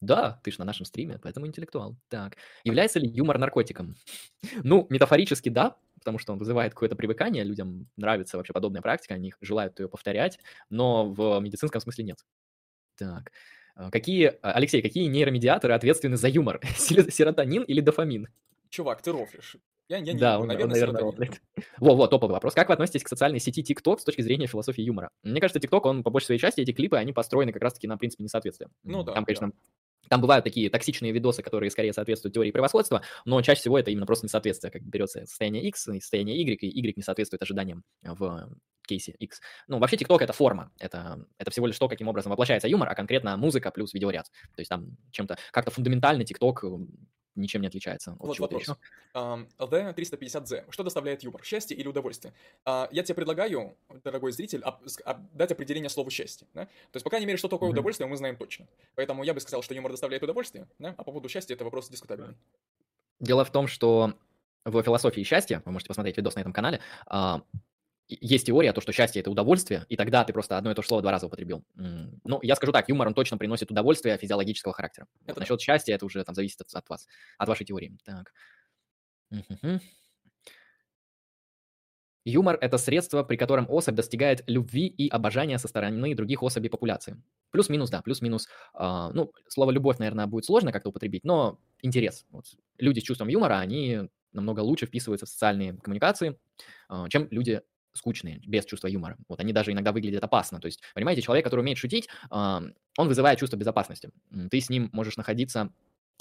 [0.01, 1.97] да, ты же на нашем стриме, поэтому интеллектуал.
[2.09, 3.95] Так, является ли юмор наркотиком?
[4.63, 9.33] Ну, метафорически да, потому что он вызывает какое-то привыкание, людям нравится вообще подобная практика, они
[9.41, 10.39] желают ее повторять,
[10.71, 12.19] но в медицинском смысле нет.
[12.97, 13.33] Так,
[13.75, 16.61] а, какие, а, Алексей, какие нейромедиаторы ответственны за юмор?
[16.77, 18.29] Сер- Серотонин или дофамин?
[18.71, 19.57] Чувак, ты рофлишь.
[19.89, 21.21] Я, я не Да, он, он, наверное, наверное, серотонин.
[21.31, 21.43] рофлит.
[21.79, 22.55] Во-во, топовый вопрос.
[22.55, 25.11] Как вы относитесь к социальной сети TikTok с точки зрения философии юмора?
[25.23, 27.97] Мне кажется, TikTok, он по большей своей части, эти клипы, они построены как раз-таки на
[27.97, 28.69] принципе несоответствия.
[28.83, 29.27] Ну да, Там, да.
[29.27, 29.53] конечно,
[30.09, 34.07] там бывают такие токсичные видосы, которые скорее соответствуют теории превосходства, но чаще всего это именно
[34.07, 38.51] просто несоответствие, как берется состояние X и состояние Y, и Y не соответствует ожиданиям в
[38.87, 39.41] кейсе X.
[39.67, 42.95] Ну, вообще TikTok— это форма, это, это всего лишь то, каким образом воплощается юмор, а
[42.95, 44.27] конкретно музыка плюс видеоряд.
[44.55, 48.63] То есть там чем-то, как-то фундаментально TikTок м, ничем не отличается от Вот вопрос.
[48.63, 48.77] еще.
[49.15, 50.67] Ам, LD350Z.
[50.71, 51.43] Что доставляет юмор?
[51.45, 52.35] Счастье или удовольствие?
[52.65, 56.47] А, я тебе предлагаю, дорогой зритель, об- об- дать определение слову счастье.
[56.55, 56.65] Да?
[56.67, 57.75] То есть, по крайней мере, что такое Мгм.
[57.79, 58.67] удовольствие, мы знаем точно.
[58.95, 60.91] Поэтому я бы сказал, что юмор доставляет удовольствие, да?
[60.97, 62.37] а по поводу счастья это вопрос дискутабельный.
[63.21, 64.15] Дело в том, что
[64.65, 67.43] в философии счастья, вы можете посмотреть видос на этом канале, а,
[68.09, 70.89] есть теория, то, что счастье– это удовольствие, и тогда ты просто одно и то же
[70.89, 71.65] слово два раза употребил.
[71.75, 75.07] Ну, я скажу так, юмор, он точно приносит удовольствие физиологического характера.
[75.21, 75.41] Вот Это да.
[75.41, 77.07] насчет счастья это уже там зависит от, от вас,
[77.39, 77.97] от вашей теории.
[78.05, 78.33] Так.
[82.25, 87.23] Юмор– это средство, при котором особь достигает любви и обожания со стороны других особей популяции.
[87.53, 88.49] Плюс-минус, да, плюс-минус.
[88.75, 92.27] а, ну, слово «любовь», наверное, будет сложно как-то употребить, но интерес.
[92.31, 92.47] Вот.
[92.79, 96.37] Люди с чувством юмора, они намного лучше вписываются в социальные коммуникации,
[96.89, 97.63] а, чем люди
[97.97, 99.17] скучные, без чувства юмора.
[99.29, 100.61] Вот они даже иногда выглядят опасно.
[100.61, 104.11] То есть, понимаете, человек, который умеет шутить, он вызывает чувство безопасности.
[104.51, 105.73] Ты с ним можешь находиться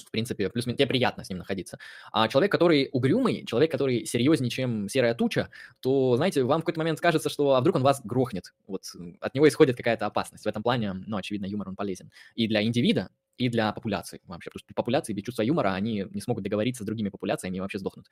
[0.03, 1.79] в принципе, плюс тебе приятно с ним находиться.
[2.11, 5.49] А человек, который угрюмый, человек, который серьезнее, чем серая туча,
[5.79, 8.53] то, знаете, вам в какой-то момент кажется, что а вдруг он вас грохнет.
[8.67, 8.83] Вот
[9.21, 10.43] от него исходит какая-то опасность.
[10.43, 12.11] В этом плане, ну, очевидно, юмор, он полезен.
[12.35, 14.49] И для индивида, и для популяции вообще.
[14.49, 17.79] Потому что популяции без чувства юмора, они не смогут договориться с другими популяциями и вообще
[17.79, 18.07] сдохнут.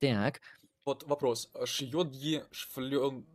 [0.00, 0.40] Так.
[0.86, 1.50] Вот вопрос.
[1.64, 3.26] Шьёдги Шфлён...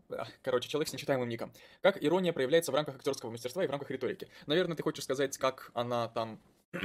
[0.41, 1.51] Короче, человек с нечитаемым ником.
[1.81, 4.29] Как ирония проявляется в рамках актерского мастерства и в рамках риторики?
[4.47, 6.39] Наверное, ты хочешь сказать, как она там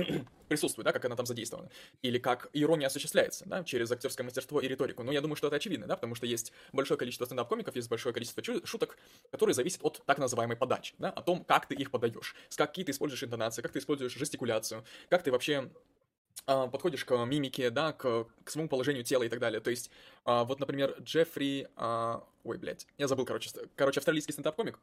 [0.49, 1.71] присутствует, да, как она там задействована,
[2.03, 5.05] или как ирония осуществляется, да, через актерское мастерство и риторику.
[5.05, 8.13] Но я думаю, что это очевидно, да, потому что есть большое количество стендап-комиков, есть большое
[8.13, 8.99] количество шуток,
[9.31, 12.85] которые зависят от так называемой подачи, да, о том, как ты их подаешь, с какие
[12.85, 15.71] ты используешь интонации, как ты используешь жестикуляцию, как ты вообще
[16.45, 19.61] подходишь к мимике, да, к, к своему положению тела и так далее.
[19.61, 19.91] То есть,
[20.25, 21.69] а, вот, например, Джеффри...
[21.77, 24.79] А, ой, блядь, я забыл, короче, короче, австралийский стендап-комик,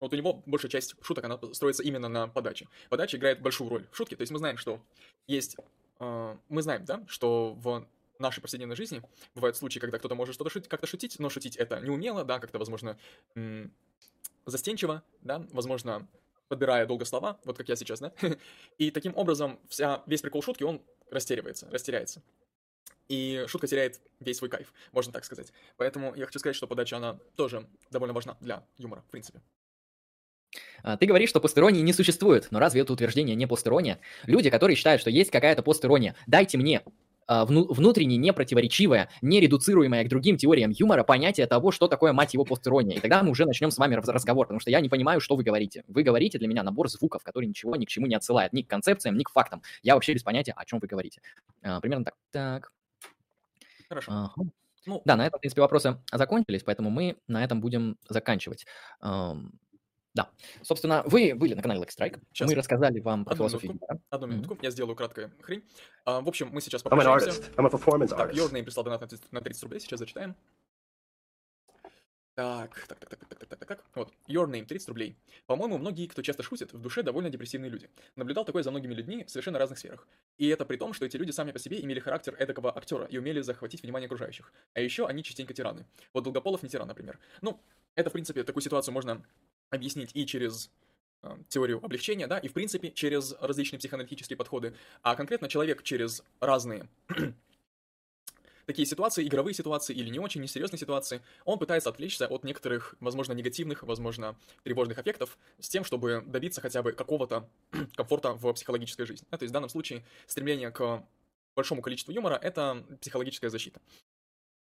[0.00, 2.66] вот у него большая часть шуток, она строится именно на подаче.
[2.88, 4.16] Подача играет большую роль в шутке.
[4.16, 4.80] То есть мы знаем, что
[5.28, 5.56] есть...
[6.00, 7.86] Э, мы знаем, да, что в
[8.18, 9.02] нашей повседневной жизни
[9.36, 12.58] бывают случаи, когда кто-то может что-то шутить, как-то шутить, но шутить это неумело, да, как-то,
[12.58, 12.98] возможно,
[14.44, 16.08] застенчиво, да, возможно,
[16.52, 18.12] подбирая долго слова, вот как я сейчас, да,
[18.78, 22.22] и таким образом вся, весь прикол шутки, он растеривается, растеряется.
[23.08, 25.50] И шутка теряет весь свой кайф, можно так сказать.
[25.78, 29.40] Поэтому я хочу сказать, что подача, она тоже довольно важна для юмора, в принципе.
[30.82, 33.98] А, ты говоришь, что постеронии не существует, но разве это утверждение не постерония?
[34.26, 36.82] Люди, которые считают, что есть какая-то постерония, дайте мне
[37.28, 42.96] внутренне непротиворечивое, не редуцируемое к другим теориям юмора понятие того, что такое, мать его, постерония.
[42.96, 45.42] И тогда мы уже начнем с вами разговор, потому что я не понимаю, что вы
[45.42, 45.84] говорите.
[45.88, 48.68] Вы говорите для меня набор звуков, который ничего ни к чему не отсылает, ни к
[48.68, 49.62] концепциям, ни к фактам.
[49.82, 51.20] Я вообще без понятия, о чем вы говорите.
[51.62, 52.14] А, примерно так.
[52.30, 52.72] Так.
[53.88, 54.12] Хорошо.
[54.12, 54.50] Ага.
[54.84, 58.66] Ну, да, на этом, в принципе, вопросы закончились, поэтому мы на этом будем заканчивать.
[60.14, 60.30] Да.
[60.62, 62.20] Собственно, вы были на канале Lucky Strike.
[62.32, 62.48] Сейчас.
[62.48, 63.72] Мы рассказали вам про Одну философию.
[63.72, 64.00] минутку.
[64.10, 64.58] Одну минутку.
[64.60, 65.64] Я сделаю краткую хрень.
[66.04, 67.40] А, в общем, мы сейчас I'm an попрощаемся.
[67.40, 67.54] artist.
[67.56, 68.36] I'm a performance Так, artist.
[68.36, 70.36] Your Name прислал донат на 30 на 30 рублей, сейчас зачитаем.
[72.34, 73.84] Так, так, так, так, так, так, так, так, так.
[73.94, 75.18] Вот, Your Name, 30 рублей.
[75.46, 77.90] По-моему, многие, кто часто шутит, в душе довольно депрессивные люди.
[78.16, 80.08] Наблюдал такое за многими людьми в совершенно разных сферах.
[80.38, 83.18] И это при том, что эти люди сами по себе имели характер эдакого актера и
[83.18, 84.50] умели захватить внимание окружающих.
[84.72, 85.84] А еще они частенько тираны.
[86.14, 87.18] Вот Долгополов не тиран, например.
[87.42, 87.60] Ну,
[87.96, 89.22] это, в принципе, такую ситуацию можно
[89.72, 90.70] объяснить и через
[91.22, 94.74] э, теорию облегчения, да, и, в принципе, через различные психоаналитические подходы.
[95.02, 96.88] А конкретно человек через разные
[98.66, 103.32] такие ситуации, игровые ситуации или не очень несерьезные ситуации, он пытается отвлечься от некоторых, возможно,
[103.32, 107.48] негативных, возможно, тревожных эффектов с тем, чтобы добиться хотя бы какого-то
[107.96, 109.26] комфорта в психологической жизни.
[109.30, 111.02] Да, то есть в данном случае стремление к
[111.56, 113.80] большому количеству юмора— это психологическая защита,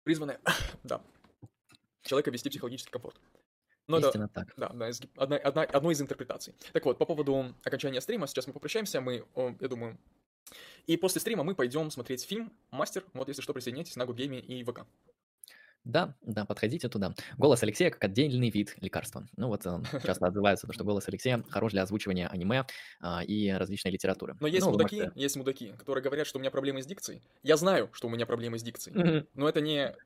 [0.05, 0.41] призванная,
[0.85, 1.01] да,
[2.03, 3.17] человека вести психологический комфорт.
[3.91, 4.53] Но это, Истинно так.
[4.57, 6.55] да, одна из, одна, одна, одной из интерпретаций.
[6.73, 9.25] Так вот, по поводу окончания стрима, сейчас мы попрощаемся, мы,
[9.61, 9.99] я думаю,
[10.87, 13.05] и после стрима мы пойдем смотреть фильм «Мастер».
[13.13, 14.87] Вот, если что, присоединяйтесь на Гудгейме и ВК.
[15.85, 17.15] Да, да, подходите туда.
[17.39, 19.27] Голос Алексея как отдельный вид лекарства.
[19.37, 22.67] Ну вот он часто отзывается, то, что голос Алексея хорош для озвучивания аниме
[23.01, 24.37] а, и различной литературы.
[24.41, 27.23] Но есть Ну, мудаки, можете- есть мудаки, которые говорят, что у меня проблемы с дикцией.
[27.43, 29.97] Я знаю, что у меня проблемы с дикцией, но это не,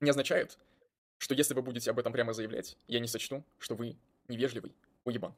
[0.00, 0.58] не означает,
[1.22, 3.96] что если вы будете об этом прямо заявлять, я не сочту, что вы
[4.26, 4.74] невежливый
[5.04, 5.32] уебан.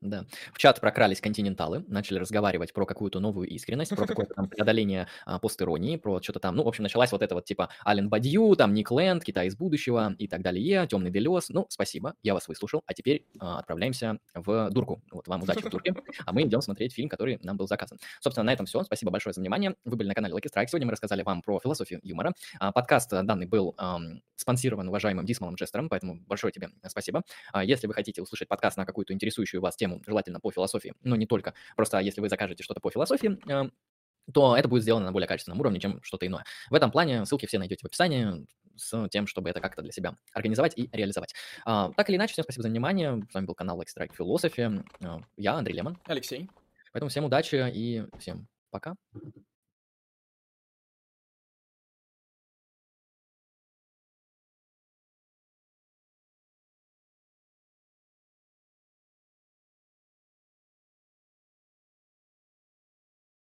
[0.00, 0.24] Да.
[0.54, 5.38] В чат прокрались континенталы, начали разговаривать про какую-то новую искренность, про какое-то там преодоление а,
[5.38, 6.56] постиронии, про что-то там.
[6.56, 9.56] Ну, в общем, началась вот эта вот типа Ален Бадью, там Ник Лэнд, Китай из
[9.56, 10.86] будущего и так далее.
[10.86, 11.50] Темный Делес.
[11.50, 12.82] Ну, спасибо, я вас выслушал.
[12.86, 15.02] А теперь а, отправляемся в Дурку.
[15.10, 15.94] Вот вам удачи в Дурке.
[16.26, 17.98] А мы идем смотреть фильм, который нам был заказан.
[18.20, 18.82] Собственно, на этом все.
[18.84, 19.74] Спасибо большое за внимание.
[19.84, 20.68] Вы были на канале Lucky Strike.
[20.68, 22.32] Сегодня мы рассказали вам про философию юмора.
[22.58, 27.22] А, Подкаст а, данный был ам, спонсирован уважаемым Дисмалом Джестером, поэтому большое тебе спасибо.
[27.52, 31.16] А Если вы хотите услышать подкаст на какую-то интересующую вас тему, желательно по философии, но
[31.16, 33.70] не только, просто если вы закажете что-то по философии, э,
[34.32, 36.44] то это будет сделано на более качественном уровне, чем что-то иное.
[36.70, 38.46] В этом плане ссылки все найдете в описании
[38.76, 41.34] с тем, чтобы это как-то для себя организовать и реализовать.
[41.64, 43.22] А, Так или иначе, всем спасибо за внимание.
[43.30, 44.84] С вами был канал Strike Philosophy.
[45.00, 45.98] Э, Я Андрей Лемон.
[46.04, 46.48] Алексей,
[46.92, 48.94] Поэтому всем удачи и всем пока.